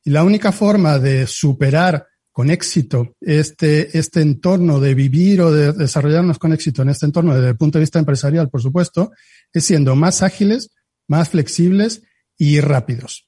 Y 0.05 0.11
la 0.11 0.23
única 0.23 0.51
forma 0.51 0.99
de 0.99 1.27
superar 1.27 2.05
con 2.31 2.49
éxito 2.49 3.15
este, 3.21 3.97
este 3.97 4.21
entorno 4.21 4.79
de 4.79 4.95
vivir 4.95 5.41
o 5.41 5.51
de 5.51 5.71
desarrollarnos 5.71 6.39
con 6.39 6.51
éxito 6.51 6.81
en 6.81 6.89
este 6.89 7.05
entorno 7.05 7.35
desde 7.35 7.49
el 7.49 7.57
punto 7.57 7.77
de 7.77 7.83
vista 7.83 7.99
empresarial, 7.99 8.49
por 8.49 8.61
supuesto, 8.61 9.11
es 9.51 9.63
siendo 9.63 9.95
más 9.95 10.23
ágiles, 10.23 10.71
más 11.07 11.29
flexibles 11.29 12.03
y 12.37 12.59
rápidos. 12.59 13.27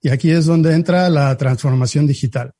Y 0.00 0.10
aquí 0.10 0.30
es 0.30 0.46
donde 0.46 0.74
entra 0.74 1.08
la 1.10 1.36
transformación 1.36 2.06
digital. 2.06 2.52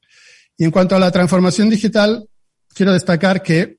Y 0.57 0.65
en 0.65 0.71
cuanto 0.71 0.97
a 0.97 0.99
la 0.99 1.11
transformación 1.11 1.71
digital, 1.71 2.29
quiero 2.75 2.93
destacar 2.93 3.43
que 3.43 3.79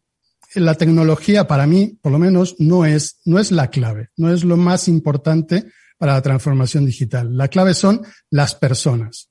la 0.56 0.76
tecnología 0.76 1.48
para 1.48 1.68
mí, 1.68 1.98
por 2.02 2.12
lo 2.12 2.20
menos, 2.20 2.56
no 2.60 2.86
es, 2.86 3.20
no 3.26 3.40
es 3.40 3.52
la 3.52 3.70
clave, 3.70 4.10
no 4.16 4.32
es 4.32 4.44
lo 4.44 4.58
más 4.58 4.88
importante 4.88 5.66
para 5.98 6.14
la 6.14 6.22
transformación 6.22 6.86
digital. 6.86 7.36
La 7.36 7.48
clave 7.48 7.74
son 7.74 8.02
las 8.30 8.56
personas. 8.56 9.30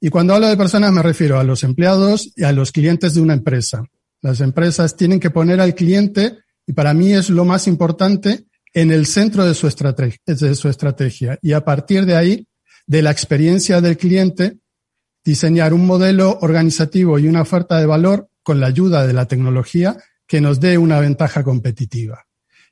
Y 0.00 0.08
cuando 0.08 0.34
hablo 0.34 0.48
de 0.48 0.56
personas 0.56 0.92
me 0.92 1.02
refiero 1.02 1.38
a 1.38 1.44
los 1.44 1.62
empleados 1.62 2.32
y 2.34 2.44
a 2.44 2.52
los 2.52 2.72
clientes 2.72 3.14
de 3.14 3.20
una 3.20 3.34
empresa. 3.34 3.84
Las 4.22 4.40
empresas 4.40 4.96
tienen 4.96 5.20
que 5.20 5.30
poner 5.30 5.60
al 5.60 5.74
cliente, 5.74 6.38
y 6.66 6.72
para 6.72 6.94
mí 6.94 7.12
es 7.12 7.30
lo 7.30 7.44
más 7.44 7.66
importante, 7.66 8.46
en 8.72 8.90
el 8.90 9.06
centro 9.06 9.44
de 9.44 9.54
su, 9.54 9.66
estrategia, 9.66 10.18
de 10.26 10.54
su 10.54 10.68
estrategia. 10.68 11.38
Y 11.42 11.52
a 11.52 11.64
partir 11.64 12.06
de 12.06 12.16
ahí, 12.16 12.46
de 12.86 13.02
la 13.02 13.10
experiencia 13.10 13.80
del 13.80 13.96
cliente, 13.96 14.58
diseñar 15.24 15.74
un 15.74 15.86
modelo 15.86 16.38
organizativo 16.40 17.18
y 17.18 17.28
una 17.28 17.42
oferta 17.42 17.78
de 17.78 17.86
valor 17.86 18.28
con 18.42 18.60
la 18.60 18.66
ayuda 18.66 19.06
de 19.06 19.12
la 19.12 19.26
tecnología 19.26 19.96
que 20.26 20.40
nos 20.40 20.60
dé 20.60 20.78
una 20.78 21.00
ventaja 21.00 21.42
competitiva. 21.42 22.26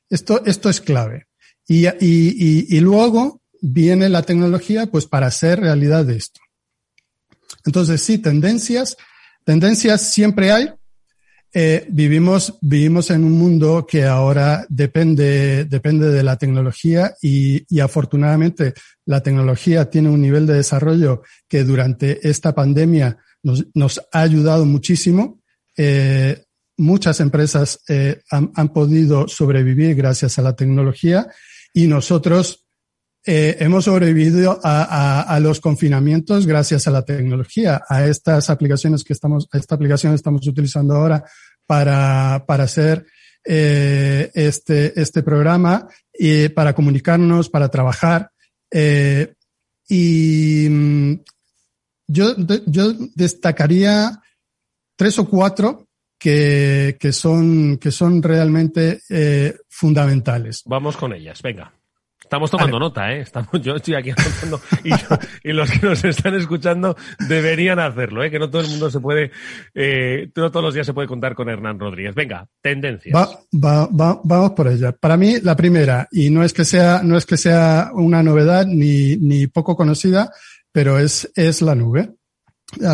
Esto, 0.09 0.43
esto 0.45 0.69
es 0.69 0.81
clave. 0.81 1.27
Y, 1.67 1.87
y, 1.87 2.65
y, 2.69 2.79
luego 2.79 3.41
viene 3.61 4.09
la 4.09 4.23
tecnología 4.23 4.87
pues 4.87 5.05
para 5.05 5.27
hacer 5.27 5.59
realidad 5.59 6.03
de 6.03 6.15
esto. 6.15 6.39
Entonces, 7.65 8.01
sí, 8.01 8.17
tendencias, 8.17 8.97
tendencias 9.45 10.01
siempre 10.01 10.51
hay. 10.51 10.73
Eh, 11.51 11.87
vivimos, 11.89 12.59
vivimos 12.61 13.09
en 13.09 13.23
un 13.23 13.31
mundo 13.31 13.87
que 13.87 14.05
ahora 14.05 14.67
depende, 14.69 15.65
depende 15.65 16.09
de 16.09 16.21
la 16.21 16.37
tecnología 16.37 17.15
y, 17.23 17.65
y, 17.75 17.79
afortunadamente 17.79 18.75
la 19.05 19.23
tecnología 19.23 19.89
tiene 19.89 20.09
un 20.09 20.21
nivel 20.21 20.45
de 20.45 20.53
desarrollo 20.53 21.23
que 21.47 21.63
durante 21.63 22.27
esta 22.27 22.53
pandemia 22.53 23.17
nos, 23.41 23.65
nos 23.73 23.99
ha 24.11 24.21
ayudado 24.21 24.65
muchísimo. 24.65 25.41
Eh, 25.75 26.43
muchas 26.77 27.19
empresas 27.19 27.79
eh, 27.87 28.21
han, 28.29 28.51
han, 28.53 28.69
podido 28.69 29.27
sobrevivir 29.27 29.95
gracias 29.95 30.37
a 30.37 30.43
la 30.43 30.55
tecnología 30.55 31.27
y 31.73 31.87
nosotros 31.87 32.67
eh, 33.25 33.57
hemos 33.59 33.85
sobrevivido 33.85 34.59
a, 34.63 35.37
los 35.41 35.59
confinamientos 35.59 36.47
gracias 36.47 36.87
a 36.87 36.91
la 36.91 37.03
tecnología, 37.03 37.81
a 37.87 38.05
estas 38.05 38.49
aplicaciones 38.49 39.03
que 39.03 39.13
estamos, 39.13 39.47
a 39.51 39.57
esta 39.57 39.75
aplicación 39.75 40.13
que 40.13 40.17
estamos 40.17 40.47
utilizando 40.47 40.95
ahora 40.95 41.23
para, 41.65 42.43
para 42.47 42.63
hacer 42.63 43.05
eh, 43.45 44.31
este, 44.33 44.99
este 44.99 45.23
programa 45.23 45.87
y 46.13 46.49
para 46.49 46.73
comunicarnos, 46.73 47.49
para 47.49 47.69
trabajar. 47.69 48.31
Eh, 48.71 49.33
y 49.87 50.67
mm, 50.69 51.13
yo, 52.07 52.35
yo 52.65 52.93
destacaría 53.15 54.21
tres 54.95 55.19
o 55.19 55.29
cuatro 55.29 55.87
que, 56.19 56.97
que 56.99 57.13
son, 57.13 57.77
que 57.77 57.91
son 57.91 58.21
realmente 58.21 59.01
eh, 59.09 59.57
fundamentales. 59.69 60.63
Vamos 60.65 60.97
con 60.97 61.13
ellas, 61.13 61.41
venga. 61.41 61.73
Estamos 62.29 62.51
tomando 62.51 62.75
vale. 62.77 62.85
nota, 62.85 63.11
¿eh? 63.11 63.21
Estamos, 63.21 63.49
yo 63.59 63.75
estoy 63.75 63.95
aquí 63.95 64.11
anotando 64.11 64.61
y, 65.43 65.51
los 65.51 65.71
que 65.71 65.87
nos 65.87 66.05
están 66.05 66.35
escuchando 66.35 66.95
deberían 67.27 67.79
hacerlo, 67.79 68.23
¿eh? 68.23 68.29
Que 68.29 68.37
no 68.37 68.51
todo 68.51 68.61
el 68.61 68.67
mundo 68.67 68.91
se 68.91 68.99
puede, 68.99 69.31
eh, 69.73 70.29
no 70.35 70.51
todos 70.51 70.63
los 70.63 70.75
días 70.75 70.85
se 70.85 70.93
puede 70.93 71.07
contar 71.07 71.33
con 71.33 71.49
Hernán 71.49 71.79
Rodríguez. 71.79 72.13
Venga, 72.13 72.47
tendencias. 72.61 73.15
Va, 73.15 73.27
va, 73.51 73.87
va, 73.87 74.21
vamos 74.23 74.51
por 74.51 74.67
ella. 74.67 74.91
Para 74.91 75.17
mí, 75.17 75.39
la 75.41 75.55
primera, 75.55 76.07
y 76.11 76.29
no 76.29 76.43
es 76.43 76.53
que 76.53 76.65
sea, 76.65 77.01
no 77.03 77.17
es 77.17 77.25
que 77.25 77.35
sea 77.35 77.89
una 77.95 78.21
novedad 78.21 78.67
ni, 78.67 79.17
ni 79.17 79.47
poco 79.47 79.75
conocida, 79.75 80.31
pero 80.71 80.99
es, 80.99 81.31
es 81.35 81.63
la 81.63 81.73
nube. 81.73 82.11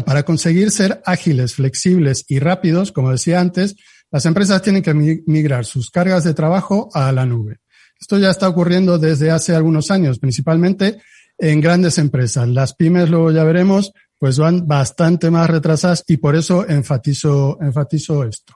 Para 0.06 0.24
conseguir 0.24 0.72
ser 0.72 1.02
ágiles, 1.06 1.56
flexibles 1.56 2.24
y 2.30 2.40
rápidos, 2.40 2.94
como 2.94 3.12
decía 3.12 3.42
antes, 3.42 3.76
las 4.12 4.26
empresas 4.26 4.62
tienen 4.62 4.82
que 4.82 4.94
migrar 4.94 5.66
sus 5.66 5.92
cargas 5.92 6.24
de 6.24 6.34
trabajo 6.34 6.90
a 6.94 7.12
la 7.12 7.26
nube. 7.26 7.58
Esto 8.00 8.18
ya 8.18 8.30
está 8.30 8.48
ocurriendo 8.50 8.98
desde 8.98 9.32
hace 9.32 9.56
algunos 9.56 9.92
años, 9.92 10.20
principalmente 10.20 11.00
en 11.38 11.62
grandes 11.62 11.98
empresas. 11.98 12.48
Las 12.48 12.74
pymes, 12.74 13.10
luego 13.10 13.32
ya 13.32 13.44
veremos, 13.44 13.94
pues 14.18 14.38
van 14.38 14.68
bastante 14.68 15.30
más 15.30 15.50
retrasadas 15.50 16.04
y 16.08 16.18
por 16.18 16.36
eso 16.36 16.68
enfatizo, 16.68 17.58
enfatizo 17.62 18.24
esto. 18.24 18.56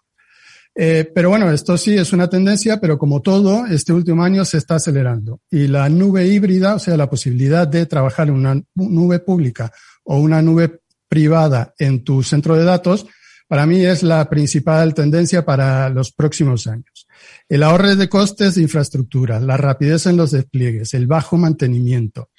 Eh, 0.75 1.11
pero 1.13 1.29
bueno, 1.29 1.51
esto 1.51 1.77
sí 1.77 1.95
es 1.95 2.13
una 2.13 2.29
tendencia, 2.29 2.79
pero 2.79 2.97
como 2.97 3.21
todo, 3.21 3.65
este 3.65 3.91
último 3.91 4.23
año 4.23 4.45
se 4.45 4.57
está 4.57 4.75
acelerando. 4.75 5.41
Y 5.49 5.67
la 5.67 5.89
nube 5.89 6.27
híbrida, 6.27 6.75
o 6.75 6.79
sea, 6.79 6.95
la 6.95 7.09
posibilidad 7.09 7.67
de 7.67 7.85
trabajar 7.85 8.29
en 8.29 8.35
una 8.35 8.61
nube 8.75 9.19
pública 9.19 9.71
o 10.03 10.19
una 10.19 10.41
nube 10.41 10.81
privada 11.07 11.73
en 11.77 12.03
tu 12.03 12.23
centro 12.23 12.55
de 12.55 12.63
datos, 12.63 13.07
para 13.47 13.65
mí 13.65 13.83
es 13.83 14.03
la 14.03 14.29
principal 14.29 14.93
tendencia 14.93 15.43
para 15.43 15.89
los 15.89 16.11
próximos 16.11 16.67
años. 16.67 16.99
El 17.50 17.64
ahorro 17.64 17.95
de 17.95 18.08
costes 18.08 18.56
de 18.56 18.62
infraestructura, 18.62 19.39
la 19.39 19.58
rapidez 19.58 20.06
en 20.06 20.18
los 20.18 20.30
despliegues, 20.30 20.93
el 20.93 21.08
bajo 21.08 21.36
mantenimiento, 21.36 22.30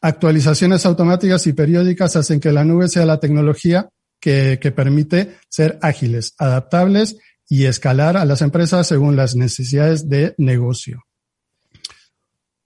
actualizaciones 0.00 0.84
automáticas 0.84 1.46
y 1.46 1.52
periódicas 1.52 2.16
hacen 2.16 2.40
que 2.40 2.50
la 2.50 2.64
nube 2.64 2.88
sea 2.88 3.06
la 3.06 3.20
tecnología 3.20 3.88
que, 4.20 4.58
que 4.60 4.72
permite 4.72 5.36
ser 5.48 5.78
ágiles, 5.82 6.34
adaptables 6.38 7.16
y 7.48 7.66
escalar 7.66 8.16
a 8.16 8.24
las 8.24 8.42
empresas 8.42 8.88
según 8.88 9.14
las 9.14 9.36
necesidades 9.36 10.08
de 10.08 10.34
negocio. 10.36 11.04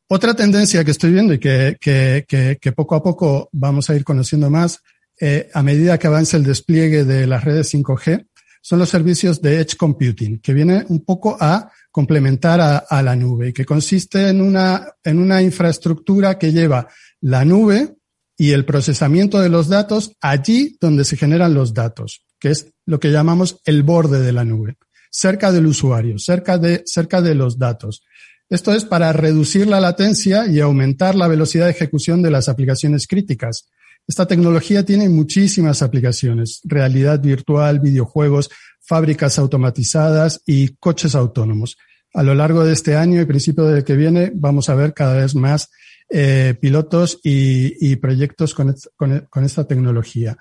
Otra 0.08 0.34
tendencia 0.34 0.82
que 0.84 0.90
estoy 0.92 1.12
viendo 1.12 1.34
y 1.34 1.38
que, 1.38 1.76
que, 1.78 2.24
que, 2.26 2.58
que 2.58 2.72
poco 2.72 2.94
a 2.94 3.02
poco 3.02 3.50
vamos 3.52 3.90
a 3.90 3.94
ir 3.94 4.04
conociendo 4.04 4.48
más 4.48 4.80
eh, 5.20 5.50
a 5.52 5.62
medida 5.62 5.98
que 5.98 6.06
avance 6.06 6.36
el 6.38 6.44
despliegue 6.44 7.04
de 7.04 7.26
las 7.26 7.44
redes 7.44 7.74
5G 7.74 8.26
son 8.60 8.78
los 8.78 8.88
servicios 8.88 9.40
de 9.40 9.60
Edge 9.60 9.76
Computing, 9.76 10.40
que 10.40 10.52
viene 10.52 10.84
un 10.88 11.04
poco 11.04 11.36
a 11.40 11.70
complementar 11.90 12.60
a, 12.60 12.78
a, 12.78 13.02
la 13.02 13.16
nube 13.16 13.48
y 13.48 13.52
que 13.52 13.64
consiste 13.64 14.28
en 14.28 14.40
una, 14.40 14.94
en 15.02 15.18
una 15.18 15.42
infraestructura 15.42 16.38
que 16.38 16.52
lleva 16.52 16.88
la 17.20 17.44
nube 17.44 17.96
y 18.36 18.52
el 18.52 18.64
procesamiento 18.64 19.40
de 19.40 19.48
los 19.48 19.68
datos 19.68 20.12
allí 20.20 20.76
donde 20.80 21.04
se 21.04 21.16
generan 21.16 21.52
los 21.52 21.74
datos, 21.74 22.24
que 22.38 22.50
es 22.50 22.72
lo 22.86 22.98
que 22.98 23.10
llamamos 23.10 23.60
el 23.64 23.82
borde 23.82 24.20
de 24.20 24.32
la 24.32 24.44
nube, 24.44 24.76
cerca 25.10 25.52
del 25.52 25.66
usuario, 25.66 26.18
cerca 26.18 26.56
de, 26.56 26.82
cerca 26.86 27.20
de 27.20 27.34
los 27.34 27.58
datos. 27.58 28.02
Esto 28.48 28.72
es 28.72 28.84
para 28.84 29.12
reducir 29.12 29.66
la 29.66 29.78
latencia 29.78 30.46
y 30.46 30.58
aumentar 30.58 31.14
la 31.14 31.28
velocidad 31.28 31.66
de 31.66 31.72
ejecución 31.72 32.22
de 32.22 32.30
las 32.30 32.48
aplicaciones 32.48 33.06
críticas. 33.06 33.68
Esta 34.10 34.26
tecnología 34.26 34.84
tiene 34.84 35.08
muchísimas 35.08 35.82
aplicaciones, 35.82 36.62
realidad 36.64 37.20
virtual, 37.20 37.78
videojuegos, 37.78 38.50
fábricas 38.80 39.38
automatizadas 39.38 40.42
y 40.44 40.74
coches 40.80 41.14
autónomos. 41.14 41.78
A 42.12 42.24
lo 42.24 42.34
largo 42.34 42.64
de 42.64 42.72
este 42.72 42.96
año 42.96 43.20
y 43.20 43.24
principio 43.24 43.66
del 43.66 43.84
que 43.84 43.94
viene 43.94 44.32
vamos 44.34 44.68
a 44.68 44.74
ver 44.74 44.94
cada 44.94 45.14
vez 45.14 45.36
más 45.36 45.70
eh, 46.08 46.56
pilotos 46.60 47.20
y, 47.22 47.94
proyectos 47.96 48.52
con, 48.52 48.74
con, 48.96 49.44
esta 49.44 49.68
tecnología. 49.68 50.36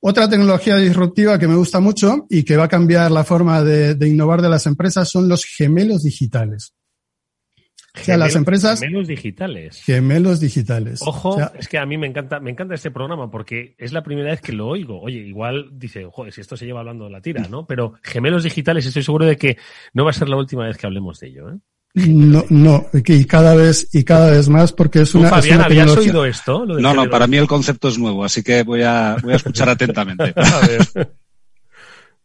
Otra 0.00 0.26
tecnología 0.26 0.76
disruptiva 0.76 1.38
que 1.38 1.46
me 1.46 1.56
gusta 1.56 1.80
mucho 1.80 2.26
y 2.30 2.42
que 2.42 2.56
va 2.56 2.64
a 2.64 2.68
cambiar 2.68 3.10
la 3.10 3.24
forma 3.24 3.62
de 3.62 4.08
innovar 4.08 4.40
de 4.40 4.48
las 4.48 4.64
empresas 4.66 5.10
son 5.10 5.28
los 5.28 5.44
gemelos 5.44 6.04
digitales. 6.04 6.72
O 7.96 8.04
sea, 8.04 8.16
las 8.16 8.34
empresas. 8.34 8.80
Gemelos 8.80 9.06
digitales. 9.06 9.82
Gemelos 9.82 10.40
digitales. 10.40 11.00
Ojo, 11.02 11.30
o 11.30 11.36
sea, 11.36 11.52
es 11.56 11.68
que 11.68 11.78
a 11.78 11.86
mí 11.86 11.96
me 11.96 12.06
encanta, 12.06 12.40
me 12.40 12.50
encanta 12.50 12.74
este 12.74 12.90
programa 12.90 13.30
porque 13.30 13.76
es 13.78 13.92
la 13.92 14.02
primera 14.02 14.30
vez 14.30 14.40
que 14.40 14.52
lo 14.52 14.66
oigo. 14.66 15.00
Oye, 15.00 15.18
igual 15.18 15.70
dice, 15.72 16.04
joder, 16.10 16.32
si 16.32 16.40
esto 16.40 16.56
se 16.56 16.66
lleva 16.66 16.80
hablando 16.80 17.04
de 17.04 17.10
la 17.10 17.20
tira, 17.20 17.46
¿no? 17.48 17.66
Pero 17.66 17.94
gemelos 18.02 18.42
digitales, 18.42 18.84
estoy 18.84 19.04
seguro 19.04 19.26
de 19.26 19.36
que 19.36 19.58
no 19.92 20.04
va 20.04 20.10
a 20.10 20.14
ser 20.14 20.28
la 20.28 20.36
última 20.36 20.66
vez 20.66 20.76
que 20.76 20.86
hablemos 20.86 21.20
de 21.20 21.28
ello, 21.28 21.50
¿eh? 21.50 21.58
No, 21.94 22.44
no, 22.50 22.86
y 22.92 23.24
cada 23.24 23.54
vez, 23.54 23.88
y 23.94 24.02
cada 24.02 24.28
vez 24.28 24.48
más 24.48 24.72
porque 24.72 25.02
es 25.02 25.14
una. 25.14 25.28
¿Tú, 25.28 25.36
Fabián, 25.36 25.52
es 25.52 25.56
una 25.58 25.64
¿habías 25.66 25.96
oído 25.96 26.24
esto? 26.24 26.66
no, 26.66 26.92
no, 26.92 27.08
para 27.08 27.28
mí 27.28 27.36
el 27.36 27.46
concepto 27.46 27.86
es 27.86 27.98
nuevo, 27.98 28.24
así 28.24 28.42
que 28.42 28.64
voy 28.64 28.82
a, 28.82 29.16
voy 29.22 29.34
a 29.34 29.36
escuchar 29.36 29.68
atentamente. 29.70 30.34
a 30.34 30.66
ver. 30.66 31.14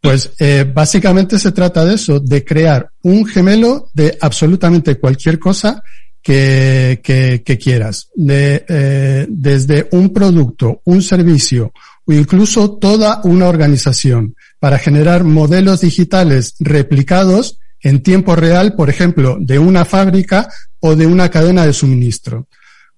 Pues 0.02 0.32
eh, 0.40 0.66
básicamente 0.72 1.38
se 1.38 1.52
trata 1.52 1.84
de 1.84 1.96
eso, 1.96 2.20
de 2.20 2.46
crear 2.46 2.90
un 3.04 3.26
gemelo 3.26 3.90
de 3.94 4.18
absolutamente 4.22 4.98
cualquier 4.98 5.38
cosa 5.40 5.84
que, 6.22 7.02
que, 7.04 7.58
quieras, 7.58 8.10
de, 8.16 8.66
eh, 8.68 9.26
desde 9.30 9.88
un 9.92 10.14
producto, 10.14 10.82
un 10.86 11.02
servicio 11.02 11.74
o 12.06 12.14
incluso 12.14 12.78
toda 12.78 13.22
una 13.24 13.48
organización 13.48 14.36
para 14.60 14.80
generar 14.80 15.24
modelos 15.24 15.82
digitales 15.82 16.56
replicados 16.60 17.60
en 17.82 18.04
tiempo 18.04 18.36
real, 18.36 18.76
por 18.76 18.90
ejemplo, 18.90 19.38
de 19.40 19.60
una 19.60 19.86
fábrica 19.86 20.50
o 20.80 20.96
de 20.96 21.08
una 21.08 21.30
cadena 21.30 21.66
de 21.66 21.74
suministro. 21.74 22.48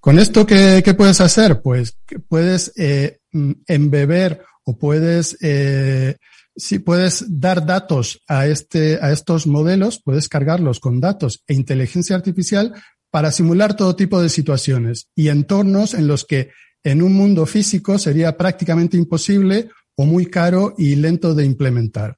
Con 0.00 0.18
esto, 0.18 0.44
¿qué, 0.44 0.82
qué 0.84 0.94
puedes 0.94 1.20
hacer? 1.20 1.62
Pues 1.62 1.96
que 2.06 2.18
puedes 2.18 2.72
eh, 2.76 3.20
embeber 3.66 4.42
o 4.64 4.76
puedes, 4.76 5.36
eh, 5.40 6.16
si 6.56 6.78
puedes 6.78 7.24
dar 7.40 7.64
datos 7.64 8.22
a, 8.28 8.46
este, 8.46 8.98
a 9.00 9.12
estos 9.12 9.46
modelos, 9.46 10.00
puedes 10.02 10.28
cargarlos 10.28 10.80
con 10.80 11.00
datos 11.00 11.42
e 11.46 11.54
inteligencia 11.54 12.16
artificial 12.16 12.74
para 13.10 13.30
simular 13.30 13.76
todo 13.76 13.96
tipo 13.96 14.20
de 14.20 14.28
situaciones 14.28 15.08
y 15.14 15.28
entornos 15.28 15.94
en 15.94 16.06
los 16.06 16.24
que 16.24 16.50
en 16.84 17.02
un 17.02 17.14
mundo 17.14 17.46
físico 17.46 17.98
sería 17.98 18.36
prácticamente 18.36 18.96
imposible 18.96 19.68
o 19.96 20.04
muy 20.04 20.26
caro 20.26 20.74
y 20.78 20.96
lento 20.96 21.34
de 21.34 21.44
implementar. 21.44 22.16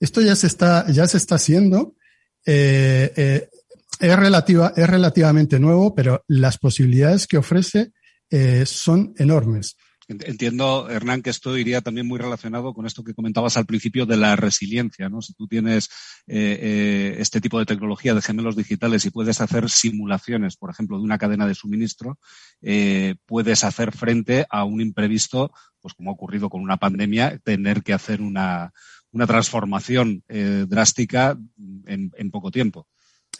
Esto 0.00 0.20
ya 0.20 0.34
se 0.34 0.48
está, 0.48 0.86
ya 0.90 1.06
se 1.06 1.16
está 1.16 1.36
haciendo. 1.36 1.94
Eh, 2.44 3.12
eh, 3.16 3.48
es, 4.00 4.16
relativa, 4.16 4.72
es 4.76 4.88
relativamente 4.88 5.60
nuevo, 5.60 5.94
pero 5.94 6.24
las 6.26 6.58
posibilidades 6.58 7.26
que 7.26 7.38
ofrece 7.38 7.92
eh, 8.28 8.64
son 8.66 9.14
enormes. 9.16 9.76
Entiendo, 10.20 10.88
Hernán, 10.90 11.22
que 11.22 11.30
esto 11.30 11.56
iría 11.56 11.80
también 11.80 12.06
muy 12.06 12.18
relacionado 12.18 12.74
con 12.74 12.86
esto 12.86 13.04
que 13.04 13.14
comentabas 13.14 13.56
al 13.56 13.66
principio 13.66 14.06
de 14.06 14.16
la 14.16 14.36
resiliencia, 14.36 15.08
¿no? 15.08 15.22
Si 15.22 15.34
tú 15.34 15.46
tienes 15.46 15.88
eh, 16.26 16.58
eh, 16.60 17.16
este 17.18 17.40
tipo 17.40 17.58
de 17.58 17.66
tecnología 17.66 18.14
de 18.14 18.22
gemelos 18.22 18.56
digitales 18.56 19.04
y 19.04 19.10
puedes 19.10 19.40
hacer 19.40 19.70
simulaciones, 19.70 20.56
por 20.56 20.70
ejemplo, 20.70 20.98
de 20.98 21.04
una 21.04 21.18
cadena 21.18 21.46
de 21.46 21.54
suministro, 21.54 22.18
eh, 22.60 23.14
puedes 23.26 23.64
hacer 23.64 23.92
frente 23.92 24.46
a 24.50 24.64
un 24.64 24.80
imprevisto, 24.80 25.52
pues 25.80 25.94
como 25.94 26.10
ha 26.10 26.14
ocurrido 26.14 26.48
con 26.48 26.60
una 26.60 26.76
pandemia, 26.76 27.38
tener 27.42 27.82
que 27.82 27.92
hacer 27.92 28.20
una, 28.20 28.72
una 29.10 29.26
transformación 29.26 30.22
drástica 30.28 31.36
en, 31.86 32.30
poco 32.30 32.50
tiempo. 32.50 32.86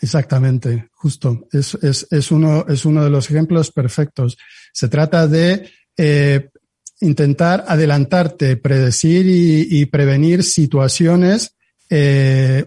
Exactamente, 0.00 0.88
justo. 0.92 1.46
Es, 1.52 1.74
es, 1.74 2.06
es, 2.10 2.30
uno, 2.30 2.64
es 2.68 2.84
uno 2.84 3.04
de 3.04 3.10
los 3.10 3.30
ejemplos 3.30 3.70
perfectos. 3.70 4.36
Se 4.72 4.88
trata 4.88 5.26
de 5.28 5.70
intentar 7.02 7.64
adelantarte, 7.68 8.56
predecir 8.56 9.26
y, 9.26 9.84
prevenir 9.86 10.42
situaciones 10.42 11.54
eh, 11.90 12.66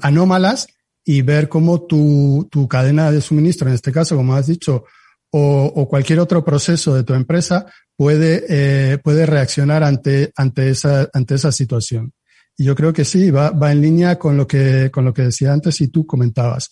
anómalas 0.00 0.68
y 1.04 1.22
ver 1.22 1.48
cómo 1.48 1.82
tu, 1.82 2.48
tu, 2.50 2.68
cadena 2.68 3.10
de 3.10 3.20
suministro, 3.20 3.68
en 3.68 3.74
este 3.74 3.90
caso, 3.90 4.16
como 4.16 4.34
has 4.34 4.46
dicho, 4.46 4.84
o, 5.30 5.88
cualquier 5.88 6.20
otro 6.20 6.44
proceso 6.44 6.94
de 6.94 7.04
tu 7.04 7.14
empresa 7.14 7.66
puede, 7.96 8.44
eh, 8.48 8.98
puede 8.98 9.26
reaccionar 9.26 9.82
ante, 9.82 10.30
ante, 10.36 10.68
esa, 10.68 11.08
ante 11.12 11.34
esa 11.34 11.50
situación. 11.50 12.12
Y 12.56 12.64
yo 12.64 12.74
creo 12.74 12.92
que 12.92 13.04
sí, 13.04 13.30
va, 13.30 13.50
va 13.50 13.72
en 13.72 13.80
línea 13.80 14.18
con 14.18 14.36
lo 14.36 14.46
que, 14.46 14.90
con 14.92 15.04
lo 15.04 15.14
que 15.14 15.22
decía 15.22 15.52
antes 15.52 15.80
y 15.80 15.88
tú 15.88 16.06
comentabas. 16.06 16.68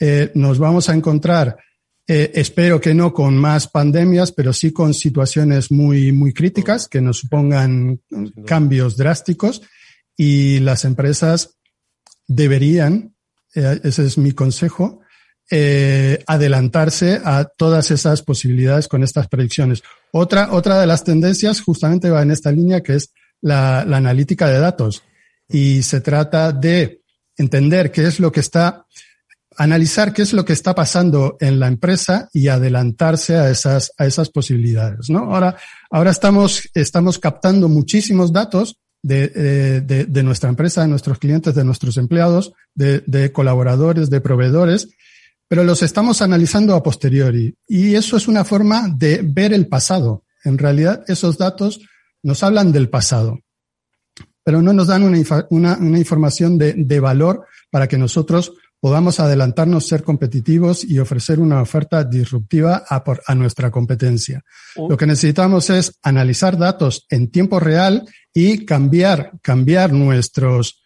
Eh, 0.00 0.30
nos 0.34 0.58
vamos 0.58 0.88
a 0.88 0.94
encontrar 0.94 1.56
eh, 2.10 2.32
espero 2.40 2.80
que 2.80 2.94
no 2.94 3.12
con 3.12 3.36
más 3.36 3.68
pandemias, 3.68 4.32
pero 4.32 4.54
sí 4.54 4.72
con 4.72 4.94
situaciones 4.94 5.70
muy, 5.70 6.10
muy 6.10 6.32
críticas 6.32 6.88
que 6.88 7.02
nos 7.02 7.18
supongan 7.18 8.00
cambios 8.46 8.96
drásticos. 8.96 9.60
Y 10.16 10.58
las 10.60 10.86
empresas 10.86 11.58
deberían, 12.26 13.14
eh, 13.54 13.80
ese 13.84 14.06
es 14.06 14.16
mi 14.16 14.32
consejo, 14.32 15.02
eh, 15.50 16.24
adelantarse 16.26 17.20
a 17.22 17.44
todas 17.44 17.90
esas 17.90 18.22
posibilidades 18.22 18.88
con 18.88 19.02
estas 19.02 19.28
predicciones. 19.28 19.82
Otra, 20.10 20.52
otra 20.52 20.80
de 20.80 20.86
las 20.86 21.04
tendencias 21.04 21.60
justamente 21.60 22.08
va 22.08 22.22
en 22.22 22.30
esta 22.30 22.50
línea 22.50 22.82
que 22.82 22.94
es 22.94 23.12
la, 23.42 23.84
la 23.84 23.98
analítica 23.98 24.48
de 24.48 24.58
datos. 24.58 25.02
Y 25.46 25.82
se 25.82 26.00
trata 26.00 26.52
de 26.52 27.02
entender 27.36 27.92
qué 27.92 28.06
es 28.06 28.18
lo 28.18 28.32
que 28.32 28.40
está 28.40 28.86
analizar 29.58 30.12
qué 30.12 30.22
es 30.22 30.32
lo 30.32 30.44
que 30.44 30.52
está 30.52 30.72
pasando 30.72 31.36
en 31.40 31.58
la 31.58 31.66
empresa 31.66 32.28
y 32.32 32.46
adelantarse 32.46 33.36
a 33.36 33.50
esas, 33.50 33.92
a 33.98 34.06
esas 34.06 34.30
posibilidades, 34.30 35.10
¿no? 35.10 35.34
Ahora, 35.34 35.56
ahora 35.90 36.12
estamos, 36.12 36.70
estamos 36.74 37.18
captando 37.18 37.68
muchísimos 37.68 38.32
datos 38.32 38.78
de, 39.02 39.32
eh, 39.34 39.80
de, 39.84 40.04
de, 40.04 40.22
nuestra 40.22 40.48
empresa, 40.48 40.82
de 40.82 40.88
nuestros 40.88 41.18
clientes, 41.18 41.56
de 41.56 41.64
nuestros 41.64 41.96
empleados, 41.96 42.52
de, 42.76 43.02
de 43.06 43.32
colaboradores, 43.32 44.10
de 44.10 44.20
proveedores, 44.20 44.90
pero 45.48 45.64
los 45.64 45.82
estamos 45.82 46.22
analizando 46.22 46.76
a 46.76 46.82
posteriori. 46.84 47.56
Y 47.66 47.96
eso 47.96 48.16
es 48.16 48.28
una 48.28 48.44
forma 48.44 48.88
de 48.96 49.22
ver 49.24 49.52
el 49.52 49.66
pasado. 49.66 50.22
En 50.44 50.56
realidad, 50.56 51.02
esos 51.08 51.36
datos 51.36 51.80
nos 52.22 52.44
hablan 52.44 52.70
del 52.70 52.90
pasado, 52.90 53.40
pero 54.44 54.62
no 54.62 54.72
nos 54.72 54.86
dan 54.86 55.02
una, 55.02 55.18
una, 55.50 55.76
una 55.78 55.98
información 55.98 56.58
de, 56.58 56.74
de 56.74 57.00
valor 57.00 57.44
para 57.70 57.88
que 57.88 57.98
nosotros 57.98 58.52
podamos 58.80 59.20
adelantarnos, 59.20 59.86
ser 59.86 60.02
competitivos 60.02 60.84
y 60.84 60.98
ofrecer 60.98 61.40
una 61.40 61.60
oferta 61.60 62.04
disruptiva 62.04 62.84
a, 62.88 63.02
por, 63.02 63.22
a 63.26 63.34
nuestra 63.34 63.70
competencia. 63.70 64.42
Lo 64.76 64.96
que 64.96 65.06
necesitamos 65.06 65.70
es 65.70 65.98
analizar 66.02 66.56
datos 66.56 67.06
en 67.10 67.30
tiempo 67.30 67.60
real 67.60 68.06
y 68.32 68.64
cambiar, 68.64 69.32
cambiar 69.42 69.92
nuestros, 69.92 70.82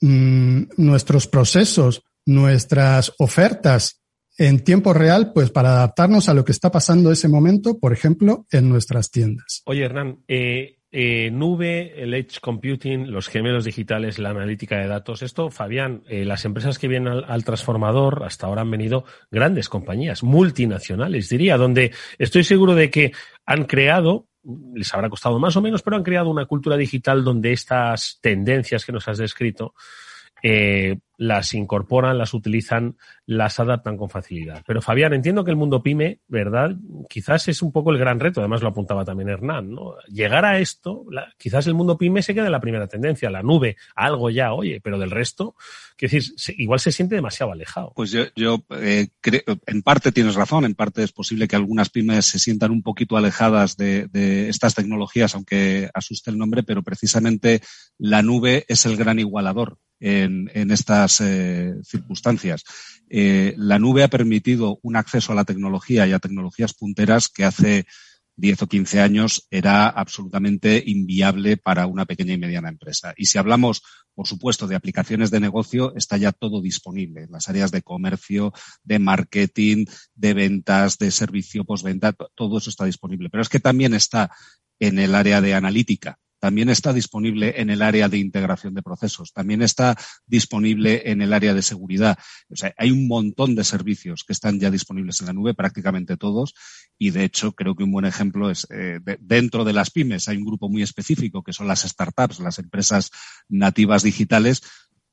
mm, 0.00 0.62
nuestros 0.76 1.26
procesos, 1.26 2.02
nuestras 2.26 3.12
ofertas 3.18 4.00
en 4.36 4.64
tiempo 4.64 4.92
real, 4.92 5.32
pues 5.32 5.50
para 5.50 5.70
adaptarnos 5.70 6.28
a 6.28 6.34
lo 6.34 6.44
que 6.44 6.52
está 6.52 6.70
pasando 6.70 7.12
ese 7.12 7.28
momento, 7.28 7.78
por 7.78 7.92
ejemplo, 7.92 8.46
en 8.50 8.68
nuestras 8.68 9.10
tiendas. 9.10 9.62
Oye, 9.66 9.84
Hernán, 9.84 10.24
eh, 10.26 10.78
eh, 10.96 11.28
nube, 11.32 12.00
el 12.00 12.14
edge 12.14 12.38
computing, 12.40 13.10
los 13.10 13.26
gemelos 13.26 13.64
digitales, 13.64 14.20
la 14.20 14.30
analítica 14.30 14.78
de 14.78 14.86
datos. 14.86 15.22
Esto, 15.22 15.50
Fabián, 15.50 16.04
eh, 16.06 16.24
las 16.24 16.44
empresas 16.44 16.78
que 16.78 16.86
vienen 16.86 17.24
al, 17.26 17.44
transformador 17.44 18.22
hasta 18.22 18.46
ahora 18.46 18.60
han 18.60 18.70
venido 18.70 19.04
grandes 19.28 19.68
compañías, 19.68 20.22
multinacionales, 20.22 21.28
diría, 21.28 21.56
donde 21.56 21.90
estoy 22.16 22.44
seguro 22.44 22.76
de 22.76 22.90
que 22.90 23.10
han 23.44 23.64
creado, 23.64 24.28
les 24.72 24.94
habrá 24.94 25.10
costado 25.10 25.40
más 25.40 25.56
o 25.56 25.60
menos, 25.60 25.82
pero 25.82 25.96
han 25.96 26.04
creado 26.04 26.30
una 26.30 26.46
cultura 26.46 26.76
digital 26.76 27.24
donde 27.24 27.50
estas 27.50 28.20
tendencias 28.22 28.84
que 28.84 28.92
nos 28.92 29.08
has 29.08 29.18
descrito 29.18 29.74
eh, 30.44 30.98
las 31.16 31.54
incorporan, 31.54 32.18
las 32.18 32.34
utilizan, 32.34 32.96
las 33.26 33.60
adaptan 33.60 33.96
con 33.96 34.10
facilidad. 34.10 34.62
Pero 34.66 34.82
Fabián, 34.82 35.14
entiendo 35.14 35.44
que 35.44 35.50
el 35.50 35.56
mundo 35.56 35.82
pyme, 35.82 36.20
¿verdad? 36.28 36.76
Quizás 37.08 37.48
es 37.48 37.62
un 37.62 37.72
poco 37.72 37.90
el 37.90 37.98
gran 37.98 38.20
reto, 38.20 38.40
además 38.40 38.62
lo 38.62 38.68
apuntaba 38.68 39.04
también 39.04 39.28
Hernán, 39.28 39.70
¿no? 39.70 39.94
Llegar 40.08 40.44
a 40.44 40.58
esto, 40.58 41.04
quizás 41.38 41.66
el 41.66 41.74
mundo 41.74 41.96
pyme 41.96 42.22
se 42.22 42.34
quede 42.34 42.46
en 42.46 42.52
la 42.52 42.60
primera 42.60 42.86
tendencia, 42.86 43.30
la 43.30 43.42
nube, 43.42 43.76
algo 43.94 44.30
ya, 44.30 44.52
oye, 44.52 44.80
pero 44.82 44.98
del 44.98 45.10
resto, 45.10 45.54
que 45.96 46.08
decir, 46.08 46.22
igual 46.58 46.80
se 46.80 46.92
siente 46.92 47.14
demasiado 47.14 47.52
alejado. 47.52 47.92
Pues 47.94 48.10
yo, 48.10 48.24
yo 48.34 48.64
eh, 48.70 49.08
en 49.66 49.82
parte 49.82 50.12
tienes 50.12 50.34
razón, 50.34 50.64
en 50.64 50.74
parte 50.74 51.02
es 51.02 51.12
posible 51.12 51.48
que 51.48 51.56
algunas 51.56 51.90
pymes 51.90 52.26
se 52.26 52.38
sientan 52.38 52.72
un 52.72 52.82
poquito 52.82 53.16
alejadas 53.16 53.76
de, 53.76 54.08
estas 54.48 54.74
tecnologías, 54.74 55.34
aunque 55.34 55.90
asuste 55.94 56.30
el 56.30 56.38
nombre, 56.38 56.62
pero 56.62 56.82
precisamente 56.82 57.60
la 57.98 58.22
nube 58.22 58.64
es 58.68 58.86
el 58.86 58.96
gran 58.96 59.18
igualador 59.18 59.78
en, 60.00 60.50
en 60.54 60.70
eh, 61.20 61.74
circunstancias. 61.84 62.64
Eh, 63.08 63.54
la 63.56 63.78
nube 63.78 64.02
ha 64.02 64.08
permitido 64.08 64.78
un 64.82 64.96
acceso 64.96 65.32
a 65.32 65.34
la 65.34 65.44
tecnología 65.44 66.06
y 66.06 66.12
a 66.12 66.18
tecnologías 66.18 66.74
punteras 66.74 67.28
que 67.28 67.44
hace 67.44 67.86
10 68.36 68.62
o 68.62 68.66
15 68.66 69.00
años 69.00 69.46
era 69.50 69.88
absolutamente 69.88 70.82
inviable 70.84 71.56
para 71.56 71.86
una 71.86 72.04
pequeña 72.04 72.34
y 72.34 72.38
mediana 72.38 72.68
empresa. 72.68 73.14
Y 73.16 73.26
si 73.26 73.38
hablamos, 73.38 73.82
por 74.14 74.26
supuesto, 74.26 74.66
de 74.66 74.74
aplicaciones 74.74 75.30
de 75.30 75.40
negocio, 75.40 75.94
está 75.94 76.16
ya 76.16 76.32
todo 76.32 76.60
disponible 76.60 77.22
en 77.22 77.30
las 77.30 77.48
áreas 77.48 77.70
de 77.70 77.82
comercio, 77.82 78.52
de 78.82 78.98
marketing, 78.98 79.86
de 80.14 80.34
ventas, 80.34 80.98
de 80.98 81.10
servicio 81.10 81.64
postventa, 81.64 82.12
todo 82.34 82.58
eso 82.58 82.70
está 82.70 82.84
disponible. 82.86 83.30
Pero 83.30 83.42
es 83.42 83.48
que 83.48 83.60
también 83.60 83.94
está 83.94 84.30
en 84.80 84.98
el 84.98 85.14
área 85.14 85.40
de 85.40 85.54
analítica 85.54 86.18
también 86.44 86.68
está 86.68 86.92
disponible 86.92 87.54
en 87.56 87.70
el 87.70 87.80
área 87.80 88.06
de 88.10 88.18
integración 88.18 88.74
de 88.74 88.82
procesos, 88.82 89.32
también 89.32 89.62
está 89.62 89.96
disponible 90.26 91.10
en 91.10 91.22
el 91.22 91.32
área 91.32 91.54
de 91.54 91.62
seguridad. 91.62 92.18
O 92.50 92.56
sea, 92.56 92.74
hay 92.76 92.90
un 92.90 93.08
montón 93.08 93.54
de 93.54 93.64
servicios 93.64 94.24
que 94.24 94.34
están 94.34 94.60
ya 94.60 94.70
disponibles 94.70 95.18
en 95.20 95.28
la 95.28 95.32
nube, 95.32 95.54
prácticamente 95.54 96.18
todos, 96.18 96.52
y 96.98 97.12
de 97.12 97.24
hecho 97.24 97.52
creo 97.52 97.74
que 97.74 97.84
un 97.84 97.92
buen 97.92 98.04
ejemplo 98.04 98.50
es 98.50 98.66
eh, 98.68 99.00
dentro 99.20 99.64
de 99.64 99.72
las 99.72 99.90
pymes 99.90 100.28
hay 100.28 100.36
un 100.36 100.44
grupo 100.44 100.68
muy 100.68 100.82
específico 100.82 101.42
que 101.42 101.54
son 101.54 101.66
las 101.66 101.80
startups, 101.80 102.40
las 102.40 102.58
empresas 102.58 103.10
nativas 103.48 104.02
digitales, 104.02 104.60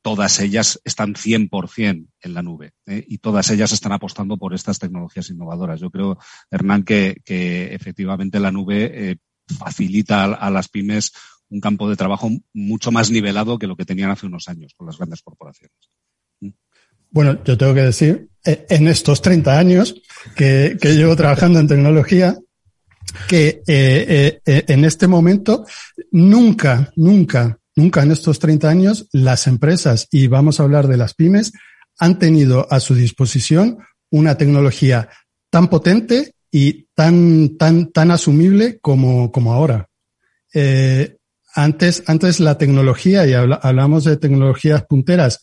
todas 0.01 0.37
ellas 0.41 0.81
están 0.83 1.13
100% 1.13 2.07
en 2.23 2.33
la 2.33 2.41
nube 2.43 2.73
¿eh? 2.87 3.05
y 3.07 3.19
todas 3.19 3.49
ellas 3.51 3.71
están 3.71 3.93
apostando 3.93 4.35
por 4.35 4.53
estas 4.53 4.79
tecnologías 4.79 5.29
innovadoras. 5.29 5.79
Yo 5.79 5.91
creo, 5.91 6.17
Hernán, 6.49 6.83
que, 6.83 7.21
efectivamente 7.25 8.41
la 8.41 8.51
nube 8.51 9.11
eh, 9.11 9.15
facilita 9.51 10.23
a, 10.23 10.49
las 10.49 10.67
pymes 10.67 11.11
un 11.49 11.59
campo 11.59 11.89
de 11.89 11.95
trabajo 11.95 12.29
mucho 12.53 12.91
más 12.91 13.11
nivelado 13.11 13.59
que 13.59 13.67
lo 13.67 13.75
que 13.75 13.85
tenían 13.85 14.09
hace 14.09 14.25
unos 14.25 14.47
años 14.47 14.73
con 14.75 14.87
las 14.87 14.97
grandes 14.97 15.21
corporaciones. 15.21 15.77
Bueno, 17.09 17.43
yo 17.43 17.57
tengo 17.57 17.73
que 17.73 17.81
decir, 17.81 18.29
eh, 18.45 18.65
en 18.69 18.87
estos 18.87 19.21
30 19.21 19.59
años 19.59 20.01
que, 20.35 20.77
llevo 20.81 21.15
trabajando 21.15 21.59
en 21.59 21.67
tecnología, 21.67 22.37
que 23.27 23.61
eh, 23.67 24.39
eh, 24.45 24.65
en 24.67 24.85
este 24.85 25.07
momento 25.07 25.65
nunca, 26.11 26.93
nunca, 26.95 27.59
nunca 27.75 28.03
en 28.03 28.11
estos 28.11 28.39
30 28.39 28.69
años 28.69 29.09
las 29.11 29.47
empresas, 29.47 30.07
y 30.09 30.27
vamos 30.27 30.59
a 30.59 30.63
hablar 30.63 30.87
de 30.87 30.97
las 30.97 31.13
pymes, 31.13 31.51
han 31.99 32.17
tenido 32.17 32.65
a 32.71 32.79
su 32.79 32.95
disposición 32.95 33.79
una 34.09 34.37
tecnología 34.37 35.09
tan 35.49 35.67
potente 35.67 36.33
y 36.51 36.87
tan, 36.93 37.57
tan, 37.57 37.91
tan 37.91 38.11
asumible 38.11 38.79
como, 38.81 39.31
como 39.31 39.53
ahora. 39.53 39.87
antes, 41.55 42.03
antes 42.07 42.39
la 42.39 42.57
tecnología, 42.57 43.25
y 43.25 43.33
hablamos 43.33 44.03
de 44.03 44.17
tecnologías 44.17 44.83
punteras, 44.85 45.39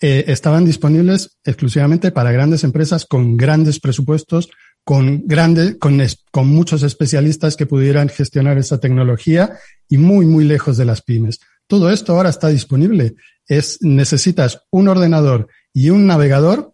eh, 0.00 0.24
estaban 0.28 0.64
disponibles 0.64 1.38
exclusivamente 1.44 2.10
para 2.10 2.30
grandes 2.30 2.62
empresas 2.62 3.06
con 3.06 3.36
grandes 3.36 3.80
presupuestos, 3.80 4.50
con 4.84 5.22
grandes, 5.26 5.76
con, 5.78 5.98
con 6.30 6.48
muchos 6.48 6.82
especialistas 6.82 7.56
que 7.56 7.66
pudieran 7.66 8.08
gestionar 8.08 8.58
esa 8.58 8.78
tecnología 8.78 9.58
y 9.88 9.96
muy, 9.98 10.26
muy 10.26 10.44
lejos 10.44 10.76
de 10.76 10.84
las 10.84 11.00
pymes. 11.00 11.40
Todo 11.66 11.90
esto 11.90 12.14
ahora 12.14 12.28
está 12.28 12.48
disponible. 12.48 13.14
Es, 13.46 13.78
necesitas 13.80 14.60
un 14.70 14.88
ordenador 14.88 15.48
y 15.72 15.90
un 15.90 16.06
navegador 16.06 16.73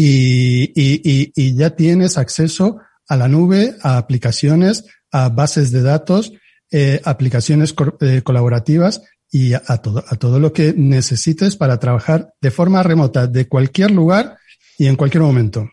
y, 0.00 0.72
y, 0.76 1.32
y, 1.34 1.54
ya 1.56 1.70
tienes 1.70 2.18
acceso 2.18 2.78
a 3.08 3.16
la 3.16 3.26
nube, 3.26 3.74
a 3.82 3.98
aplicaciones, 3.98 4.84
a 5.10 5.28
bases 5.28 5.72
de 5.72 5.82
datos, 5.82 6.32
eh, 6.70 7.00
aplicaciones 7.04 7.74
eh, 8.00 8.22
colaborativas 8.22 9.02
y 9.28 9.54
a, 9.54 9.60
todo, 9.82 10.04
a 10.06 10.14
todo 10.14 10.38
lo 10.38 10.52
que 10.52 10.72
necesites 10.72 11.56
para 11.56 11.80
trabajar 11.80 12.32
de 12.40 12.52
forma 12.52 12.82
remota 12.84 13.26
de 13.26 13.48
cualquier 13.48 13.90
lugar 13.90 14.38
y 14.78 14.86
en 14.86 14.94
cualquier 14.94 15.24
momento. 15.24 15.68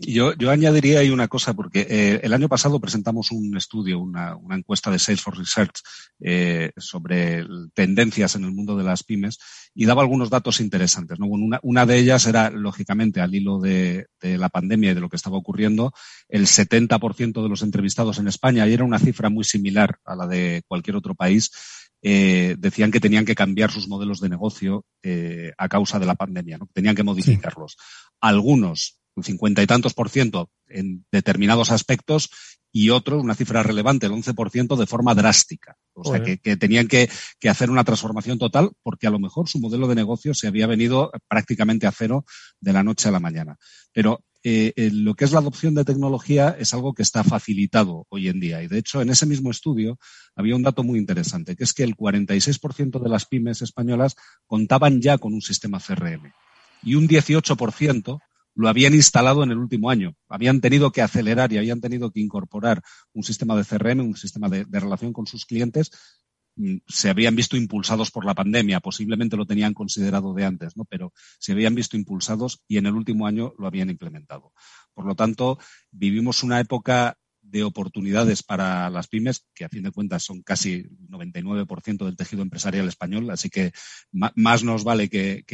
Yo, 0.00 0.34
yo 0.34 0.50
añadiría 0.50 1.00
ahí 1.00 1.10
una 1.10 1.28
cosa, 1.28 1.54
porque 1.54 1.86
eh, 1.88 2.20
el 2.22 2.32
año 2.32 2.48
pasado 2.48 2.80
presentamos 2.80 3.30
un 3.32 3.56
estudio, 3.56 3.98
una, 4.00 4.36
una 4.36 4.56
encuesta 4.56 4.90
de 4.90 4.98
Salesforce 4.98 5.40
Research 5.40 5.80
eh, 6.20 6.72
sobre 6.76 7.44
tendencias 7.74 8.34
en 8.34 8.44
el 8.44 8.52
mundo 8.52 8.76
de 8.76 8.84
las 8.84 9.02
pymes 9.02 9.38
y 9.74 9.86
daba 9.86 10.02
algunos 10.02 10.30
datos 10.30 10.60
interesantes. 10.60 11.18
¿no? 11.18 11.26
una, 11.26 11.58
una, 11.62 11.86
de 11.86 11.98
ellas 11.98 12.26
era, 12.26 12.50
lógicamente, 12.50 13.20
al 13.20 13.34
hilo 13.34 13.58
de, 13.58 14.06
de, 14.20 14.38
la 14.38 14.48
pandemia 14.48 14.92
y 14.92 14.94
de 14.94 15.00
lo 15.00 15.08
que 15.08 15.16
estaba 15.16 15.36
ocurriendo, 15.36 15.92
el 16.28 16.46
70% 16.46 17.42
de 17.42 17.48
los 17.48 17.62
entrevistados 17.62 18.18
en 18.18 18.28
España, 18.28 18.66
y 18.66 18.72
era 18.74 18.84
una 18.84 18.98
cifra 18.98 19.30
muy 19.30 19.44
similar 19.44 19.98
a 20.04 20.14
la 20.14 20.26
de 20.26 20.62
cualquier 20.66 20.96
otro 20.96 21.14
país, 21.14 21.50
eh, 22.02 22.56
decían 22.58 22.90
que 22.90 23.00
tenían 23.00 23.24
que 23.24 23.34
cambiar 23.34 23.70
sus 23.70 23.88
modelos 23.88 24.20
de 24.20 24.28
negocio 24.28 24.84
a 25.56 25.68
causa 25.68 25.98
de 25.98 26.06
la 26.06 26.14
pandemia, 26.14 26.58
¿no? 26.58 26.68
tenían 26.72 26.94
que 26.94 27.02
modificarlos. 27.02 27.76
Algunos, 28.20 29.01
un 29.14 29.24
cincuenta 29.24 29.62
y 29.62 29.66
tantos 29.66 29.94
por 29.94 30.08
ciento 30.08 30.50
en 30.68 31.04
determinados 31.12 31.70
aspectos 31.70 32.30
y 32.72 32.88
otros, 32.88 33.22
una 33.22 33.34
cifra 33.34 33.62
relevante, 33.62 34.06
el 34.06 34.12
11% 34.12 34.76
de 34.76 34.86
forma 34.86 35.14
drástica. 35.14 35.76
O 35.92 36.04
sea, 36.10 36.22
que, 36.22 36.38
que, 36.38 36.56
tenían 36.56 36.88
que, 36.88 37.10
que, 37.38 37.50
hacer 37.50 37.70
una 37.70 37.84
transformación 37.84 38.38
total 38.38 38.72
porque 38.82 39.06
a 39.06 39.10
lo 39.10 39.18
mejor 39.18 39.48
su 39.48 39.60
modelo 39.60 39.86
de 39.88 39.94
negocio 39.94 40.32
se 40.32 40.46
había 40.46 40.66
venido 40.66 41.12
prácticamente 41.28 41.86
a 41.86 41.92
cero 41.92 42.24
de 42.60 42.72
la 42.72 42.82
noche 42.82 43.08
a 43.08 43.12
la 43.12 43.20
mañana. 43.20 43.58
Pero 43.92 44.24
eh, 44.44 44.72
eh, 44.74 44.90
lo 44.92 45.14
que 45.14 45.24
es 45.24 45.32
la 45.32 45.38
adopción 45.38 45.74
de 45.74 45.84
tecnología 45.84 46.56
es 46.58 46.74
algo 46.74 46.94
que 46.94 47.02
está 47.02 47.22
facilitado 47.22 48.06
hoy 48.08 48.28
en 48.28 48.40
día. 48.40 48.62
Y 48.62 48.66
de 48.66 48.78
hecho, 48.78 49.00
en 49.00 49.10
ese 49.10 49.26
mismo 49.26 49.50
estudio 49.50 49.98
había 50.34 50.56
un 50.56 50.62
dato 50.62 50.82
muy 50.82 50.98
interesante, 50.98 51.54
que 51.54 51.64
es 51.64 51.72
que 51.72 51.84
el 51.84 51.94
46% 51.96 53.00
de 53.00 53.08
las 53.08 53.26
pymes 53.26 53.62
españolas 53.62 54.16
contaban 54.46 55.00
ya 55.00 55.18
con 55.18 55.32
un 55.32 55.42
sistema 55.42 55.78
CRM 55.78 56.32
y 56.82 56.96
un 56.96 57.06
18% 57.06 58.18
lo 58.54 58.68
habían 58.68 58.94
instalado 58.94 59.42
en 59.42 59.50
el 59.50 59.58
último 59.58 59.90
año. 59.90 60.14
Habían 60.28 60.60
tenido 60.60 60.92
que 60.92 61.02
acelerar 61.02 61.52
y 61.52 61.58
habían 61.58 61.80
tenido 61.80 62.10
que 62.10 62.20
incorporar 62.20 62.82
un 63.12 63.22
sistema 63.22 63.56
de 63.56 63.64
CRM, 63.64 64.00
un 64.00 64.16
sistema 64.16 64.48
de, 64.48 64.64
de 64.64 64.80
relación 64.80 65.12
con 65.12 65.26
sus 65.26 65.46
clientes 65.46 65.90
Mm, 66.56 66.78
se 66.86 67.08
habían 67.08 67.34
visto 67.34 67.56
impulsados 67.56 68.10
por 68.10 68.24
la 68.26 68.34
pandemia, 68.34 68.80
posiblemente 68.80 69.36
lo 69.36 69.46
tenían 69.46 69.72
considerado 69.72 70.34
de 70.34 70.44
antes, 70.44 70.76
¿no? 70.76 70.84
Pero 70.84 71.12
se 71.38 71.52
habían 71.52 71.74
visto 71.74 71.96
impulsados 71.96 72.62
y 72.68 72.76
en 72.76 72.86
el 72.86 72.94
último 72.94 73.26
año 73.26 73.54
lo 73.58 73.66
habían 73.66 73.90
implementado. 73.90 74.52
Por 74.92 75.06
lo 75.06 75.14
tanto, 75.14 75.58
vivimos 75.90 76.42
una 76.42 76.60
época 76.60 77.16
de 77.52 77.64
oportunidades 77.64 78.42
para 78.42 78.88
las 78.88 79.08
pymes, 79.08 79.46
que 79.54 79.66
a 79.66 79.68
fin 79.68 79.82
de 79.82 79.92
cuentas 79.92 80.22
son 80.22 80.42
casi 80.42 80.86
99% 81.10 82.06
del 82.06 82.16
tejido 82.16 82.40
empresarial 82.42 82.88
español, 82.88 83.30
así 83.30 83.50
que 83.50 83.72
más 84.10 84.64
nos 84.64 84.84
vale 84.84 85.10
que, 85.10 85.44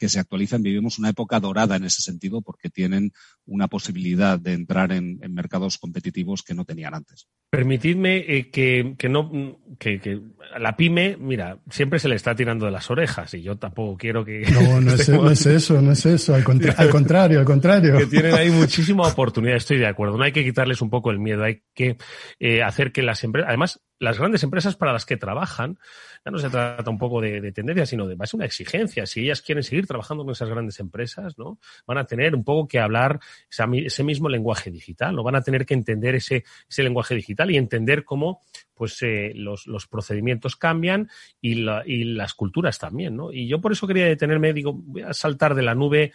se 0.00 0.18
actualicen. 0.18 0.62
Vivimos 0.62 0.98
una 0.98 1.10
época 1.10 1.38
dorada 1.38 1.76
en 1.76 1.84
ese 1.84 2.00
sentido 2.00 2.40
porque 2.40 2.70
tienen 2.70 3.12
una 3.44 3.68
posibilidad 3.68 4.40
de 4.40 4.54
entrar 4.54 4.92
en, 4.92 5.20
mercados 5.28 5.76
competitivos 5.76 6.42
que 6.42 6.54
no 6.54 6.64
tenían 6.64 6.94
antes. 6.94 7.28
Permitidme 7.50 8.16
eh, 8.16 8.50
que, 8.50 8.96
no 9.10 9.58
que, 9.78 10.20
la 10.58 10.74
pyme, 10.76 11.18
mira, 11.20 11.58
siempre 11.70 11.98
se 11.98 12.08
le 12.08 12.14
está 12.14 12.34
tirando 12.34 12.64
de 12.64 12.72
las 12.72 12.90
orejas 12.90 13.34
y 13.34 13.42
yo 13.42 13.56
tampoco 13.56 13.98
quiero 13.98 14.24
que 14.24 14.40
no, 14.50 14.80
no, 14.80 14.92
es, 14.94 15.00
eso, 15.46 15.82
no 15.82 15.92
es 15.92 16.06
eso, 16.06 16.34
al, 16.34 16.44
contrario, 16.44 17.40
al 17.40 17.44
contrario. 17.44 17.98
Que 17.98 18.06
tienen 18.06 18.34
ahí 18.34 18.50
muchísima 18.50 19.06
oportunidad, 19.06 19.56
estoy 19.56 19.78
de 19.78 19.86
acuerdo. 19.86 20.16
No 20.16 20.24
hay 20.24 20.32
que 20.32 20.44
quitarles 20.44 20.80
un 20.80 20.88
poco 20.88 21.10
el 21.10 21.18
miedo, 21.26 21.44
hay 21.44 21.62
que 21.74 21.96
eh, 22.38 22.62
hacer 22.62 22.92
que 22.92 23.02
las 23.02 23.22
empresas, 23.24 23.48
además, 23.48 23.85
las 23.98 24.18
grandes 24.18 24.42
empresas 24.42 24.76
para 24.76 24.92
las 24.92 25.06
que 25.06 25.16
trabajan, 25.16 25.78
ya 26.24 26.30
no 26.30 26.38
se 26.38 26.50
trata 26.50 26.90
un 26.90 26.98
poco 26.98 27.20
de, 27.20 27.52
tendencia, 27.52 27.86
sino 27.86 28.06
de, 28.06 28.16
es 28.20 28.34
una 28.34 28.44
exigencia. 28.44 29.06
Si 29.06 29.20
ellas 29.22 29.42
quieren 29.42 29.62
seguir 29.62 29.86
trabajando 29.86 30.24
con 30.24 30.32
esas 30.32 30.48
grandes 30.48 30.78
empresas, 30.80 31.38
¿no? 31.38 31.58
Van 31.86 31.98
a 31.98 32.04
tener 32.04 32.34
un 32.34 32.44
poco 32.44 32.68
que 32.68 32.80
hablar 32.80 33.20
ese 33.48 34.04
mismo 34.04 34.28
lenguaje 34.28 34.70
digital, 34.70 35.14
¿no? 35.14 35.22
Van 35.22 35.36
a 35.36 35.42
tener 35.42 35.64
que 35.64 35.74
entender 35.74 36.14
ese, 36.16 36.44
ese 36.68 36.82
lenguaje 36.82 37.14
digital 37.14 37.50
y 37.50 37.56
entender 37.56 38.04
cómo, 38.04 38.42
pues, 38.74 39.00
eh, 39.02 39.32
los, 39.34 39.66
los, 39.66 39.86
procedimientos 39.86 40.56
cambian 40.56 41.08
y, 41.40 41.54
la, 41.54 41.82
y, 41.86 42.04
las 42.04 42.34
culturas 42.34 42.78
también, 42.78 43.16
¿no? 43.16 43.32
Y 43.32 43.48
yo 43.48 43.60
por 43.60 43.72
eso 43.72 43.86
quería 43.86 44.06
detenerme, 44.06 44.52
digo, 44.52 44.74
voy 44.74 45.02
a 45.02 45.14
saltar 45.14 45.54
de 45.54 45.62
la 45.62 45.74
nube, 45.74 46.12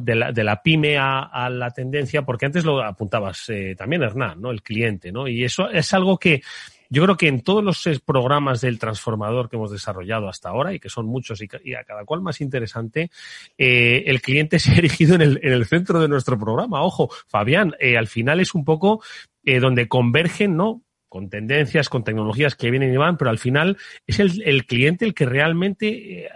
de 0.00 0.14
la, 0.14 0.32
de 0.32 0.44
la 0.44 0.62
pyme 0.62 0.98
a, 0.98 1.20
a 1.20 1.50
la 1.50 1.70
tendencia, 1.70 2.22
porque 2.22 2.46
antes 2.46 2.64
lo 2.64 2.82
apuntabas 2.82 3.48
eh, 3.50 3.74
también, 3.76 4.02
Hernán, 4.02 4.40
¿no? 4.40 4.50
El 4.50 4.62
cliente, 4.62 5.12
¿no? 5.12 5.28
Y 5.28 5.44
eso 5.44 5.68
es 5.68 5.92
algo 5.94 6.18
que, 6.18 6.42
yo 6.92 7.02
creo 7.04 7.16
que 7.16 7.28
en 7.28 7.40
todos 7.40 7.64
los 7.64 7.88
programas 8.04 8.60
del 8.60 8.78
transformador 8.78 9.48
que 9.48 9.56
hemos 9.56 9.70
desarrollado 9.70 10.28
hasta 10.28 10.50
ahora, 10.50 10.74
y 10.74 10.78
que 10.78 10.90
son 10.90 11.06
muchos 11.06 11.40
y, 11.40 11.74
a 11.74 11.84
cada 11.84 12.04
cual 12.04 12.20
más 12.20 12.42
interesante, 12.42 13.10
eh, 13.56 14.04
el 14.06 14.20
cliente 14.20 14.58
se 14.58 14.72
ha 14.72 14.76
erigido 14.76 15.14
en 15.14 15.22
el, 15.22 15.40
en 15.42 15.54
el, 15.54 15.64
centro 15.64 16.00
de 16.00 16.08
nuestro 16.08 16.38
programa. 16.38 16.82
Ojo, 16.82 17.08
Fabián, 17.28 17.74
eh, 17.80 17.96
al 17.96 18.08
final 18.08 18.40
es 18.40 18.54
un 18.54 18.66
poco 18.66 19.02
eh, 19.42 19.58
donde 19.58 19.88
convergen, 19.88 20.54
¿no? 20.54 20.82
Con 21.12 21.28
tendencias, 21.28 21.90
con 21.90 22.04
tecnologías 22.04 22.54
que 22.54 22.70
vienen 22.70 22.90
y 22.90 22.96
van, 22.96 23.18
pero 23.18 23.28
al 23.28 23.38
final 23.38 23.76
es 24.06 24.18
el, 24.18 24.64
cliente 24.64 25.04
el 25.04 25.12
que 25.12 25.26
realmente 25.26 26.22
eh, 26.24 26.28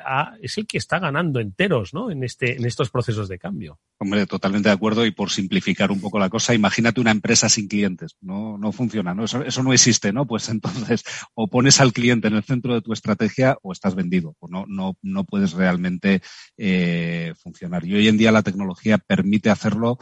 es 0.43 0.59
el 0.59 0.67
que 0.67 0.77
está 0.77 0.99
ganando 0.99 1.41
enteros 1.41 1.95
¿no? 1.95 2.11
en, 2.11 2.23
este, 2.23 2.59
en 2.59 2.67
estos 2.67 2.91
procesos 2.91 3.27
de 3.27 3.39
cambio. 3.39 3.79
Hombre, 3.97 4.27
totalmente 4.27 4.69
de 4.69 4.75
acuerdo 4.75 5.07
y 5.07 5.13
por 5.13 5.31
simplificar 5.31 5.91
un 5.91 6.03
poco 6.03 6.19
la 6.19 6.29
cosa, 6.29 6.53
imagínate 6.53 7.01
una 7.01 7.11
empresa 7.11 7.49
sin 7.49 7.69
clientes, 7.69 8.17
no, 8.21 8.59
no 8.59 8.71
funciona, 8.71 9.15
¿no? 9.15 9.25
Eso, 9.25 9.43
eso 9.43 9.63
no 9.63 9.73
existe, 9.73 10.13
¿no? 10.13 10.27
Pues 10.27 10.51
entonces 10.51 11.05
o 11.33 11.49
pones 11.49 11.81
al 11.81 11.95
cliente 11.95 12.29
en 12.29 12.35
el 12.35 12.45
centro 12.45 12.75
de 12.75 12.83
tu 12.83 12.93
estrategia 12.93 13.57
o 13.63 13.73
estás 13.73 13.95
vendido, 13.95 14.37
o 14.41 14.47
no, 14.47 14.67
no, 14.69 14.99
no 15.01 15.25
puedes 15.25 15.55
realmente 15.55 16.21
eh, 16.59 17.33
funcionar. 17.43 17.87
Y 17.87 17.95
hoy 17.95 18.09
en 18.09 18.19
día 18.19 18.31
la 18.31 18.43
tecnología 18.43 18.99
permite 18.99 19.49
hacerlo 19.49 19.97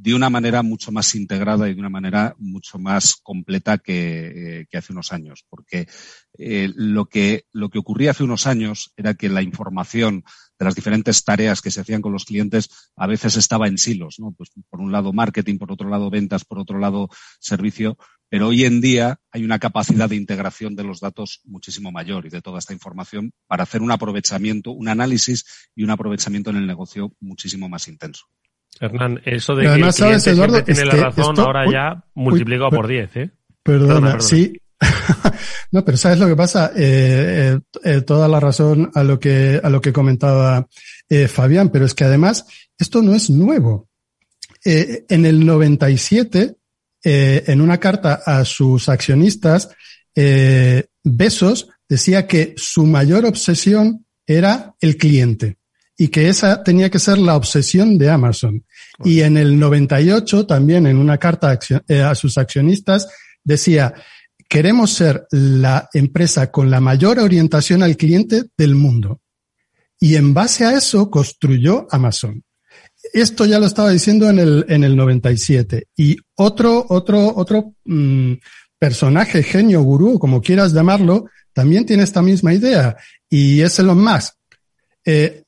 de 0.00 0.14
una 0.14 0.30
manera 0.30 0.62
mucho 0.62 0.92
más 0.92 1.14
integrada 1.16 1.68
y 1.68 1.74
de 1.74 1.80
una 1.80 1.88
manera 1.88 2.34
mucho 2.38 2.78
más 2.78 3.16
completa 3.16 3.78
que, 3.78 4.60
eh, 4.60 4.76
hace 4.78 4.92
unos 4.92 5.12
años. 5.12 5.44
Porque 5.48 5.88
eh, 6.38 6.70
lo, 6.76 7.06
que, 7.06 7.46
lo 7.52 7.68
que 7.68 7.80
ocurría 7.80 8.12
hace 8.12 8.22
unos 8.22 8.46
años 8.46 8.92
era 8.96 9.14
que 9.14 9.28
la 9.28 9.42
información 9.42 10.22
de 10.56 10.64
las 10.64 10.76
diferentes 10.76 11.24
tareas 11.24 11.60
que 11.60 11.72
se 11.72 11.80
hacían 11.80 12.00
con 12.00 12.12
los 12.12 12.24
clientes 12.24 12.68
a 12.96 13.08
veces 13.08 13.36
estaba 13.36 13.66
en 13.66 13.76
silos, 13.76 14.20
¿no? 14.20 14.32
Pues 14.32 14.50
por 14.70 14.80
un 14.80 14.92
lado 14.92 15.12
marketing, 15.12 15.58
por 15.58 15.72
otro 15.72 15.88
lado 15.88 16.10
ventas, 16.10 16.44
por 16.44 16.60
otro 16.60 16.78
lado 16.78 17.08
servicio, 17.40 17.98
pero 18.28 18.48
hoy 18.48 18.64
en 18.64 18.80
día 18.80 19.20
hay 19.32 19.44
una 19.44 19.58
capacidad 19.58 20.08
de 20.08 20.16
integración 20.16 20.76
de 20.76 20.84
los 20.84 21.00
datos 21.00 21.40
muchísimo 21.44 21.90
mayor 21.90 22.26
y 22.26 22.30
de 22.30 22.42
toda 22.42 22.60
esta 22.60 22.72
información 22.72 23.32
para 23.48 23.64
hacer 23.64 23.82
un 23.82 23.90
aprovechamiento, 23.90 24.70
un 24.70 24.88
análisis 24.88 25.44
y 25.74 25.82
un 25.82 25.90
aprovechamiento 25.90 26.50
en 26.50 26.56
el 26.56 26.66
negocio 26.66 27.12
muchísimo 27.20 27.68
más 27.68 27.88
intenso. 27.88 28.26
Hernán, 28.80 29.20
eso 29.24 29.54
de 29.54 29.64
que 29.64 29.74
el 29.74 29.92
cliente 29.92 30.30
Eduardo, 30.30 30.64
tiene 30.64 30.84
la 30.84 30.94
razón 30.94 31.38
ahora 31.38 31.70
ya 31.70 32.04
multiplicado 32.14 32.70
por 32.70 32.86
10, 32.86 33.16
¿eh? 33.16 33.30
Perdona, 33.62 34.20
sí. 34.20 34.52
no, 35.72 35.84
pero 35.84 35.96
¿sabes 35.96 36.18
lo 36.18 36.26
que 36.26 36.36
pasa? 36.36 36.72
Eh, 36.76 37.56
eh, 37.56 37.60
eh, 37.84 38.00
toda 38.02 38.28
la 38.28 38.38
razón 38.38 38.90
a 38.94 39.02
lo 39.02 39.18
que, 39.18 39.60
a 39.62 39.68
lo 39.68 39.80
que 39.80 39.92
comentaba 39.92 40.66
Fabián, 41.28 41.70
pero 41.70 41.86
es 41.86 41.94
que 41.94 42.04
además 42.04 42.46
esto 42.78 43.02
no 43.02 43.14
es 43.14 43.30
nuevo. 43.30 43.88
en 44.64 45.24
el 45.24 45.46
97, 45.46 46.56
en 47.02 47.60
una 47.60 47.78
carta 47.78 48.20
a 48.26 48.44
sus 48.44 48.88
accionistas, 48.88 49.70
Besos 50.14 51.68
decía 51.88 52.26
que 52.26 52.54
su 52.56 52.84
mayor 52.84 53.24
obsesión 53.24 54.04
era 54.26 54.74
el 54.80 54.98
cliente 54.98 55.56
y 56.00 56.08
que 56.08 56.28
esa 56.28 56.62
tenía 56.62 56.90
que 56.90 57.00
ser 57.00 57.18
la 57.18 57.36
obsesión 57.36 57.98
de 57.98 58.08
Amazon. 58.08 58.64
Y 59.04 59.20
en 59.22 59.36
el 59.36 59.58
98 59.58 60.46
también 60.46 60.86
en 60.86 60.96
una 60.96 61.18
carta 61.18 61.58
eh, 61.88 62.00
a 62.00 62.14
sus 62.14 62.38
accionistas 62.38 63.08
decía, 63.42 63.92
queremos 64.48 64.92
ser 64.92 65.26
la 65.32 65.88
empresa 65.92 66.52
con 66.52 66.70
la 66.70 66.80
mayor 66.80 67.18
orientación 67.18 67.82
al 67.82 67.96
cliente 67.96 68.44
del 68.56 68.76
mundo. 68.76 69.20
Y 69.98 70.14
en 70.14 70.32
base 70.32 70.64
a 70.64 70.74
eso 70.76 71.10
construyó 71.10 71.88
Amazon. 71.90 72.44
Esto 73.12 73.44
ya 73.44 73.58
lo 73.58 73.66
estaba 73.66 73.90
diciendo 73.90 74.30
en 74.30 74.38
el, 74.38 74.66
en 74.68 74.84
el 74.84 74.94
97. 74.94 75.88
Y 75.96 76.16
otro, 76.36 76.86
otro, 76.90 77.34
otro 77.34 77.74
mm, 77.84 78.34
personaje, 78.78 79.42
genio, 79.42 79.82
gurú, 79.82 80.20
como 80.20 80.40
quieras 80.40 80.72
llamarlo, 80.72 81.24
también 81.52 81.84
tiene 81.84 82.04
esta 82.04 82.22
misma 82.22 82.54
idea. 82.54 82.96
Y 83.28 83.62
es 83.62 83.80
Elon 83.80 84.00
Musk. 84.00 84.34
Eh, 85.04 85.42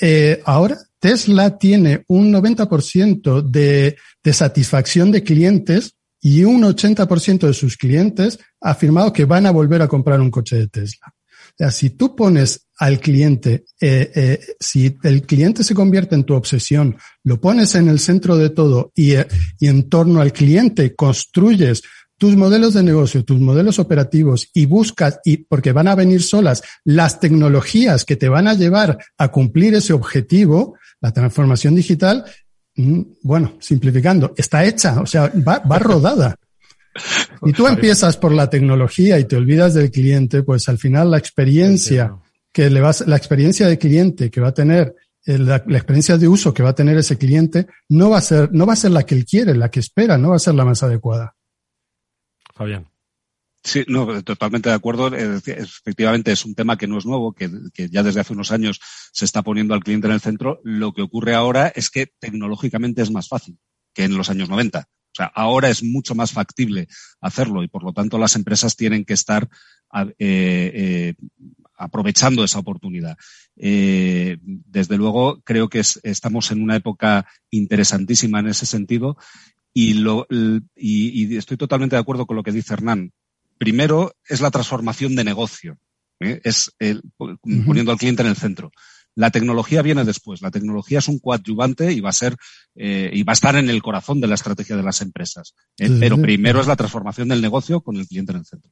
eh, 0.00 0.40
ahora 0.44 0.78
Tesla 0.98 1.58
tiene 1.58 2.04
un 2.08 2.32
90% 2.32 3.42
de, 3.42 3.96
de 4.22 4.32
satisfacción 4.32 5.10
de 5.10 5.22
clientes 5.22 5.96
y 6.20 6.44
un 6.44 6.62
80% 6.62 7.46
de 7.46 7.54
sus 7.54 7.76
clientes 7.76 8.38
ha 8.60 8.70
afirmado 8.70 9.12
que 9.12 9.24
van 9.24 9.46
a 9.46 9.50
volver 9.50 9.82
a 9.82 9.88
comprar 9.88 10.20
un 10.20 10.30
coche 10.30 10.56
de 10.56 10.68
Tesla. 10.68 11.12
O 11.52 11.54
sea, 11.58 11.70
si 11.70 11.90
tú 11.90 12.16
pones 12.16 12.68
al 12.78 12.98
cliente, 13.00 13.64
eh, 13.80 14.10
eh, 14.14 14.40
si 14.58 14.96
el 15.02 15.22
cliente 15.22 15.64
se 15.64 15.74
convierte 15.74 16.14
en 16.14 16.24
tu 16.24 16.34
obsesión, 16.34 16.96
lo 17.24 17.40
pones 17.40 17.74
en 17.74 17.88
el 17.88 17.98
centro 17.98 18.36
de 18.36 18.50
todo 18.50 18.92
y, 18.94 19.14
y 19.58 19.68
en 19.68 19.88
torno 19.88 20.20
al 20.20 20.32
cliente 20.32 20.94
construyes 20.94 21.82
tus 22.22 22.36
modelos 22.36 22.74
de 22.74 22.84
negocio, 22.84 23.24
tus 23.24 23.40
modelos 23.40 23.80
operativos 23.80 24.48
y 24.54 24.66
buscas, 24.66 25.18
y 25.24 25.38
porque 25.38 25.72
van 25.72 25.88
a 25.88 25.96
venir 25.96 26.22
solas 26.22 26.62
las 26.84 27.18
tecnologías 27.18 28.04
que 28.04 28.14
te 28.14 28.28
van 28.28 28.46
a 28.46 28.54
llevar 28.54 28.96
a 29.18 29.32
cumplir 29.32 29.74
ese 29.74 29.92
objetivo, 29.92 30.76
la 31.00 31.12
transformación 31.12 31.74
digital, 31.74 32.24
mm, 32.76 33.00
bueno, 33.22 33.56
simplificando, 33.58 34.34
está 34.36 34.64
hecha, 34.64 35.00
o 35.00 35.06
sea, 35.06 35.32
va, 35.36 35.58
va 35.68 35.80
rodada. 35.80 36.36
Y 37.44 37.52
tú 37.52 37.66
empiezas 37.66 38.16
por 38.16 38.30
la 38.30 38.48
tecnología 38.48 39.18
y 39.18 39.24
te 39.24 39.34
olvidas 39.34 39.74
del 39.74 39.90
cliente, 39.90 40.44
pues 40.44 40.68
al 40.68 40.78
final 40.78 41.10
la 41.10 41.18
experiencia 41.18 42.14
que 42.52 42.70
le 42.70 42.80
vas, 42.80 43.04
la 43.04 43.16
experiencia 43.16 43.66
de 43.66 43.78
cliente 43.78 44.30
que 44.30 44.40
va 44.40 44.50
a 44.50 44.54
tener, 44.54 44.94
eh, 45.26 45.38
la, 45.38 45.64
la, 45.66 45.76
experiencia 45.76 46.16
de 46.18 46.28
uso 46.28 46.54
que 46.54 46.62
va 46.62 46.68
a 46.70 46.74
tener 46.76 46.96
ese 46.98 47.18
cliente, 47.18 47.66
no 47.88 48.10
va 48.10 48.18
a 48.18 48.20
ser, 48.20 48.52
no 48.52 48.64
va 48.64 48.74
a 48.74 48.76
ser 48.76 48.92
la 48.92 49.02
que 49.02 49.16
él 49.16 49.24
quiere, 49.24 49.56
la 49.56 49.72
que 49.72 49.80
espera, 49.80 50.16
no 50.18 50.28
va 50.28 50.36
a 50.36 50.38
ser 50.38 50.54
la 50.54 50.64
más 50.64 50.84
adecuada. 50.84 51.34
Fabián. 52.62 52.88
Sí, 53.64 53.84
no, 53.86 54.22
totalmente 54.24 54.68
de 54.68 54.74
acuerdo. 54.74 55.14
Efectivamente, 55.14 56.32
es 56.32 56.44
un 56.44 56.54
tema 56.54 56.76
que 56.76 56.88
no 56.88 56.98
es 56.98 57.06
nuevo, 57.06 57.32
que, 57.32 57.48
ya 57.90 58.02
desde 58.02 58.20
hace 58.20 58.32
unos 58.32 58.50
años 58.50 58.80
se 59.12 59.24
está 59.24 59.42
poniendo 59.42 59.74
al 59.74 59.84
cliente 59.84 60.08
en 60.08 60.14
el 60.14 60.20
centro. 60.20 60.60
Lo 60.64 60.92
que 60.92 61.02
ocurre 61.02 61.34
ahora 61.34 61.68
es 61.68 61.88
que 61.90 62.08
tecnológicamente 62.18 63.02
es 63.02 63.10
más 63.10 63.28
fácil 63.28 63.58
que 63.94 64.04
en 64.04 64.16
los 64.16 64.30
años 64.30 64.48
90. 64.48 64.80
O 64.80 65.14
sea, 65.14 65.26
ahora 65.26 65.68
es 65.68 65.82
mucho 65.84 66.14
más 66.14 66.32
factible 66.32 66.88
hacerlo 67.20 67.62
y 67.62 67.68
por 67.68 67.84
lo 67.84 67.92
tanto 67.92 68.18
las 68.18 68.34
empresas 68.34 68.76
tienen 68.76 69.04
que 69.04 69.12
estar 69.12 69.48
eh, 69.94 70.14
eh, 70.18 71.14
aprovechando 71.76 72.42
esa 72.44 72.58
oportunidad. 72.58 73.16
Eh, 73.56 74.38
desde 74.40 74.96
luego, 74.96 75.40
creo 75.42 75.68
que 75.68 75.80
es, 75.80 76.00
estamos 76.02 76.50
en 76.50 76.62
una 76.62 76.76
época 76.76 77.26
interesantísima 77.50 78.40
en 78.40 78.48
ese 78.48 78.66
sentido 78.66 79.16
y, 79.74 79.94
lo, 79.94 80.26
y, 80.30 80.62
y, 80.76 81.36
estoy 81.36 81.56
totalmente 81.56 81.96
de 81.96 82.00
acuerdo 82.00 82.26
con 82.26 82.36
lo 82.36 82.42
que 82.42 82.52
dice 82.52 82.74
Hernán. 82.74 83.12
Primero 83.58 84.14
es 84.28 84.40
la 84.40 84.50
transformación 84.50 85.14
de 85.14 85.24
negocio, 85.24 85.78
¿eh? 86.20 86.40
es 86.44 86.72
el, 86.78 87.02
poniendo 87.16 87.92
al 87.92 87.98
cliente 87.98 88.22
en 88.22 88.28
el 88.28 88.36
centro. 88.36 88.72
La 89.14 89.30
tecnología 89.30 89.82
viene 89.82 90.04
después. 90.04 90.40
La 90.40 90.50
tecnología 90.50 90.98
es 90.98 91.08
un 91.08 91.18
coadyuvante 91.18 91.92
y 91.92 92.00
va 92.00 92.10
a 92.10 92.14
ser 92.14 92.36
eh, 92.74 93.10
y 93.12 93.22
va 93.24 93.32
a 93.32 93.34
estar 93.34 93.56
en 93.56 93.68
el 93.68 93.82
corazón 93.82 94.20
de 94.20 94.26
la 94.26 94.34
estrategia 94.34 94.76
de 94.76 94.82
las 94.82 95.02
empresas. 95.02 95.54
¿eh? 95.78 95.90
Pero 96.00 96.16
primero 96.20 96.60
es 96.60 96.66
la 96.66 96.76
transformación 96.76 97.28
del 97.28 97.42
negocio 97.42 97.82
con 97.82 97.96
el 97.96 98.06
cliente 98.06 98.32
en 98.32 98.38
el 98.38 98.46
centro. 98.46 98.70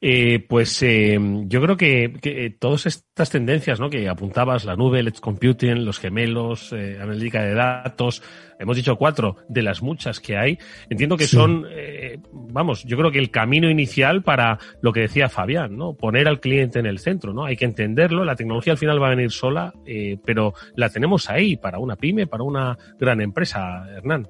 Eh, 0.00 0.44
pues 0.48 0.82
eh, 0.82 1.18
yo 1.46 1.60
creo 1.60 1.76
que, 1.76 2.14
que, 2.20 2.50
todas 2.58 2.86
estas 2.86 3.30
tendencias 3.30 3.80
¿no? 3.80 3.90
que 3.90 4.08
apuntabas, 4.08 4.64
la 4.64 4.76
nube, 4.76 5.00
el 5.00 5.08
edge 5.08 5.20
computing, 5.20 5.84
los 5.84 5.98
gemelos, 5.98 6.72
eh, 6.72 6.98
analítica 7.00 7.42
de 7.42 7.54
datos, 7.54 8.22
hemos 8.58 8.76
dicho 8.76 8.96
cuatro 8.96 9.36
de 9.48 9.62
las 9.62 9.82
muchas 9.82 10.20
que 10.20 10.36
hay, 10.36 10.58
entiendo 10.88 11.16
que 11.16 11.26
sí. 11.26 11.36
son, 11.36 11.66
eh, 11.70 12.18
vamos, 12.32 12.84
yo 12.84 12.96
creo 12.96 13.10
que 13.10 13.18
el 13.18 13.30
camino 13.30 13.70
inicial 13.70 14.22
para 14.22 14.58
lo 14.80 14.92
que 14.92 15.00
decía 15.00 15.28
Fabián, 15.28 15.76
¿no? 15.76 15.94
Poner 15.94 16.28
al 16.28 16.40
cliente 16.40 16.78
en 16.78 16.86
el 16.86 16.98
centro, 16.98 17.32
¿no? 17.32 17.44
Hay 17.44 17.56
que 17.56 17.64
entenderlo, 17.64 18.24
la 18.24 18.36
tecnología 18.36 18.72
al 18.72 18.78
final 18.78 19.02
va 19.02 19.08
a 19.08 19.10
venir 19.10 19.30
sola, 19.30 19.72
eh, 19.86 20.18
pero 20.24 20.54
la 20.74 20.88
tenemos 20.88 21.28
ahí 21.30 21.56
para 21.56 21.78
una 21.78 21.96
pyme, 21.96 22.26
para 22.26 22.44
una 22.44 22.76
gran 22.98 23.20
empresa, 23.20 23.86
Hernán. 23.96 24.28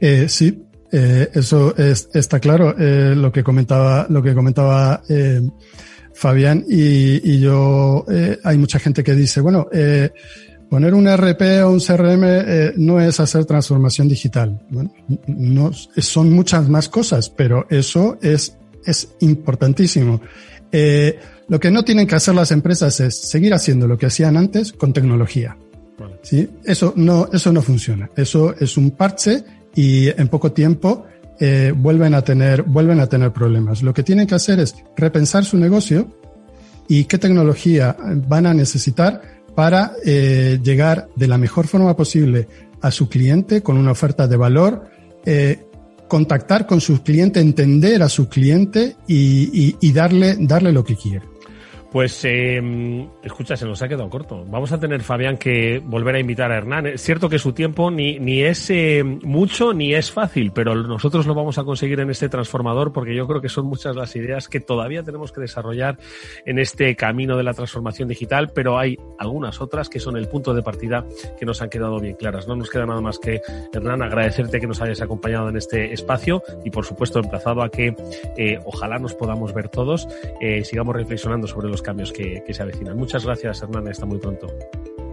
Eh, 0.00 0.28
sí, 0.28 0.62
eh, 0.92 1.30
eso 1.34 1.76
es, 1.76 2.08
está 2.12 2.40
claro, 2.40 2.74
eh, 2.76 3.14
lo 3.14 3.30
que 3.30 3.44
comentaba, 3.44 4.06
lo 4.08 4.22
que 4.22 4.34
comentaba 4.34 5.02
eh, 5.08 5.40
Fabián 6.14 6.64
y, 6.68 7.32
y 7.32 7.40
yo, 7.40 8.04
hay 8.42 8.58
mucha 8.58 8.78
gente 8.78 9.02
que 9.02 9.14
dice, 9.14 9.40
bueno, 9.40 9.68
poner 10.68 10.92
un 10.92 11.08
RP 11.08 11.62
o 11.64 11.70
un 11.70 11.80
CRM 11.80 12.74
no 12.76 13.00
es 13.00 13.20
hacer 13.20 13.46
transformación 13.46 14.08
digital. 14.08 14.60
Bueno, 14.68 14.92
no, 15.28 15.70
son 15.72 16.32
muchas 16.32 16.68
más 16.68 16.90
cosas, 16.90 17.30
pero 17.30 17.66
eso 17.70 18.18
es, 18.20 18.54
es 18.84 19.14
importantísimo. 19.20 20.20
lo 21.48 21.60
que 21.60 21.70
no 21.70 21.84
tienen 21.84 22.06
que 22.06 22.16
hacer 22.16 22.34
las 22.34 22.50
empresas 22.50 23.00
es 23.00 23.16
seguir 23.16 23.54
haciendo 23.54 23.86
lo 23.86 23.96
que 23.96 24.06
hacían 24.06 24.36
antes 24.36 24.72
con 24.72 24.92
tecnología. 24.92 25.56
Vale. 25.98 26.18
¿Sí? 26.22 26.48
Eso 26.64 26.92
no, 26.96 27.30
eso 27.32 27.50
no 27.50 27.62
funciona. 27.62 28.10
Eso 28.14 28.54
es 28.58 28.76
un 28.76 28.90
parche 28.90 29.42
y 29.74 30.08
en 30.08 30.28
poco 30.28 30.52
tiempo 30.52 31.06
eh, 31.38 31.72
vuelven 31.74 32.14
a 32.14 32.22
tener 32.22 32.62
vuelven 32.62 33.00
a 33.00 33.06
tener 33.06 33.32
problemas. 33.32 33.82
Lo 33.82 33.94
que 33.94 34.02
tienen 34.02 34.26
que 34.26 34.34
hacer 34.34 34.60
es 34.60 34.74
repensar 34.96 35.44
su 35.44 35.56
negocio 35.56 36.08
y 36.88 37.04
qué 37.04 37.18
tecnología 37.18 37.96
van 38.28 38.46
a 38.46 38.54
necesitar 38.54 39.22
para 39.54 39.92
eh, 40.04 40.58
llegar 40.62 41.08
de 41.16 41.28
la 41.28 41.38
mejor 41.38 41.66
forma 41.66 41.96
posible 41.96 42.48
a 42.82 42.90
su 42.90 43.08
cliente 43.08 43.62
con 43.62 43.76
una 43.76 43.92
oferta 43.92 44.26
de 44.26 44.36
valor, 44.36 44.84
eh, 45.24 45.66
contactar 46.08 46.66
con 46.66 46.80
su 46.80 47.02
cliente, 47.02 47.40
entender 47.40 48.02
a 48.02 48.08
su 48.08 48.28
cliente 48.28 48.96
y, 49.06 49.50
y, 49.52 49.76
y 49.80 49.92
darle, 49.92 50.36
darle 50.40 50.72
lo 50.72 50.84
que 50.84 50.96
quiere. 50.96 51.29
Pues, 51.90 52.24
eh, 52.24 53.08
escucha, 53.22 53.56
se 53.56 53.66
nos 53.66 53.82
ha 53.82 53.88
quedado 53.88 54.08
corto. 54.08 54.44
Vamos 54.46 54.70
a 54.70 54.78
tener, 54.78 55.02
Fabián, 55.02 55.36
que 55.36 55.80
volver 55.84 56.14
a 56.14 56.20
invitar 56.20 56.52
a 56.52 56.58
Hernán. 56.58 56.86
Es 56.86 57.02
cierto 57.02 57.28
que 57.28 57.38
su 57.38 57.52
tiempo 57.52 57.90
ni, 57.90 58.18
ni 58.20 58.42
es 58.42 58.70
eh, 58.70 59.02
mucho 59.02 59.72
ni 59.72 59.94
es 59.94 60.12
fácil, 60.12 60.52
pero 60.52 60.74
nosotros 60.74 61.26
lo 61.26 61.34
vamos 61.34 61.58
a 61.58 61.64
conseguir 61.64 61.98
en 61.98 62.10
este 62.10 62.28
transformador 62.28 62.92
porque 62.92 63.14
yo 63.14 63.26
creo 63.26 63.40
que 63.40 63.48
son 63.48 63.66
muchas 63.66 63.96
las 63.96 64.14
ideas 64.14 64.48
que 64.48 64.60
todavía 64.60 65.02
tenemos 65.02 65.32
que 65.32 65.40
desarrollar 65.40 65.98
en 66.46 66.60
este 66.60 66.94
camino 66.94 67.36
de 67.36 67.42
la 67.42 67.54
transformación 67.54 68.08
digital, 68.08 68.52
pero 68.54 68.78
hay 68.78 68.96
algunas 69.18 69.60
otras 69.60 69.88
que 69.88 69.98
son 69.98 70.16
el 70.16 70.28
punto 70.28 70.54
de 70.54 70.62
partida 70.62 71.04
que 71.38 71.46
nos 71.46 71.60
han 71.60 71.70
quedado 71.70 71.98
bien 71.98 72.14
claras. 72.14 72.46
No 72.46 72.54
nos 72.54 72.70
queda 72.70 72.86
nada 72.86 73.00
más 73.00 73.18
que, 73.18 73.40
Hernán, 73.72 74.02
agradecerte 74.02 74.60
que 74.60 74.66
nos 74.68 74.80
hayas 74.80 75.00
acompañado 75.02 75.48
en 75.48 75.56
este 75.56 75.92
espacio 75.92 76.42
y, 76.64 76.70
por 76.70 76.84
supuesto, 76.84 77.18
emplazado 77.18 77.62
a 77.62 77.68
que 77.68 77.94
eh, 78.36 78.60
ojalá 78.64 78.98
nos 78.98 79.14
podamos 79.14 79.52
ver 79.52 79.68
todos, 79.68 80.06
eh, 80.40 80.62
sigamos 80.64 80.94
reflexionando 80.94 81.48
sobre 81.48 81.68
los 81.68 81.79
cambios 81.82 82.12
que, 82.12 82.42
que, 82.46 82.54
se 82.54 82.62
avecinan. 82.62 82.96
Muchas 82.96 83.24
gracias, 83.24 83.62
Hernán, 83.62 83.88
hasta 83.88 84.06
muy 84.06 84.18
pronto. 84.18 84.46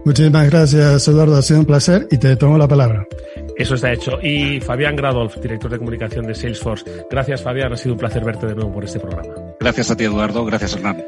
Muchísimas 0.04 0.48
gracias, 0.50 1.06
Eduardo. 1.08 1.36
Ha 1.36 1.42
sido 1.42 1.60
un 1.60 1.66
placer 1.66 2.06
y 2.10 2.18
te 2.18 2.36
tomo 2.36 2.56
la 2.56 2.68
palabra. 2.68 3.06
Eso 3.56 3.74
está 3.74 3.92
hecho. 3.92 4.18
Y 4.22 4.60
Fabián 4.60 4.96
Gradolf, 4.96 5.36
director 5.38 5.70
de 5.70 5.78
comunicación 5.78 6.26
de 6.26 6.34
Salesforce. 6.34 7.06
Gracias, 7.10 7.42
Fabián. 7.42 7.72
Ha 7.72 7.76
sido 7.76 7.94
un 7.94 7.98
placer 7.98 8.24
verte 8.24 8.46
de 8.46 8.54
nuevo 8.54 8.72
por 8.72 8.84
este 8.84 9.00
programa. 9.00 9.34
Gracias 9.60 9.90
a 9.90 9.96
ti, 9.96 10.04
Eduardo. 10.04 10.44
Gracias, 10.44 10.76
Hernán. 10.76 11.04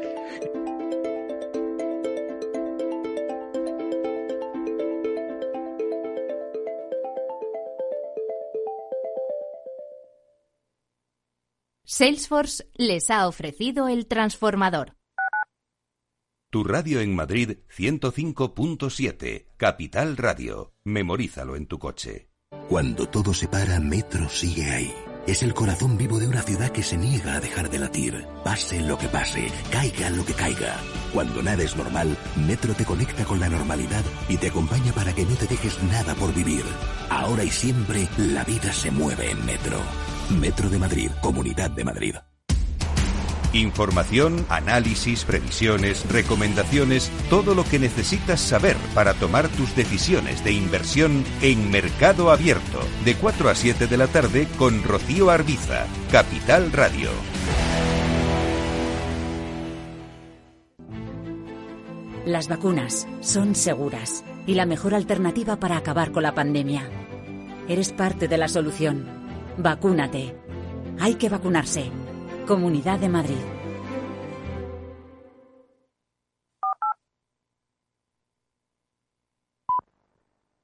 Salesforce 12.01 12.65
les 12.77 13.09
ha 13.09 13.27
ofrecido 13.27 13.87
el 13.87 14.07
transformador. 14.07 14.95
Tu 16.51 16.65
radio 16.65 16.99
en 16.99 17.15
Madrid 17.15 17.59
105.7, 17.77 19.45
Capital 19.55 20.17
Radio. 20.17 20.73
Memorízalo 20.83 21.55
en 21.55 21.65
tu 21.65 21.79
coche. 21.79 22.27
Cuando 22.67 23.07
todo 23.07 23.33
se 23.33 23.47
para, 23.47 23.79
Metro 23.79 24.27
sigue 24.27 24.69
ahí. 24.69 24.93
Es 25.25 25.43
el 25.43 25.53
corazón 25.53 25.97
vivo 25.97 26.19
de 26.19 26.27
una 26.27 26.41
ciudad 26.41 26.69
que 26.71 26.83
se 26.83 26.97
niega 26.97 27.35
a 27.35 27.39
dejar 27.39 27.69
de 27.69 27.79
latir. 27.79 28.27
Pase 28.43 28.81
lo 28.81 28.97
que 28.97 29.07
pase, 29.07 29.47
caiga 29.71 30.09
lo 30.09 30.25
que 30.25 30.33
caiga. 30.33 30.75
Cuando 31.13 31.41
nada 31.41 31.63
es 31.63 31.77
normal, 31.77 32.17
Metro 32.35 32.73
te 32.73 32.83
conecta 32.83 33.23
con 33.23 33.39
la 33.39 33.47
normalidad 33.47 34.03
y 34.27 34.35
te 34.35 34.49
acompaña 34.49 34.91
para 34.91 35.15
que 35.15 35.23
no 35.23 35.35
te 35.35 35.47
dejes 35.47 35.81
nada 35.83 36.15
por 36.15 36.33
vivir. 36.33 36.65
Ahora 37.09 37.45
y 37.45 37.49
siempre, 37.49 38.09
la 38.17 38.43
vida 38.43 38.73
se 38.73 38.91
mueve 38.91 39.31
en 39.31 39.45
Metro. 39.45 39.79
Metro 40.37 40.69
de 40.69 40.79
Madrid, 40.79 41.11
Comunidad 41.21 41.71
de 41.71 41.85
Madrid. 41.85 42.15
Información, 43.53 44.45
análisis, 44.49 45.25
previsiones, 45.25 46.09
recomendaciones, 46.09 47.11
todo 47.29 47.53
lo 47.53 47.63
que 47.65 47.79
necesitas 47.79 48.39
saber 48.39 48.77
para 48.93 49.13
tomar 49.13 49.49
tus 49.49 49.75
decisiones 49.75 50.43
de 50.43 50.53
inversión 50.53 51.25
en 51.41 51.69
Mercado 51.69 52.31
Abierto, 52.31 52.79
de 53.03 53.15
4 53.15 53.49
a 53.49 53.55
7 53.55 53.87
de 53.87 53.97
la 53.97 54.07
tarde 54.07 54.47
con 54.57 54.83
Rocío 54.83 55.29
Arbiza, 55.29 55.85
Capital 56.11 56.71
Radio. 56.71 57.09
Las 62.25 62.47
vacunas 62.47 63.07
son 63.19 63.55
seguras 63.55 64.23
y 64.45 64.53
la 64.53 64.65
mejor 64.65 64.93
alternativa 64.93 65.57
para 65.57 65.75
acabar 65.75 66.11
con 66.11 66.23
la 66.23 66.35
pandemia. 66.35 66.87
Eres 67.67 67.91
parte 67.91 68.27
de 68.27 68.37
la 68.37 68.47
solución. 68.47 69.05
Vacúnate. 69.57 70.35
Hay 70.99 71.15
que 71.15 71.29
vacunarse. 71.29 71.89
Comunidad 72.51 72.99
de 72.99 73.07
Madrid. 73.07 73.60